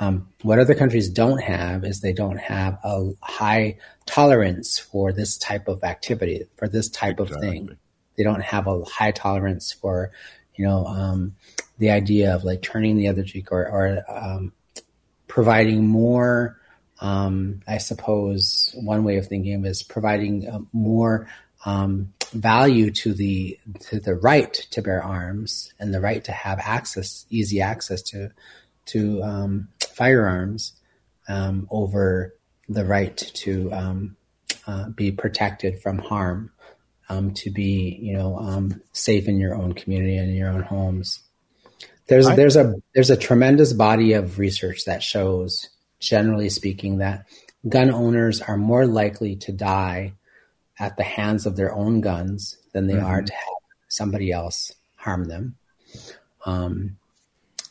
Um, 0.00 0.28
what 0.42 0.58
other 0.58 0.74
countries 0.74 1.08
don't 1.08 1.40
have 1.40 1.84
is 1.84 2.00
they 2.00 2.12
don't 2.12 2.38
have 2.38 2.78
a 2.82 3.12
high 3.20 3.78
tolerance 4.04 4.76
for 4.78 5.12
this 5.12 5.36
type 5.36 5.68
of 5.68 5.84
activity, 5.84 6.46
for 6.56 6.66
this 6.66 6.88
type 6.88 7.20
of 7.20 7.30
thing. 7.30 7.76
They 8.16 8.24
don't 8.24 8.42
have 8.42 8.66
a 8.66 8.82
high 8.84 9.12
tolerance 9.12 9.72
for, 9.72 10.10
you 10.56 10.64
know, 10.64 10.86
um, 10.86 11.36
the 11.78 11.90
idea 11.90 12.34
of 12.34 12.42
like 12.42 12.62
turning 12.62 12.96
the 12.96 13.08
other 13.08 13.22
cheek 13.22 13.52
or, 13.52 13.68
or 13.68 14.02
um, 14.08 14.52
providing 15.28 15.86
more. 15.86 16.58
Um, 17.00 17.60
I 17.68 17.78
suppose 17.78 18.74
one 18.74 19.04
way 19.04 19.18
of 19.18 19.26
thinking 19.26 19.64
is 19.64 19.82
providing 19.82 20.48
uh, 20.48 20.60
more 20.72 21.28
um, 21.64 22.12
value 22.32 22.90
to 22.90 23.12
the 23.14 23.58
to 23.80 24.00
the 24.00 24.14
right 24.14 24.52
to 24.70 24.82
bear 24.82 25.02
arms 25.02 25.72
and 25.78 25.92
the 25.92 26.00
right 26.00 26.24
to 26.24 26.32
have 26.32 26.58
access, 26.60 27.26
easy 27.30 27.60
access 27.60 28.02
to 28.02 28.30
to 28.86 29.22
um, 29.22 29.68
firearms 29.80 30.74
um, 31.28 31.68
over 31.70 32.34
the 32.68 32.84
right 32.84 33.16
to 33.16 33.72
um, 33.72 34.16
uh, 34.66 34.88
be 34.90 35.12
protected 35.12 35.80
from 35.80 35.98
harm, 35.98 36.50
um, 37.08 37.32
to 37.34 37.50
be 37.50 37.98
you 38.00 38.14
know 38.16 38.36
um, 38.38 38.80
safe 38.92 39.28
in 39.28 39.38
your 39.38 39.54
own 39.54 39.72
community 39.74 40.16
and 40.16 40.30
in 40.30 40.36
your 40.36 40.50
own 40.50 40.62
homes. 40.62 41.20
There's 42.08 42.26
I- 42.26 42.34
there's 42.36 42.56
a 42.56 42.74
there's 42.94 43.10
a 43.10 43.16
tremendous 43.16 43.72
body 43.72 44.14
of 44.14 44.38
research 44.38 44.84
that 44.86 45.02
shows, 45.02 45.68
generally 46.00 46.48
speaking, 46.48 46.98
that 46.98 47.26
gun 47.68 47.90
owners 47.92 48.40
are 48.40 48.56
more 48.56 48.86
likely 48.86 49.36
to 49.36 49.52
die 49.52 50.14
at 50.78 50.96
the 50.96 51.02
hands 51.02 51.46
of 51.46 51.56
their 51.56 51.74
own 51.74 52.00
guns 52.00 52.58
than 52.72 52.86
they 52.86 52.98
are 52.98 53.22
Mhm. 53.22 53.26
to 53.26 53.32
have 53.32 53.62
somebody 53.88 54.32
else 54.32 54.72
harm 54.96 55.24
them. 55.26 55.56
Um, 56.46 56.96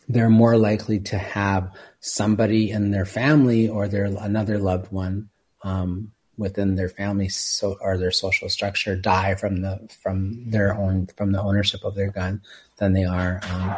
they're 0.07 0.29
more 0.29 0.57
likely 0.57 0.99
to 0.99 1.17
have 1.17 1.71
somebody 1.99 2.69
in 2.69 2.91
their 2.91 3.05
family 3.05 3.67
or 3.67 3.87
their 3.87 4.05
another 4.05 4.57
loved 4.57 4.91
one 4.91 5.29
um, 5.63 6.11
within 6.37 6.75
their 6.75 6.89
family 6.89 7.29
so, 7.29 7.77
or 7.81 7.97
their 7.97 8.11
social 8.11 8.49
structure 8.49 8.95
die 8.95 9.35
from 9.35 9.61
the 9.61 9.87
from 10.01 10.49
their 10.49 10.73
own 10.75 11.07
from 11.15 11.31
the 11.31 11.41
ownership 11.41 11.83
of 11.83 11.95
their 11.95 12.11
gun 12.11 12.41
than 12.77 12.93
they 12.93 13.03
are 13.05 13.39
um, 13.49 13.77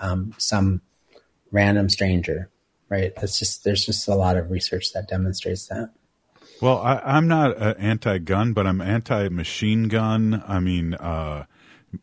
um, 0.00 0.34
some 0.38 0.80
random 1.52 1.88
stranger. 1.88 2.50
Right? 2.88 3.14
That's 3.16 3.38
just 3.38 3.64
there's 3.64 3.84
just 3.84 4.08
a 4.08 4.14
lot 4.14 4.36
of 4.36 4.50
research 4.50 4.92
that 4.94 5.08
demonstrates 5.08 5.66
that. 5.66 5.90
Well, 6.60 6.78
I, 6.78 7.00
I'm 7.04 7.28
not 7.28 7.60
uh, 7.60 7.74
anti-gun, 7.78 8.52
but 8.52 8.66
I'm 8.66 8.80
anti-machine 8.80 9.88
gun. 9.88 10.42
I 10.46 10.58
mean, 10.60 10.94
uh, 10.94 11.44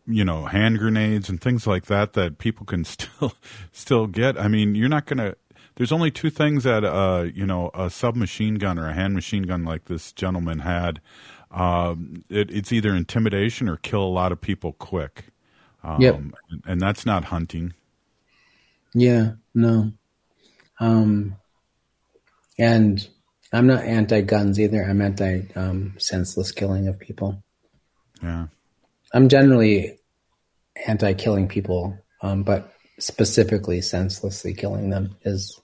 you 0.07 0.23
know, 0.25 0.45
hand 0.45 0.79
grenades 0.79 1.29
and 1.29 1.41
things 1.41 1.67
like 1.67 1.85
that 1.85 2.13
that 2.13 2.37
people 2.37 2.65
can 2.65 2.83
still 2.85 3.33
still 3.71 4.07
get. 4.07 4.39
I 4.39 4.47
mean, 4.47 4.75
you're 4.75 4.89
not 4.89 5.05
gonna. 5.05 5.35
There's 5.75 5.91
only 5.91 6.09
two 6.09 6.29
things 6.29 6.63
that 6.63 6.85
uh, 6.85 7.27
you 7.33 7.45
know, 7.45 7.69
a 7.73 7.89
submachine 7.89 8.55
gun 8.55 8.79
or 8.79 8.87
a 8.89 8.93
hand 8.93 9.13
machine 9.13 9.43
gun 9.43 9.65
like 9.65 9.85
this 9.85 10.11
gentleman 10.13 10.59
had. 10.59 11.01
Um, 11.51 12.23
it, 12.29 12.49
it's 12.51 12.71
either 12.71 12.95
intimidation 12.95 13.69
or 13.69 13.77
kill 13.77 14.03
a 14.03 14.07
lot 14.07 14.31
of 14.31 14.41
people 14.41 14.73
quick. 14.73 15.25
Um, 15.83 16.01
Yep. 16.01 16.21
and 16.65 16.81
that's 16.81 17.05
not 17.05 17.25
hunting. 17.25 17.73
Yeah, 18.93 19.33
no. 19.53 19.91
Um, 20.79 21.35
and 22.57 23.07
I'm 23.55 23.67
not 23.67 23.85
anti 23.85 24.21
guns 24.21 24.59
either. 24.59 24.83
I'm 24.83 25.01
anti 25.01 25.43
um, 25.55 25.93
senseless 25.97 26.51
killing 26.51 26.87
of 26.87 26.99
people. 26.99 27.41
Yeah. 28.21 28.47
I'm 29.13 29.29
generally 29.29 29.99
anti 30.85 31.13
killing 31.13 31.47
people, 31.47 31.97
um, 32.21 32.43
but 32.43 32.73
specifically 32.99 33.81
senselessly 33.81 34.53
killing 34.53 34.89
them 34.89 35.15
is 35.23 35.59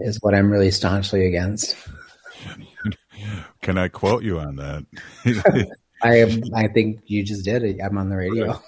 is 0.00 0.18
what 0.22 0.34
I'm 0.34 0.50
really 0.50 0.70
staunchly 0.70 1.26
against. 1.26 1.76
Can 3.62 3.76
I 3.76 3.88
quote 3.88 4.22
you 4.22 4.38
on 4.38 4.56
that? 4.56 4.86
I 6.02 6.40
I 6.54 6.68
think 6.68 7.00
you 7.06 7.24
just 7.24 7.44
did 7.44 7.62
it. 7.62 7.78
I'm 7.84 7.98
on 7.98 8.08
the 8.08 8.16
radio. 8.16 8.58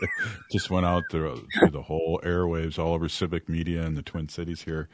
just 0.52 0.70
went 0.70 0.86
out 0.86 1.04
through, 1.10 1.46
through 1.58 1.70
the 1.70 1.82
whole 1.82 2.20
airwaves 2.24 2.78
all 2.78 2.94
over 2.94 3.08
civic 3.08 3.48
media 3.48 3.82
in 3.84 3.94
the 3.94 4.02
twin 4.02 4.28
cities 4.28 4.62
here 4.62 4.88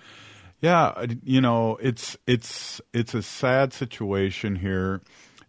yeah 0.61 1.07
you 1.23 1.41
know 1.41 1.77
it's 1.81 2.17
it's 2.27 2.81
it's 2.93 3.15
a 3.15 3.23
sad 3.23 3.73
situation 3.73 4.57
here 4.57 5.01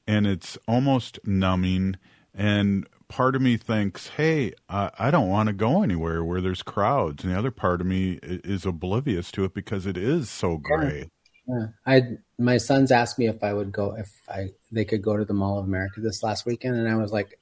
and 0.07 0.27
it's 0.27 0.57
almost 0.67 1.19
numbing 1.25 1.95
and 2.33 2.87
part 3.07 3.35
of 3.35 3.41
me 3.41 3.57
thinks, 3.57 4.07
"Hey, 4.09 4.53
uh, 4.69 4.89
I 4.97 5.11
don't 5.11 5.29
want 5.29 5.47
to 5.47 5.53
go 5.53 5.81
anywhere 5.83 6.23
where 6.23 6.41
there's 6.41 6.63
crowds," 6.63 7.23
and 7.23 7.33
the 7.33 7.37
other 7.37 7.51
part 7.51 7.81
of 7.81 7.87
me 7.87 8.19
is 8.21 8.65
oblivious 8.65 9.31
to 9.33 9.43
it 9.43 9.53
because 9.53 9.85
it 9.85 9.97
is 9.97 10.29
so 10.29 10.57
great. 10.57 11.09
Yeah. 11.47 11.67
I 11.85 12.01
my 12.37 12.57
sons 12.57 12.91
asked 12.91 13.17
me 13.17 13.27
if 13.27 13.43
I 13.43 13.53
would 13.53 13.71
go 13.71 13.95
if 13.97 14.09
I 14.29 14.49
they 14.71 14.85
could 14.85 15.01
go 15.01 15.17
to 15.17 15.25
the 15.25 15.33
Mall 15.33 15.59
of 15.59 15.65
America 15.65 16.01
this 16.01 16.23
last 16.23 16.45
weekend, 16.45 16.75
and 16.75 16.87
I 16.87 16.95
was 16.95 17.11
like, 17.11 17.39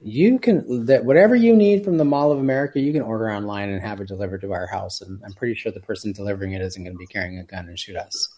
"You 0.00 0.38
can 0.38 0.86
that 0.86 1.04
whatever 1.04 1.34
you 1.34 1.56
need 1.56 1.84
from 1.84 1.98
the 1.98 2.04
Mall 2.04 2.32
of 2.32 2.38
America, 2.38 2.80
you 2.80 2.92
can 2.92 3.02
order 3.02 3.30
online 3.30 3.68
and 3.70 3.80
have 3.80 4.00
it 4.00 4.08
delivered 4.08 4.40
to 4.42 4.52
our 4.52 4.66
house." 4.66 5.00
And 5.00 5.20
I'm 5.24 5.32
pretty 5.32 5.54
sure 5.54 5.72
the 5.72 5.80
person 5.80 6.12
delivering 6.12 6.52
it 6.52 6.62
isn't 6.62 6.82
going 6.82 6.94
to 6.94 6.98
be 6.98 7.06
carrying 7.06 7.38
a 7.38 7.44
gun 7.44 7.68
and 7.68 7.78
shoot 7.78 7.96
us. 7.96 8.28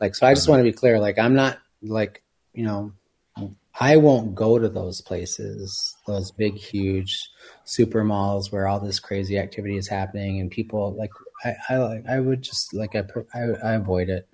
Like, 0.00 0.14
so 0.14 0.26
I 0.26 0.32
just 0.34 0.44
mm-hmm. 0.44 0.52
want 0.52 0.60
to 0.60 0.70
be 0.70 0.72
clear. 0.72 0.98
Like, 0.98 1.18
I'm 1.18 1.34
not 1.34 1.58
like 1.82 2.22
you 2.54 2.64
know, 2.64 2.92
I 3.78 3.96
won't 3.96 4.34
go 4.34 4.58
to 4.58 4.68
those 4.68 5.00
places, 5.00 5.96
those 6.06 6.30
big, 6.30 6.54
huge 6.54 7.28
super 7.64 8.04
malls 8.04 8.52
where 8.52 8.68
all 8.68 8.78
this 8.78 9.00
crazy 9.00 9.36
activity 9.36 9.76
is 9.76 9.88
happening 9.88 10.40
and 10.40 10.50
people 10.50 10.94
like 10.94 11.10
I 11.44 11.54
I 11.68 11.76
like 11.78 12.06
I 12.08 12.20
would 12.20 12.42
just 12.42 12.72
like 12.72 12.94
I 12.94 13.04
I, 13.34 13.40
I 13.40 13.72
avoid 13.74 14.08
it. 14.08 14.28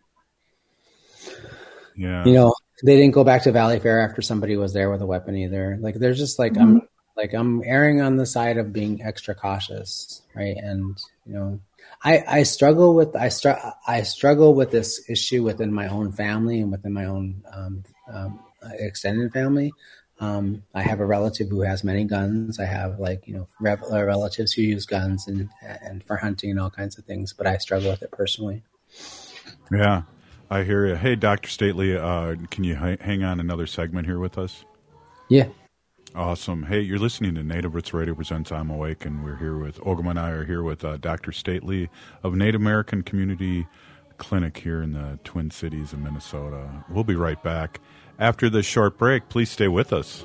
Yeah. 1.97 2.25
You 2.25 2.35
know, 2.35 2.55
they 2.83 2.97
didn't 2.97 3.15
go 3.15 3.25
back 3.25 3.43
to 3.45 3.53
Valleyfair 3.53 4.05
after 4.05 4.23
somebody 4.23 4.57
was 4.57 4.73
there 4.73 4.91
with 4.91 5.03
a 5.03 5.07
weapon 5.07 5.37
either. 5.37 5.79
Like 5.81 5.97
there's 5.97 6.19
just 6.19 6.39
like 6.39 6.53
Mm-hmm. 6.53 6.79
I'm 6.79 6.89
like 7.17 7.35
I'm 7.35 7.63
erring 7.65 8.01
on 8.01 8.17
the 8.17 8.27
side 8.27 8.57
of 8.57 8.73
being 8.73 9.03
extra 9.03 9.35
cautious, 9.35 10.23
right? 10.35 10.57
And 10.57 10.99
you 11.27 11.35
know, 11.35 11.61
I 12.03 12.25
I 12.27 12.43
struggle 12.45 12.95
with 12.95 13.15
I 13.15 13.29
str- 13.29 13.61
I 13.87 14.03
struggle 14.03 14.55
with 14.55 14.71
this 14.71 15.09
issue 15.09 15.43
within 15.43 15.73
my 15.73 15.89
own 15.89 16.13
family 16.13 16.61
and 16.61 16.71
within 16.71 16.93
my 16.93 17.05
own 17.05 17.43
um, 17.53 17.85
um, 18.11 18.41
extended 18.79 19.33
family. 19.33 19.73
Um, 20.19 20.63
I 20.75 20.83
have 20.83 21.01
a 21.01 21.07
relative 21.07 21.49
who 21.49 21.63
has 21.63 21.83
many 21.83 22.05
guns. 22.05 22.61
I 22.61 22.67
have 22.67 22.99
like 22.99 23.27
you 23.27 23.35
know 23.35 23.49
rev- 23.61 23.85
uh, 23.91 24.05
relatives 24.05 24.53
who 24.53 24.63
use 24.63 24.87
guns 24.87 25.27
and 25.27 25.51
and 25.63 26.03
for 26.05 26.17
hunting 26.17 26.51
and 26.51 26.61
all 26.61 26.71
kinds 26.71 26.99
of 26.99 27.05
things. 27.05 27.33
But 27.33 27.47
I 27.47 27.59
struggle 27.59 27.91
with 27.91 28.03
it 28.03 28.13
personally. 28.13 28.63
Yeah, 29.71 30.03
I 30.51 30.65
hear 30.65 30.87
you. 30.87 30.97
Hey, 30.97 31.15
Doctor 31.15 31.49
Stately, 31.49 31.97
uh, 31.97 32.35
can 32.51 32.65
you 32.65 32.77
h- 32.83 33.01
hang 33.01 33.23
on 33.23 33.39
another 33.39 33.67
segment 33.67 34.07
here 34.07 34.19
with 34.19 34.37
us? 34.37 34.65
Yeah. 35.29 35.47
Awesome. 36.15 36.65
Hey, 36.65 36.81
you're 36.81 36.99
listening 36.99 37.37
to 37.37 37.45
Native 37.45 37.75
Roots 37.77 37.95
Radio 37.95 38.15
presents 38.17 38.51
I'm 38.51 38.69
Awake, 38.69 39.05
and 39.05 39.23
we're 39.25 39.37
here 39.37 39.57
with 39.57 39.79
Ogama 39.81 40.11
and 40.11 40.19
I 40.19 40.31
are 40.31 40.45
here 40.45 40.65
with 40.65 40.85
uh, 40.85 40.97
Dr. 40.97 41.31
Stately 41.31 41.89
of 42.25 42.35
Native 42.35 42.61
American 42.61 43.03
Community 43.03 43.69
Clinic 44.19 44.57
here 44.59 44.83
in 44.83 44.93
the 44.93 45.21
Twin 45.23 45.53
Cities 45.53 45.93
of 45.93 46.01
Minnesota. 46.01 46.85
We'll 46.91 47.05
be 47.05 47.15
right 47.15 47.41
back 47.45 47.81
after 48.19 48.51
this 48.51 48.67
short 48.67 48.99
break. 48.99 49.29
Please 49.29 49.51
stay 49.51 49.69
with 49.69 49.93
us. 49.93 50.25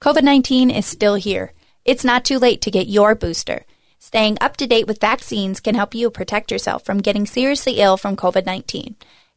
COVID 0.00 0.22
19 0.22 0.70
is 0.70 0.86
still 0.86 1.16
here. 1.16 1.52
It's 1.84 2.04
not 2.04 2.24
too 2.24 2.38
late 2.38 2.60
to 2.62 2.70
get 2.70 2.86
your 2.86 3.16
booster. 3.16 3.64
Staying 3.98 4.38
up 4.40 4.56
to 4.58 4.66
date 4.68 4.86
with 4.86 5.00
vaccines 5.00 5.58
can 5.58 5.74
help 5.74 5.92
you 5.92 6.08
protect 6.08 6.52
yourself 6.52 6.84
from 6.84 6.98
getting 6.98 7.26
seriously 7.26 7.80
ill 7.80 7.96
from 7.96 8.14
COVID 8.14 8.46
19. 8.46 8.94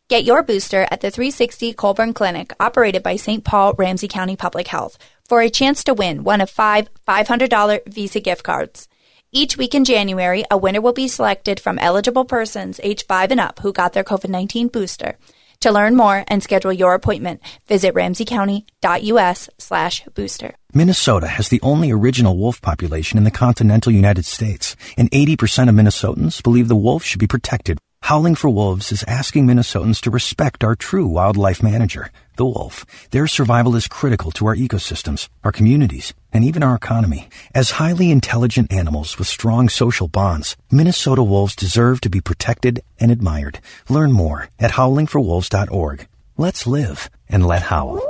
Get 0.08 0.24
your 0.24 0.44
booster 0.44 0.88
at 0.92 1.02
the 1.02 1.10
360 1.10 1.74
Colburn 1.74 2.14
Clinic, 2.14 2.54
operated 2.60 3.02
by 3.02 3.16
St. 3.16 3.44
Paul 3.44 3.74
Ramsey 3.74 4.08
County 4.08 4.36
Public 4.36 4.68
Health, 4.68 5.00
for 5.28 5.42
a 5.42 5.50
chance 5.50 5.84
to 5.86 5.96
win 5.96 6.24
one 6.24 6.42
of 6.42 6.50
five 6.52 6.90
$500 7.08 7.82
Visa 7.88 8.20
gift 8.20 8.44
cards. 8.44 8.88
Each 9.32 9.58
week 9.58 9.74
in 9.74 9.84
January, 9.84 10.44
a 10.52 10.60
winner 10.60 10.80
will 10.80 10.94
be 10.94 11.08
selected 11.08 11.60
from 11.60 11.80
eligible 11.80 12.26
persons 12.26 12.80
age 12.84 13.08
5 13.08 13.32
and 13.32 13.40
up 13.40 13.58
who 13.62 13.74
got 13.74 13.94
their 13.94 14.04
COVID 14.04 14.30
19 14.30 14.68
booster. 14.68 15.18
To 15.62 15.72
learn 15.72 15.96
more 15.96 16.24
and 16.28 16.42
schedule 16.42 16.74
your 16.74 16.96
appointment, 16.96 17.40
visit 17.68 17.94
ramseycounty.us 17.94 19.50
slash 19.60 20.04
booster. 20.16 20.56
Minnesota 20.74 21.28
has 21.28 21.50
the 21.50 21.62
only 21.62 21.92
original 21.92 22.36
wolf 22.36 22.62
population 22.62 23.20
in 23.20 23.26
the 23.26 23.32
continental 23.32 23.92
United 23.92 24.26
States, 24.26 24.76
and 24.98 25.12
80% 25.12 25.70
of 25.70 25.76
Minnesotans 25.76 26.42
believe 26.42 26.68
the 26.68 26.76
wolf 26.76 27.04
should 27.04 27.20
be 27.20 27.28
protected. 27.28 27.78
Howling 28.02 28.34
for 28.34 28.50
Wolves 28.50 28.92
is 28.92 29.04
asking 29.04 29.46
Minnesotans 29.46 30.02
to 30.02 30.10
respect 30.10 30.64
our 30.64 30.76
true 30.76 31.06
wildlife 31.06 31.62
manager, 31.62 32.12
the 32.38 32.46
wolf. 32.46 32.84
Their 33.12 33.28
survival 33.28 33.76
is 33.76 33.88
critical 33.88 34.32
to 34.32 34.48
our 34.48 34.56
ecosystems, 34.56 35.30
our 35.44 35.52
communities, 35.52 36.16
and 36.34 36.44
even 36.44 36.64
our 36.64 36.76
economy. 36.76 37.30
As 37.54 37.72
highly 37.72 38.12
intelligent 38.12 38.72
animals 38.72 39.18
with 39.18 39.28
strong 39.28 39.70
social 39.70 40.08
bonds, 40.08 40.56
Minnesota 40.72 41.24
wolves 41.24 41.56
deserve 41.56 42.02
to 42.02 42.10
be 42.10 42.22
protected 42.22 42.84
and 43.00 43.12
admired. 43.12 43.60
Learn 43.90 44.12
more 44.12 44.50
at 44.60 44.72
howlingforwolves.org. 44.72 46.08
Let's 46.38 46.66
live 46.66 47.10
and 47.30 47.46
let 47.46 47.64
howl. 47.64 48.02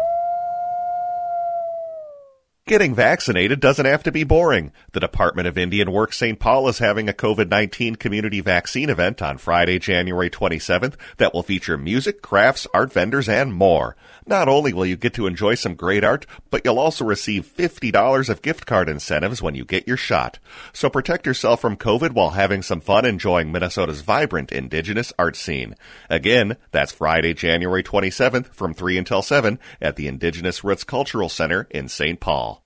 Getting 2.68 2.96
vaccinated 2.96 3.60
doesn't 3.60 3.88
have 3.88 4.04
to 4.04 4.12
be 4.12 4.24
boring. 4.24 4.72
The 4.94 5.00
Department 5.00 5.48
of 5.48 5.58
Indian 5.58 5.92
Work 5.92 6.14
St. 6.14 6.40
Paul 6.40 6.70
is 6.70 6.78
having 6.78 7.10
a 7.10 7.14
COVID-19 7.14 8.00
community 8.00 8.40
vaccine 8.40 8.90
event 8.90 9.22
on 9.22 9.40
Friday, 9.40 9.80
January 9.80 10.30
27th 10.30 10.94
that 11.18 11.34
will 11.34 11.44
feature 11.44 11.78
music, 11.78 12.22
crafts, 12.22 12.68
art 12.74 12.94
vendors, 12.94 13.28
and 13.28 13.54
more. 13.54 13.98
Not 14.32 14.48
only 14.48 14.72
will 14.72 14.86
you 14.86 14.96
get 14.96 15.14
to 15.16 15.28
enjoy 15.28 15.56
some 15.56 15.76
great 15.76 16.06
art, 16.06 16.26
but 16.52 16.62
you'll 16.64 16.80
also 16.80 17.04
receive 17.04 17.46
$50 17.46 18.30
of 18.30 18.42
gift 18.42 18.66
card 18.66 18.88
incentives 18.88 19.42
when 19.42 19.56
you 19.56 19.66
get 19.66 19.90
your 19.90 19.98
shot. 19.98 20.40
So 20.72 20.90
protect 20.90 21.26
yourself 21.26 21.60
from 21.60 21.76
COVID 21.76 22.14
while 22.14 22.30
having 22.30 22.62
some 22.62 22.80
fun 22.80 23.04
enjoying 23.04 23.52
Minnesota's 23.52 24.00
vibrant 24.00 24.54
indigenous 24.54 25.12
art 25.20 25.36
scene. 25.36 25.76
Again, 26.10 26.56
that's 26.72 26.94
Friday, 26.94 27.34
January 27.34 27.84
27th 27.84 28.54
from 28.54 28.74
3 28.74 28.98
until 29.00 29.22
7 29.22 29.60
at 29.82 29.98
the 29.98 30.08
Indigenous 30.08 30.64
Roots 30.64 30.86
Cultural 30.86 31.28
Center 31.28 31.68
in 31.70 31.90
St. 31.90 32.22
Paul. 32.22 32.64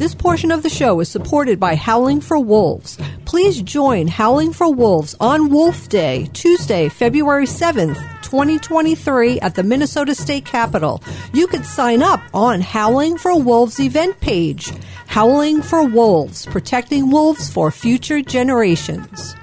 This 0.00 0.14
portion 0.14 0.50
of 0.50 0.62
the 0.62 0.68
show 0.68 1.00
is 1.00 1.08
supported 1.08 1.58
by 1.58 1.76
Howling 1.76 2.20
for 2.20 2.38
Wolves. 2.38 2.98
Please 3.24 3.62
join 3.62 4.06
Howling 4.06 4.52
for 4.52 4.70
Wolves 4.70 5.14
on 5.18 5.50
Wolf 5.50 5.88
Day, 5.88 6.28
Tuesday, 6.34 6.88
February 6.88 7.46
7th, 7.46 8.19
2023 8.30 9.40
at 9.40 9.56
the 9.56 9.64
Minnesota 9.64 10.14
State 10.14 10.44
Capitol. 10.44 11.02
You 11.32 11.48
could 11.48 11.66
sign 11.66 12.00
up 12.00 12.20
on 12.32 12.60
Howling 12.60 13.18
for 13.18 13.36
Wolves 13.36 13.80
event 13.80 14.20
page. 14.20 14.70
Howling 15.08 15.62
for 15.62 15.84
Wolves, 15.84 16.46
protecting 16.46 17.10
wolves 17.10 17.50
for 17.50 17.72
future 17.72 18.22
generations. 18.22 19.34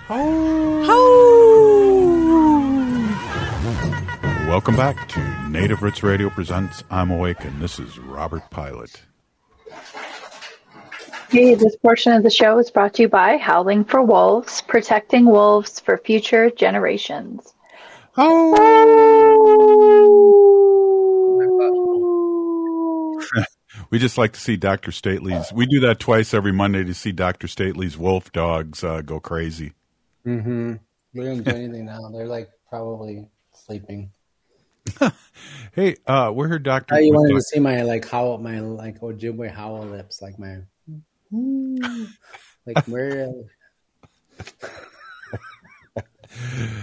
Welcome 4.47 4.77
back 4.77 5.09
to 5.09 5.49
Native 5.49 5.81
Roots 5.81 6.01
Radio 6.01 6.29
presents 6.29 6.85
I'm 6.89 7.11
Awake, 7.11 7.43
and 7.43 7.61
this 7.61 7.79
is 7.79 7.99
Robert 7.99 8.49
Pilot. 8.51 9.01
Hey, 11.29 11.55
this 11.55 11.75
portion 11.75 12.13
of 12.13 12.23
the 12.23 12.29
show 12.29 12.57
is 12.57 12.71
brought 12.71 12.93
to 12.93 13.01
you 13.01 13.09
by 13.09 13.35
Howling 13.35 13.83
for 13.83 14.01
Wolves, 14.01 14.61
protecting 14.61 15.25
wolves 15.25 15.81
for 15.81 15.97
future 15.97 16.49
generations. 16.49 17.53
we 23.91 23.99
just 23.99 24.17
like 24.17 24.33
to 24.33 24.39
see 24.39 24.57
Dr. 24.57 24.89
Stately's. 24.89 25.53
We 25.53 25.67
do 25.67 25.81
that 25.81 25.99
twice 25.99 26.33
every 26.33 26.51
Monday 26.51 26.83
to 26.83 26.95
see 26.95 27.11
Dr. 27.11 27.45
Stately's 27.45 27.95
wolf 27.95 28.31
dogs 28.31 28.83
uh, 28.83 29.01
go 29.01 29.19
crazy. 29.19 29.73
Mm-hmm. 30.25 30.73
They 31.13 31.23
don't 31.23 31.43
do 31.43 31.51
anything 31.51 31.85
now. 31.85 32.09
They're 32.11 32.25
like 32.25 32.49
probably 32.69 33.27
sleeping. 33.53 34.11
Hey, 35.73 35.97
uh, 36.07 36.31
we're 36.33 36.47
here, 36.47 36.57
Doctor. 36.57 36.95
Oh, 36.95 36.97
you 36.97 37.13
wanted 37.13 37.35
to 37.35 37.41
see 37.41 37.59
my 37.59 37.83
like 37.83 38.09
howl, 38.09 38.39
my 38.39 38.61
like 38.61 38.99
Ojibwe 38.99 39.53
howl 39.53 39.83
lips, 39.83 40.23
like 40.23 40.39
my 40.39 40.57
like 42.65 42.83
where. 42.87 43.31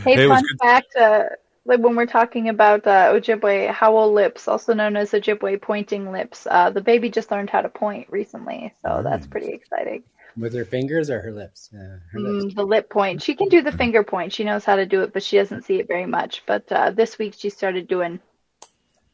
Hey, 0.04 0.14
Hey, 0.16 0.28
fun 0.28 0.42
good- 0.42 0.58
fact: 0.60 0.96
uh, 0.96 1.24
like 1.64 1.80
when 1.80 1.96
we're 1.96 2.06
talking 2.06 2.48
about 2.48 2.86
uh, 2.86 3.12
Ojibwe 3.14 3.70
howl 3.70 4.12
lips, 4.12 4.48
also 4.48 4.74
known 4.74 4.96
as 4.96 5.12
Ojibwe 5.12 5.60
pointing 5.62 6.12
lips, 6.12 6.46
uh, 6.50 6.70
the 6.70 6.80
baby 6.80 7.10
just 7.10 7.30
learned 7.30 7.50
how 7.50 7.60
to 7.62 7.68
point 7.68 8.08
recently, 8.10 8.72
so 8.82 9.00
that's 9.02 9.26
pretty 9.26 9.48
exciting. 9.52 10.02
With 10.36 10.52
her 10.54 10.64
fingers 10.64 11.10
or 11.10 11.20
her 11.20 11.30
lips? 11.32 11.70
Yeah, 11.72 11.96
her 12.12 12.18
lips. 12.20 12.46
Mm, 12.46 12.56
the 12.56 12.64
lip 12.64 12.90
point. 12.90 13.22
She 13.22 13.34
can 13.36 13.48
do 13.48 13.62
the 13.62 13.70
finger 13.72 14.02
point. 14.02 14.32
She 14.32 14.42
knows 14.42 14.64
how 14.64 14.74
to 14.76 14.84
do 14.84 15.02
it, 15.02 15.12
but 15.12 15.22
she 15.22 15.36
doesn't 15.36 15.62
see 15.64 15.76
it 15.78 15.86
very 15.86 16.06
much. 16.06 16.42
But 16.44 16.70
uh, 16.72 16.90
this 16.90 17.18
week 17.18 17.34
she 17.38 17.50
started 17.50 17.86
doing, 17.86 18.18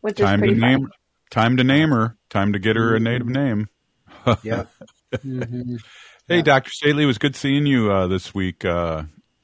which 0.01 0.19
is 0.19 0.25
Time 0.25 0.41
to 0.41 0.47
pretty 0.47 0.59
funny. 0.61 0.77
name. 0.77 0.89
Time 1.31 1.57
to 1.59 1.65
name 1.65 1.91
her. 1.91 2.17
Time 2.31 2.55
to 2.55 2.59
get 2.59 2.77
her 2.77 2.97
a 2.97 3.01
native 3.01 3.29
name. 3.29 3.69
Yeah. 4.43 4.65
Mhm. 5.15 5.81
Hey, 6.29 6.43
Doctor 6.43 6.71
Stately, 6.71 7.05
it 7.05 7.07
was 7.07 7.19
good 7.19 7.35
seeing 7.37 7.65
you 7.67 7.91
uh, 7.91 8.07
this 8.07 8.35
week. 8.35 8.65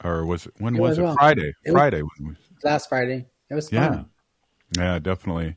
Or 0.03 0.25
was 0.25 0.45
it 0.45 0.53
when 0.59 0.75
It 0.75 0.81
was 0.81 0.89
was 0.91 0.97
it? 0.99 1.01
well. 1.03 1.15
Friday. 1.15 1.47
It 1.65 1.71
was- 1.71 1.73
Friday. 1.73 2.01
we- 2.01 2.35
Last 2.63 2.89
Friday. 2.89 3.25
It 3.49 3.53
was 3.55 3.71
yeah. 3.71 3.87
fun. 3.89 4.05
Yeah, 4.77 4.99
definitely. 4.99 5.55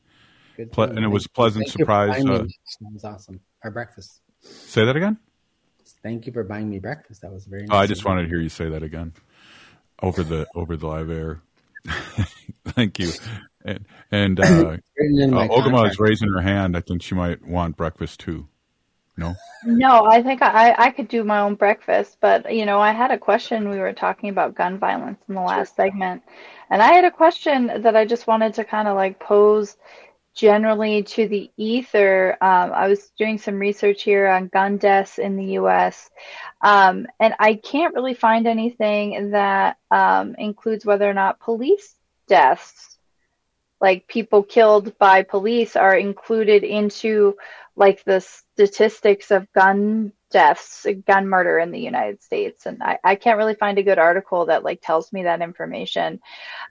Good 0.57 0.73
Ple- 0.73 0.85
and 0.85 0.99
it 1.05 1.09
was 1.09 1.27
pleasant 1.27 1.65
thank 1.67 1.73
surprise. 1.79 2.25
Uh, 2.25 2.39
That 2.81 2.93
was 2.93 3.05
awesome. 3.05 3.41
Our 3.65 3.71
breakfast. 3.71 4.21
say 4.43 4.85
that 4.85 4.97
again. 4.97 5.19
Thank 6.03 6.27
you 6.27 6.33
for 6.33 6.45
buying 6.45 6.69
me 6.71 6.79
breakfast. 6.79 7.23
That 7.23 7.33
was 7.33 7.45
very 7.47 7.63
nice. 7.67 7.71
Oh, 7.75 7.79
I 7.79 7.87
just 7.87 8.05
wanted 8.05 8.23
to 8.23 8.29
hear 8.29 8.39
you 8.41 8.49
say 8.49 8.69
that 8.71 8.83
again 8.83 9.13
over 10.03 10.23
the 10.23 10.47
over 10.55 10.77
the 10.77 10.87
live 10.87 11.11
air. 11.11 11.43
Thank 12.65 12.99
you. 12.99 13.11
And, 13.65 13.85
and 14.11 14.41
uh, 14.41 14.77
Written 14.97 15.21
in 15.21 15.31
my 15.33 15.47
uh, 15.47 15.49
Ogama 15.49 15.91
is 15.91 15.99
raising 15.99 16.29
her 16.33 16.41
hand. 16.41 16.77
I 16.77 16.81
think 16.81 17.03
she 17.03 17.15
might 17.15 17.45
want 17.45 17.77
breakfast 17.77 18.21
too. 18.21 18.49
No. 19.17 19.35
No, 19.65 20.07
I 20.07 20.23
think 20.23 20.41
I, 20.43 20.75
I 20.77 20.91
could 20.91 21.09
do 21.09 21.25
my 21.25 21.41
own 21.41 21.55
breakfast, 21.55 22.17
but 22.21 22.55
you 22.55 22.65
know, 22.65 22.81
I 22.81 22.93
had 22.93 23.11
a 23.11 23.19
question. 23.19 23.69
We 23.69 23.79
were 23.79 23.93
talking 23.93 24.31
about 24.31 24.55
gun 24.55 24.79
violence 24.79 25.21
in 25.29 25.35
the 25.35 25.41
last 25.43 25.77
segment, 25.77 26.23
and 26.71 26.83
I 26.83 26.93
had 26.95 27.05
a 27.05 27.11
question 27.11 27.83
that 27.83 27.95
I 27.95 28.07
just 28.07 28.27
wanted 28.27 28.55
to 28.55 28.65
kind 28.65 28.89
of 28.89 28.97
like 28.97 29.21
pose 29.21 29.77
generally 30.35 31.03
to 31.03 31.29
the 31.29 31.51
ether. 31.59 32.39
Um, 32.41 32.73
I 32.73 32.89
was 32.89 33.11
doing 33.19 33.37
some 33.37 33.59
research 33.59 34.03
here 34.03 34.29
on 34.29 34.49
gun 34.49 34.79
deaths 34.79 35.19
in 35.19 35.37
the 35.37 35.53
U.S., 35.55 36.09
um, 36.63 37.07
and 37.19 37.35
I 37.39 37.55
can't 37.55 37.95
really 37.95 38.15
find 38.15 38.47
anything 38.47 39.33
that 39.33 39.77
um, 39.91 40.35
includes 40.39 40.87
whether 40.87 41.09
or 41.09 41.15
not 41.15 41.41
police 41.41 41.95
deaths 42.29 42.91
like 43.81 44.07
people 44.07 44.43
killed 44.43 44.97
by 44.99 45.23
police 45.23 45.75
are 45.75 45.97
included 45.97 46.65
into 46.65 47.37
like 47.81 48.05
the 48.05 48.21
statistics 48.21 49.31
of 49.31 49.51
gun 49.53 50.13
deaths, 50.31 50.87
gun 51.07 51.27
murder 51.27 51.59
in 51.59 51.73
the 51.73 51.81
United 51.81 52.23
States. 52.23 52.67
And 52.67 52.83
I, 52.83 52.99
I 53.03 53.15
can't 53.17 53.39
really 53.39 53.55
find 53.55 53.79
a 53.79 53.83
good 53.83 53.99
article 53.99 54.47
that 54.47 54.63
like 54.63 54.81
tells 54.83 55.13
me 55.13 55.25
that 55.25 55.43
information. 55.43 56.21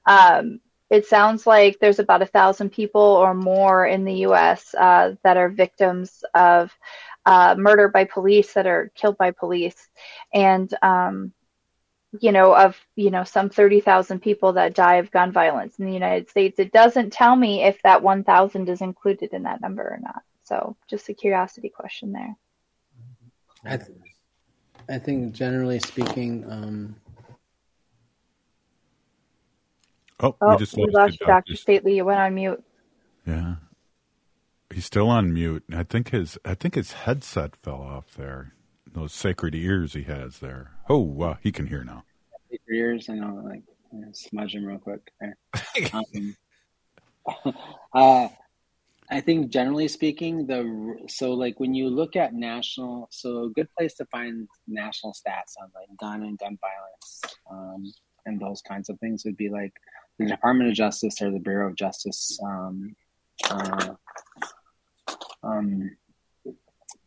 Um, 0.05 0.61
it 0.89 1.07
sounds 1.07 1.45
like 1.45 1.79
there's 1.79 1.99
about 1.99 2.21
a 2.21 2.27
thousand 2.27 2.69
people 2.69 3.01
or 3.01 3.33
more 3.33 3.85
in 3.85 4.05
the 4.05 4.19
U.S. 4.19 4.73
Uh, 4.73 5.15
that 5.23 5.35
are 5.35 5.49
victims 5.49 6.23
of 6.33 6.71
uh, 7.25 7.55
murder 7.57 7.89
by 7.89 8.05
police 8.05 8.53
that 8.53 8.65
are 8.65 8.91
killed 8.95 9.17
by 9.17 9.31
police, 9.31 9.89
and 10.33 10.73
um, 10.81 11.31
you 12.19 12.31
know, 12.31 12.55
of, 12.55 12.75
you 12.95 13.11
know, 13.11 13.23
some 13.23 13.49
30,000 13.49 14.19
people 14.19 14.53
that 14.53 14.73
die 14.73 14.95
of 14.95 15.11
gun 15.11 15.31
violence 15.31 15.77
in 15.77 15.85
the 15.85 15.93
United 15.93 16.27
States. 16.29 16.57
It 16.59 16.71
doesn't 16.71 17.13
tell 17.13 17.35
me 17.35 17.63
if 17.63 17.79
that 17.83 18.01
1,000 18.01 18.67
is 18.67 18.81
included 18.81 19.33
in 19.33 19.43
that 19.43 19.61
number 19.61 19.83
or 19.83 19.99
not. 20.01 20.23
So 20.49 20.75
just 20.89 21.07
a 21.09 21.13
curiosity 21.13 21.69
question 21.69 22.11
there. 22.11 22.35
I, 23.63 23.77
th- 23.77 23.97
I 24.89 24.97
think 24.97 25.33
generally 25.33 25.79
speaking, 25.79 26.43
um, 26.49 26.95
Oh, 30.21 30.35
Oh, 30.41 30.51
we 30.51 30.57
just 30.57 30.75
we 30.75 30.83
lost, 30.83 30.93
lost 30.95 31.11
you, 31.13 31.17
you, 31.21 31.27
Dr. 31.27 31.55
Stately. 31.55 31.95
You 31.95 32.03
went 32.03 32.19
on 32.19 32.33
mute. 32.33 32.63
Yeah. 33.25 33.55
He's 34.73 34.85
still 34.85 35.07
on 35.07 35.33
mute. 35.33 35.63
I 35.71 35.83
think 35.83 36.09
his 36.09 36.37
I 36.43 36.55
think 36.55 36.75
his 36.75 36.91
headset 36.91 37.55
fell 37.55 37.81
off 37.81 38.15
there. 38.15 38.53
Those 38.91 39.13
sacred 39.13 39.55
ears 39.55 39.93
he 39.93 40.03
has 40.03 40.39
there. 40.39 40.71
Oh, 40.89 41.21
uh, 41.21 41.35
he 41.41 41.51
can 41.51 41.67
hear 41.67 41.83
now. 41.83 42.03
Eight 42.51 42.61
years, 42.67 43.07
and 43.07 43.23
I'll 43.23 43.45
like 43.45 43.63
smudge 44.13 44.53
them 44.53 44.65
real 44.65 44.79
quick. 44.79 45.09
There. 45.21 45.37
um, 45.93 47.53
uh, 47.93 48.27
I 49.11 49.21
think 49.21 49.49
generally 49.49 49.87
speaking, 49.87 50.45
the 50.45 50.97
so 51.07 51.33
like 51.33 51.59
when 51.59 51.73
you 51.73 51.89
look 51.89 52.15
at 52.15 52.33
national, 52.33 53.07
so 53.11 53.45
a 53.45 53.49
good 53.49 53.67
place 53.75 53.95
to 53.95 54.05
find 54.05 54.47
national 54.67 55.13
stats 55.13 55.55
on 55.61 55.69
like 55.73 55.89
gun 55.99 56.23
and 56.23 56.37
gun 56.37 56.57
violence 56.61 57.37
um, 57.49 57.91
and 58.25 58.39
those 58.39 58.61
kinds 58.61 58.89
of 58.89 58.99
things 58.99 59.25
would 59.25 59.37
be 59.37 59.49
like 59.49 59.73
the 60.19 60.25
Department 60.25 60.69
of 60.69 60.75
Justice 60.75 61.21
or 61.21 61.31
the 61.31 61.39
Bureau 61.39 61.69
of 61.69 61.75
Justice. 61.75 62.39
Um, 62.43 62.95
uh, 63.49 63.93
um, 65.43 65.95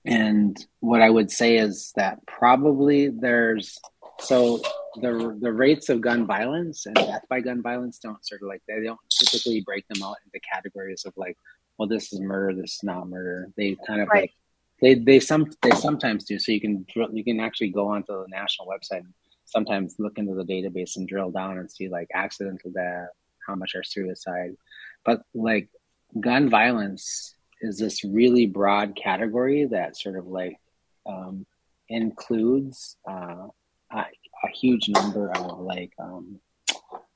and 0.05 0.67
what 0.81 1.03
I 1.03 1.11
would 1.11 1.31
say 1.31 1.59
is 1.59 1.93
that 1.95 2.27
probably 2.27 3.09
there's 3.09 3.79
so 4.19 4.61
the 4.97 5.37
the 5.41 5.53
rates 5.53 5.89
of 5.89 6.01
gun 6.01 6.27
violence 6.27 6.87
and 6.87 6.95
death 6.95 7.23
by 7.29 7.41
gun 7.41 7.63
violence 7.63 7.99
don't 7.99 8.25
sort 8.27 8.43
of 8.43 8.49
like 8.49 8.63
they 8.67 8.83
don't 8.83 9.01
typically 9.11 9.61
break 9.61 9.87
them 9.89 10.03
out 10.03 10.17
into 10.25 10.41
categories 10.41 11.05
of 11.07 11.13
like, 11.17 11.37
well, 11.79 11.89
this 11.89 12.13
is 12.13 12.21
murder, 12.21 12.61
this 12.61 12.75
is 12.75 12.83
not 12.83 13.09
murder. 13.09 13.49
They 13.57 13.77
kind 13.87 14.01
of 14.01 14.09
Right. 14.09 14.23
like 14.23 14.33
they 14.81 14.95
they 14.95 15.21
some 15.21 15.51
they 15.63 15.71
sometimes 15.71 16.25
do. 16.25 16.39
So 16.39 16.53
you 16.53 16.61
can 16.61 16.85
drill, 16.93 17.09
you 17.13 17.25
can 17.25 17.41
actually 17.41 17.71
go 17.71 17.89
onto 17.89 18.13
the 18.13 18.27
national 18.29 18.69
website 18.69 19.01
and 19.01 19.15
sometimes 19.45 19.97
look 19.99 20.19
into 20.19 20.35
the 20.35 20.45
database 20.45 20.97
and 20.97 21.07
drill 21.07 21.31
down 21.31 21.59
and 21.59 21.71
see 21.71 21.89
like 21.89 22.09
accidental 22.15 22.71
death, 22.71 23.09
how 23.47 23.55
much 23.55 23.75
are 23.75 23.85
suicide, 23.85 24.57
but 25.05 25.23
like 25.35 25.69
gun 26.21 26.49
violence 26.49 27.35
is 27.61 27.79
this 27.79 28.05
really 28.05 28.47
broad 28.47 28.97
category 28.97 29.65
that 29.67 29.97
sort 29.97 30.17
of 30.17 30.27
like 30.27 30.59
um, 31.07 31.47
includes 31.89 32.97
uh, 33.09 33.47
a, 33.93 33.99
a 33.99 34.49
huge 34.53 34.89
number 34.89 35.31
of 35.31 35.61
like 35.61 35.93
um, 35.99 36.41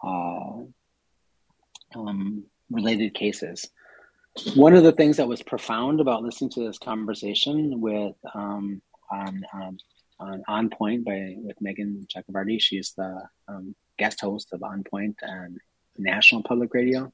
uh, 0.02 0.58
um, 1.98 2.44
related 2.70 3.14
cases. 3.14 3.68
One 4.54 4.74
of 4.74 4.84
the 4.84 4.92
things 4.92 5.16
that 5.16 5.28
was 5.28 5.42
profound 5.42 6.00
about 6.00 6.22
listening 6.22 6.50
to 6.50 6.66
this 6.66 6.78
conversation 6.78 7.80
with 7.80 8.16
um, 8.34 8.82
on, 9.10 9.42
um, 9.52 9.78
on 10.20 10.42
On 10.48 10.70
Point 10.70 11.04
by 11.04 11.36
with 11.38 11.56
Meghna 11.60 12.06
Chakrabarti, 12.06 12.60
she's 12.60 12.92
the 12.96 13.22
um, 13.48 13.74
guest 13.98 14.20
host 14.20 14.52
of 14.52 14.62
On 14.62 14.84
Point 14.84 15.16
and 15.22 15.58
National 15.96 16.42
Public 16.42 16.74
Radio 16.74 17.12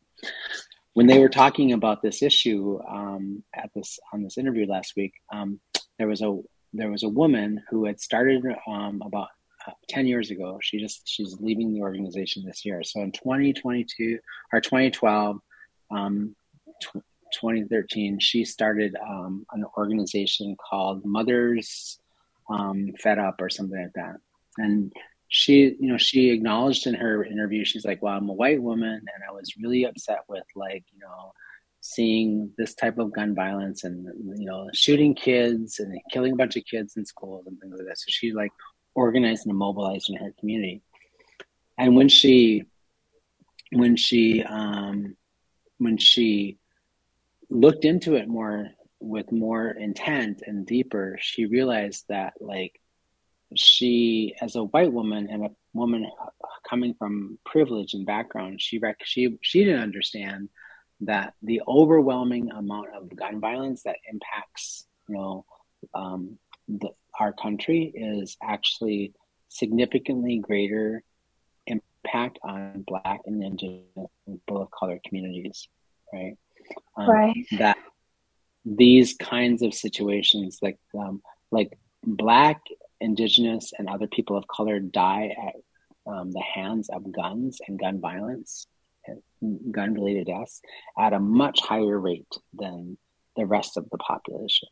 when 0.94 1.06
they 1.06 1.18
were 1.18 1.28
talking 1.28 1.72
about 1.72 2.02
this 2.02 2.22
issue 2.22 2.78
um, 2.88 3.42
at 3.54 3.70
this 3.74 3.98
on 4.12 4.22
this 4.22 4.38
interview 4.38 4.66
last 4.66 4.94
week, 4.96 5.14
um, 5.32 5.60
there 5.98 6.08
was 6.08 6.22
a 6.22 6.38
there 6.72 6.90
was 6.90 7.02
a 7.02 7.08
woman 7.08 7.62
who 7.70 7.86
had 7.86 8.00
started 8.00 8.44
um, 8.66 9.02
about 9.04 9.28
uh, 9.66 9.72
ten 9.88 10.06
years 10.06 10.30
ago. 10.30 10.58
She 10.62 10.78
just 10.78 11.08
she's 11.08 11.36
leaving 11.40 11.72
the 11.72 11.80
organization 11.80 12.44
this 12.44 12.64
year. 12.64 12.82
So 12.82 13.00
in 13.00 13.12
2022 13.12 14.18
or 14.52 14.60
2012, 14.60 15.38
um, 15.90 16.36
tw- 16.82 17.02
2013, 17.32 18.18
she 18.18 18.44
started 18.44 18.96
um, 18.96 19.46
an 19.52 19.64
organization 19.76 20.56
called 20.56 21.04
Mothers 21.04 21.98
um, 22.48 22.92
Fed 22.98 23.18
Up 23.18 23.40
or 23.40 23.50
something 23.50 23.80
like 23.80 23.92
that, 23.94 24.16
and 24.58 24.92
she 25.28 25.76
you 25.80 25.88
know 25.88 25.96
she 25.96 26.30
acknowledged 26.30 26.86
in 26.86 26.92
her 26.92 27.24
interview 27.24 27.64
she's 27.64 27.86
like 27.86 28.02
well 28.02 28.14
i'm 28.14 28.28
a 28.28 28.34
white 28.34 28.60
woman 28.60 28.92
and 28.92 29.24
i 29.26 29.32
was 29.32 29.56
really 29.56 29.84
upset 29.84 30.18
with 30.28 30.44
like 30.54 30.84
you 30.92 31.00
know 31.00 31.32
seeing 31.82 32.52
this 32.56 32.74
type 32.74 32.96
of 32.96 33.12
gun 33.12 33.34
violence 33.34 33.82
and 33.82 34.06
you 34.38 34.46
know 34.46 34.70
shooting 34.72 35.14
kids 35.14 35.80
and 35.80 36.00
killing 36.12 36.32
a 36.32 36.36
bunch 36.36 36.56
of 36.56 36.64
kids 36.64 36.96
in 36.96 37.04
schools 37.04 37.44
and 37.46 37.58
things 37.60 37.74
like 37.76 37.86
that. 37.88 37.98
So 37.98 38.06
she 38.08 38.32
like 38.32 38.52
organized 38.94 39.46
and 39.46 39.58
mobilized 39.58 40.08
in 40.08 40.16
her 40.16 40.32
community. 40.38 40.80
And 41.76 41.96
when 41.96 42.08
she 42.08 42.64
when 43.72 43.96
she 43.96 44.44
um 44.44 45.16
when 45.78 45.98
she 45.98 46.58
looked 47.53 47.84
into 47.84 48.14
it 48.14 48.28
more 48.28 48.70
with 49.00 49.30
more 49.30 49.68
intent 49.70 50.42
and 50.46 50.66
deeper 50.66 51.18
she 51.20 51.44
realized 51.44 52.05
that 52.09 52.32
like 52.40 52.80
she 53.55 54.34
as 54.40 54.57
a 54.57 54.64
white 54.64 54.92
woman 54.92 55.28
and 55.30 55.44
a 55.44 55.50
woman 55.74 56.09
coming 56.68 56.94
from 56.94 57.38
privilege 57.44 57.94
and 57.94 58.07
background 58.07 58.61
she 58.61 58.78
rec- 58.78 59.05
she 59.05 59.36
she 59.42 59.64
didn't 59.64 59.82
understand 59.82 60.48
that 61.00 61.34
the 61.42 61.61
overwhelming 61.66 62.50
amount 62.50 62.86
of 62.94 63.14
gun 63.14 63.40
violence 63.40 63.82
that 63.82 63.96
impacts 64.11 64.86
you 65.09 65.16
know 65.16 65.44
um, 65.94 66.38
the, 66.68 66.88
our 67.18 67.32
country 67.32 67.92
is 67.94 68.36
actually 68.42 69.12
significantly 69.48 70.38
greater 70.38 71.03
impact 71.66 72.38
on 72.42 72.84
black 72.86 73.20
and 73.26 73.42
indigenous 73.42 73.84
and 74.26 74.40
people 74.46 74.62
of 74.62 74.70
color 74.70 74.98
communities 75.05 75.68
right 76.14 76.36
um, 76.96 77.08
Right. 77.08 77.46
that 77.58 77.76
these 78.64 79.14
kinds 79.14 79.62
of 79.62 79.74
situations 79.74 80.58
like 80.62 80.78
um, 80.98 81.20
like 81.50 81.78
black 82.04 82.60
indigenous 83.00 83.72
and 83.78 83.88
other 83.88 84.06
people 84.06 84.36
of 84.36 84.46
color 84.46 84.78
die 84.78 85.34
at 85.48 85.54
um, 86.12 86.30
the 86.30 86.42
hands 86.42 86.88
of 86.90 87.10
guns 87.12 87.60
and 87.66 87.78
gun 87.78 88.00
violence 88.00 88.66
gun 89.70 89.94
related 89.94 90.26
deaths 90.26 90.60
at 90.98 91.12
a 91.12 91.18
much 91.18 91.60
higher 91.60 91.98
rate 91.98 92.32
than 92.54 92.96
the 93.36 93.46
rest 93.46 93.76
of 93.76 93.88
the 93.90 93.98
population. 93.98 94.68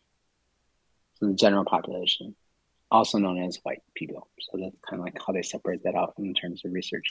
So 1.15 1.27
the 1.27 1.35
general 1.35 1.65
population, 1.65 2.35
also 2.91 3.19
known 3.19 3.43
as 3.43 3.59
white 3.63 3.83
people. 3.95 4.29
So 4.41 4.59
that's 4.59 4.77
kind 4.89 5.01
of 5.01 5.05
like 5.05 5.19
how 5.25 5.33
they 5.33 5.43
separate 5.43 5.83
that 5.85 5.95
out 5.95 6.15
in 6.19 6.35
terms 6.35 6.63
of 6.65 6.73
research. 6.73 7.07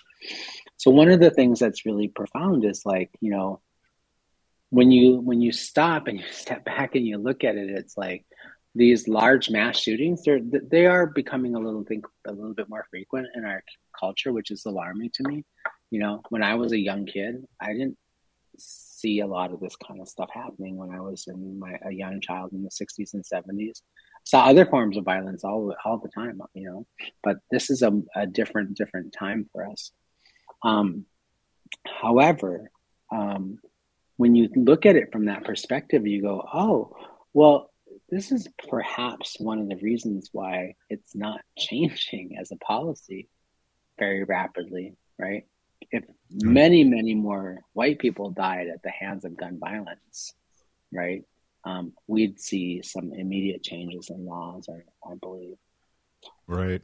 So 0.77 0.91
one 0.91 1.09
of 1.09 1.19
the 1.19 1.31
things 1.31 1.59
that's 1.59 1.85
really 1.85 2.07
profound 2.07 2.65
is 2.65 2.85
like, 2.85 3.11
you 3.19 3.31
know, 3.31 3.61
when 4.69 4.91
you 4.91 5.19
when 5.19 5.41
you 5.41 5.51
stop 5.51 6.07
and 6.07 6.19
you 6.19 6.25
step 6.31 6.65
back 6.65 6.95
and 6.95 7.05
you 7.05 7.17
look 7.17 7.43
at 7.43 7.55
it, 7.55 7.69
it's 7.69 7.97
like 7.97 8.25
these 8.75 9.07
large 9.07 9.49
mass 9.49 9.79
shootings 9.79 10.23
they're 10.23 10.39
they 10.41 10.85
are 10.85 11.07
becoming 11.07 11.55
a 11.55 11.59
little 11.59 11.83
think 11.83 12.05
a 12.27 12.31
little 12.31 12.53
bit 12.53 12.69
more 12.69 12.85
frequent 12.89 13.27
in 13.35 13.43
our 13.43 13.63
culture 13.99 14.31
which 14.31 14.51
is 14.51 14.65
alarming 14.65 15.09
to 15.13 15.27
me. 15.27 15.43
You 15.89 15.99
know 15.99 16.21
when 16.29 16.43
i 16.43 16.53
was 16.53 16.71
a 16.71 16.77
young 16.77 17.07
kid 17.07 17.43
i 17.59 17.73
didn't 17.73 17.97
see 18.59 19.21
a 19.21 19.27
lot 19.27 19.51
of 19.51 19.59
this 19.59 19.75
kind 19.75 19.99
of 19.99 20.07
stuff 20.07 20.29
happening 20.31 20.77
when 20.77 20.91
i 20.91 21.01
was 21.01 21.25
in 21.27 21.57
my 21.57 21.79
a 21.83 21.91
young 21.91 22.21
child 22.21 22.51
in 22.53 22.61
the 22.61 22.69
60s 22.69 23.15
and 23.15 23.23
70s 23.23 23.81
saw 24.23 24.45
other 24.45 24.67
forms 24.67 24.97
of 24.97 25.03
violence 25.03 25.43
all 25.43 25.73
all 25.83 25.97
the 25.97 26.09
time 26.09 26.39
you 26.53 26.69
know 26.69 26.85
but 27.23 27.37
this 27.49 27.71
is 27.71 27.81
a, 27.81 27.91
a 28.15 28.27
different 28.27 28.77
different 28.77 29.13
time 29.17 29.49
for 29.51 29.65
us. 29.65 29.91
Um 30.63 31.05
however 31.85 32.69
um 33.11 33.59
when 34.19 34.35
you 34.35 34.49
look 34.55 34.85
at 34.85 34.95
it 34.95 35.11
from 35.11 35.25
that 35.25 35.45
perspective 35.45 36.05
you 36.05 36.21
go 36.21 36.43
oh 36.53 36.95
well 37.33 37.69
this 38.09 38.31
is 38.31 38.47
perhaps 38.69 39.39
one 39.39 39.59
of 39.59 39.69
the 39.69 39.75
reasons 39.77 40.29
why 40.31 40.75
it's 40.89 41.15
not 41.15 41.41
changing 41.57 42.37
as 42.39 42.51
a 42.51 42.57
policy 42.57 43.27
very 43.97 44.23
rapidly, 44.23 44.95
right? 45.19 45.45
If 45.91 46.05
many, 46.31 46.83
many 46.83 47.13
more 47.13 47.59
white 47.73 47.99
people 47.99 48.31
died 48.31 48.67
at 48.67 48.81
the 48.83 48.89
hands 48.89 49.25
of 49.25 49.37
gun 49.37 49.59
violence, 49.59 50.33
right, 50.91 51.23
um, 51.65 51.93
we'd 52.07 52.39
see 52.39 52.81
some 52.81 53.13
immediate 53.13 53.63
changes 53.63 54.09
in 54.09 54.25
laws, 54.25 54.69
I, 54.69 55.09
I 55.09 55.15
believe. 55.15 55.57
Right. 56.47 56.81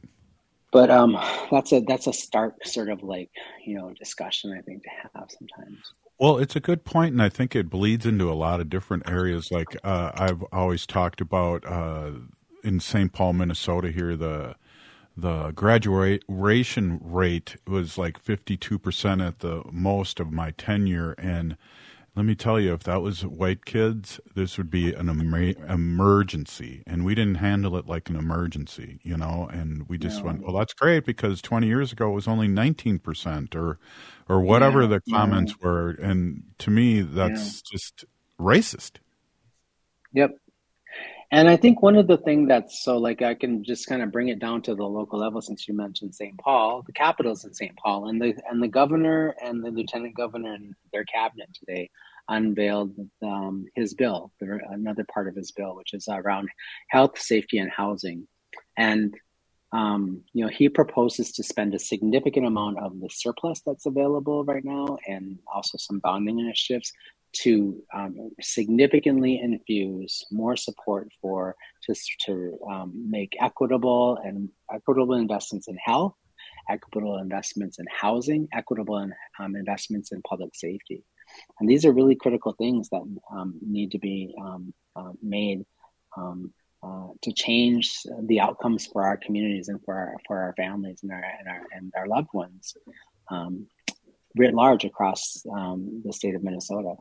But 0.72 0.90
um, 0.90 1.16
that's 1.50 1.72
a 1.72 1.80
that's 1.80 2.06
a 2.06 2.12
stark 2.12 2.66
sort 2.66 2.90
of 2.90 3.02
like 3.02 3.30
you 3.64 3.78
know 3.78 3.94
discussion 3.98 4.52
I 4.52 4.60
think 4.60 4.82
to 4.82 4.90
have 4.90 5.28
sometimes. 5.30 5.92
Well, 6.18 6.38
it's 6.38 6.56
a 6.56 6.60
good 6.60 6.84
point, 6.84 7.12
and 7.12 7.22
I 7.22 7.28
think 7.28 7.54
it 7.54 7.68
bleeds 7.68 8.06
into 8.06 8.30
a 8.30 8.34
lot 8.34 8.60
of 8.60 8.70
different 8.70 9.08
areas. 9.08 9.50
Like 9.50 9.76
uh, 9.84 10.12
I've 10.14 10.42
always 10.52 10.86
talked 10.86 11.20
about 11.20 11.64
uh, 11.66 12.12
in 12.64 12.80
St. 12.80 13.12
Paul, 13.12 13.34
Minnesota, 13.34 13.90
here 13.90 14.16
the 14.16 14.56
the 15.18 15.50
graduation 15.52 17.00
rate 17.02 17.56
was 17.66 17.98
like 17.98 18.18
fifty 18.18 18.56
two 18.56 18.78
percent 18.78 19.20
at 19.20 19.40
the 19.40 19.62
most 19.70 20.18
of 20.20 20.32
my 20.32 20.52
tenure, 20.52 21.12
and 21.18 21.56
let 22.16 22.24
me 22.24 22.34
tell 22.34 22.58
you, 22.58 22.72
if 22.72 22.82
that 22.84 23.02
was 23.02 23.26
white 23.26 23.66
kids, 23.66 24.20
this 24.34 24.56
would 24.58 24.70
be 24.70 24.92
an 24.94 25.10
em- 25.10 25.20
emergency, 25.68 26.82
and 26.86 27.04
we 27.04 27.14
didn't 27.14 27.36
handle 27.36 27.76
it 27.76 27.86
like 27.86 28.08
an 28.08 28.16
emergency, 28.16 29.00
you 29.02 29.16
know. 29.18 29.48
And 29.52 29.86
we 29.88 29.98
just 29.98 30.22
went, 30.24 30.40
well, 30.42 30.56
that's 30.56 30.72
great 30.72 31.04
because 31.04 31.42
20 31.42 31.66
years 31.66 31.92
ago 31.92 32.10
it 32.10 32.14
was 32.14 32.26
only 32.28 32.48
19 32.48 32.98
percent, 33.00 33.54
or 33.54 33.78
or 34.28 34.40
whatever 34.40 34.82
Yeah, 34.82 34.86
the 34.86 35.02
yeah. 35.04 35.18
comments 35.18 35.54
were. 35.60 35.90
And 35.90 36.44
to 36.58 36.70
me, 36.70 37.02
that's 37.02 37.60
just 37.62 38.06
racist. 38.40 38.98
Yep. 40.12 40.30
And 41.32 41.48
I 41.48 41.56
think 41.56 41.82
one 41.82 41.96
of 41.96 42.06
the 42.06 42.18
things 42.18 42.48
that's 42.48 42.84
so 42.84 42.98
like 42.98 43.20
I 43.20 43.34
can 43.34 43.64
just 43.64 43.86
kind 43.88 44.02
of 44.02 44.12
bring 44.12 44.28
it 44.28 44.38
down 44.38 44.62
to 44.62 44.74
the 44.74 44.84
local 44.84 45.18
level 45.18 45.40
since 45.40 45.66
you 45.66 45.74
mentioned 45.74 46.14
St. 46.14 46.38
Paul, 46.38 46.82
the 46.86 46.92
capital's 46.92 47.44
in 47.44 47.52
St. 47.52 47.76
Paul, 47.76 48.08
and 48.08 48.20
the 48.20 48.34
and 48.48 48.62
the 48.62 48.68
governor 48.68 49.34
and 49.42 49.64
the 49.64 49.70
lieutenant 49.70 50.14
governor 50.14 50.54
and 50.54 50.74
their 50.92 51.04
cabinet 51.04 51.48
today 51.52 51.90
unveiled 52.28 52.94
um, 53.22 53.66
his 53.74 53.94
bill, 53.94 54.32
another 54.40 55.04
part 55.12 55.28
of 55.28 55.34
his 55.34 55.52
bill, 55.52 55.74
which 55.76 55.94
is 55.94 56.08
around 56.08 56.48
health, 56.90 57.18
safety, 57.18 57.58
and 57.58 57.70
housing, 57.70 58.28
and 58.76 59.14
um, 59.72 60.22
you 60.32 60.44
know 60.44 60.50
he 60.50 60.68
proposes 60.68 61.32
to 61.32 61.42
spend 61.42 61.74
a 61.74 61.78
significant 61.80 62.46
amount 62.46 62.78
of 62.78 63.00
the 63.00 63.10
surplus 63.10 63.62
that's 63.66 63.86
available 63.86 64.44
right 64.44 64.64
now, 64.64 64.96
and 65.08 65.40
also 65.52 65.76
some 65.76 65.98
bonding 65.98 66.38
initiatives 66.38 66.92
to 67.32 67.82
um, 67.94 68.30
significantly 68.40 69.40
infuse 69.42 70.24
more 70.30 70.56
support 70.56 71.08
for 71.20 71.54
just 71.84 72.10
to 72.26 72.58
um, 72.70 72.92
make 73.10 73.36
equitable 73.40 74.18
and 74.24 74.48
equitable 74.72 75.14
investments 75.14 75.68
in 75.68 75.76
health, 75.76 76.14
equitable 76.70 77.18
investments 77.18 77.78
in 77.78 77.86
housing, 77.90 78.48
equitable 78.52 78.98
in, 78.98 79.12
um, 79.38 79.54
investments 79.56 80.12
in 80.12 80.22
public 80.22 80.54
safety, 80.54 81.02
and 81.60 81.68
these 81.68 81.84
are 81.84 81.92
really 81.92 82.14
critical 82.14 82.52
things 82.52 82.88
that 82.90 83.02
um, 83.32 83.54
need 83.60 83.90
to 83.92 83.98
be 83.98 84.34
um, 84.40 84.72
uh, 84.94 85.12
made 85.22 85.64
um, 86.16 86.52
uh, 86.82 87.08
to 87.22 87.32
change 87.32 88.02
the 88.22 88.40
outcomes 88.40 88.86
for 88.86 89.04
our 89.04 89.16
communities 89.16 89.68
and 89.68 89.82
for 89.84 89.94
our 89.94 90.16
for 90.26 90.38
our 90.38 90.54
families 90.56 91.00
and 91.02 91.12
our 91.12 91.22
and 91.22 91.48
our 91.48 91.62
and 91.72 91.92
our 91.96 92.06
loved 92.06 92.28
ones 92.32 92.76
writ 94.36 94.54
large 94.54 94.84
across 94.84 95.42
the 95.42 96.12
state 96.12 96.34
of 96.34 96.44
Minnesota. 96.44 96.94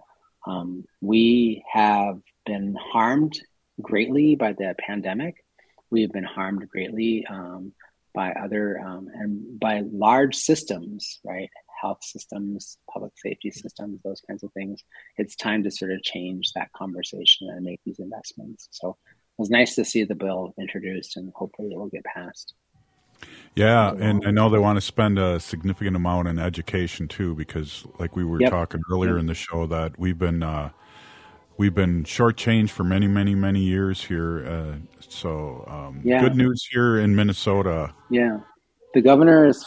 Um, 0.48 0.86
we 1.02 1.64
have 1.72 2.20
been 2.46 2.76
harmed 2.80 3.40
greatly 3.82 4.36
by 4.36 4.54
the 4.54 4.76
pandemic. 4.80 5.44
We 5.90 6.02
have 6.04 6.12
been 6.12 6.24
harmed 6.24 6.68
greatly 6.70 7.26
um, 7.30 7.74
by 8.14 8.32
other 8.32 8.80
um, 8.80 9.08
and 9.14 9.60
by 9.60 9.84
large 9.92 10.36
systems, 10.36 11.20
right? 11.24 11.50
Health 11.82 12.04
systems, 12.04 12.78
public 12.92 13.12
safety 13.18 13.52
systems, 13.52 14.00
those 14.04 14.22
kinds 14.28 14.44
of 14.44 14.52
things. 14.54 14.84
It's 15.18 15.36
time 15.36 15.64
to 15.64 15.72
sort 15.72 15.92
of 15.92 16.02
change 16.02 16.52
that 16.54 16.72
conversation 16.74 17.50
and 17.50 17.64
make 17.64 17.82
these 17.86 18.00
investments. 18.00 18.70
So 18.72 18.98
it 19.12 19.42
was 19.42 19.50
nice 19.50 19.76
to 19.76 19.86
see 19.86 20.04
the 20.04 20.16
bill 20.16 20.54
introduced, 20.58 21.18
and 21.18 21.32
hopefully 21.36 21.70
it 21.72 21.78
will 21.78 21.90
get 21.90 22.06
passed. 22.06 22.54
Yeah, 23.56 23.94
and 23.98 24.22
I 24.28 24.32
know 24.32 24.50
they 24.50 24.60
want 24.60 24.76
to 24.78 24.82
spend 24.82 25.18
a 25.18 25.40
significant 25.40 25.96
amount 25.96 26.28
in 26.28 26.40
education 26.40 27.08
too, 27.08 27.36
because 27.36 27.86
like 28.00 28.16
we 28.16 28.26
were 28.26 28.42
Yep. 28.42 28.52
talking 28.52 28.82
earlier 28.92 29.14
Yep. 29.14 29.20
in 29.22 29.26
the 29.28 29.34
show, 29.34 29.66
that 29.68 29.98
we've 29.98 30.20
been 30.20 30.44
uh, 30.44 30.72
we've 31.58 31.74
been 31.74 32.04
shortchanged 32.04 32.72
for 32.72 32.84
many, 32.84 33.08
many, 33.08 33.34
many 33.34 33.62
years 33.62 34.04
here. 34.04 34.46
Uh, 34.46 34.76
so 35.00 35.64
um, 35.68 36.02
Yeah. 36.04 36.20
good 36.20 36.36
news 36.36 36.68
here 36.70 37.00
in 37.00 37.16
Minnesota. 37.16 37.94
Yeah, 38.10 38.40
the 38.94 39.02
governor 39.02 39.46
is 39.48 39.66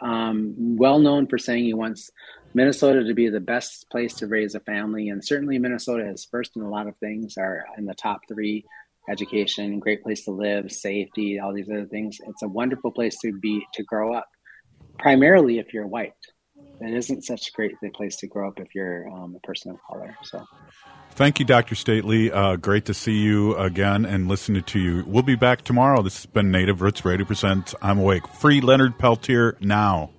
um, 0.00 0.54
well 0.76 1.00
known 1.00 1.26
for 1.26 1.36
saying 1.36 1.64
he 1.64 1.74
wants 1.74 2.10
Minnesota 2.54 3.02
to 3.02 3.14
be 3.14 3.28
the 3.28 3.40
best 3.40 3.90
place 3.90 4.14
to 4.14 4.28
raise 4.28 4.54
a 4.54 4.60
family, 4.60 5.08
and 5.08 5.24
certainly 5.24 5.58
Minnesota 5.58 6.08
is 6.08 6.24
first 6.30 6.56
in 6.56 6.62
a 6.62 6.70
lot 6.70 6.86
of 6.86 6.96
things. 6.98 7.36
Are 7.36 7.64
in 7.76 7.86
the 7.86 7.94
top 7.94 8.20
three: 8.28 8.64
education, 9.08 9.78
great 9.78 10.02
place 10.02 10.24
to 10.24 10.30
live, 10.30 10.70
safety, 10.70 11.38
all 11.38 11.54
these 11.54 11.70
other 11.70 11.86
things. 11.86 12.18
It's 12.26 12.42
a 12.42 12.48
wonderful 12.48 12.90
place 12.90 13.16
to 13.22 13.32
be 13.32 13.64
to 13.74 13.82
grow 13.84 14.14
up. 14.14 14.28
Primarily, 14.98 15.58
if 15.58 15.72
you're 15.72 15.86
white, 15.86 16.12
it 16.80 16.94
isn't 16.94 17.24
such 17.24 17.48
a 17.48 17.52
great 17.52 17.74
place 17.94 18.16
to 18.16 18.26
grow 18.26 18.48
up 18.48 18.58
if 18.58 18.74
you're 18.74 19.08
um, 19.08 19.34
a 19.36 19.46
person 19.46 19.72
of 19.72 19.78
color. 19.88 20.16
So. 20.22 20.44
Thank 21.12 21.38
you, 21.38 21.44
Dr. 21.44 21.74
Stately. 21.74 22.30
Uh, 22.30 22.56
great 22.56 22.86
to 22.86 22.94
see 22.94 23.18
you 23.18 23.56
again 23.56 24.04
and 24.04 24.28
listen 24.28 24.62
to 24.62 24.78
you. 24.78 25.04
We'll 25.06 25.22
be 25.22 25.34
back 25.34 25.62
tomorrow. 25.62 26.02
This 26.02 26.16
has 26.16 26.26
been 26.26 26.50
Native 26.50 26.80
Roots 26.80 27.04
Radio 27.04 27.26
Presents 27.26 27.74
I'm 27.82 27.98
Awake. 27.98 28.26
Free 28.28 28.60
Leonard 28.60 28.98
Peltier 28.98 29.56
now. 29.60 30.10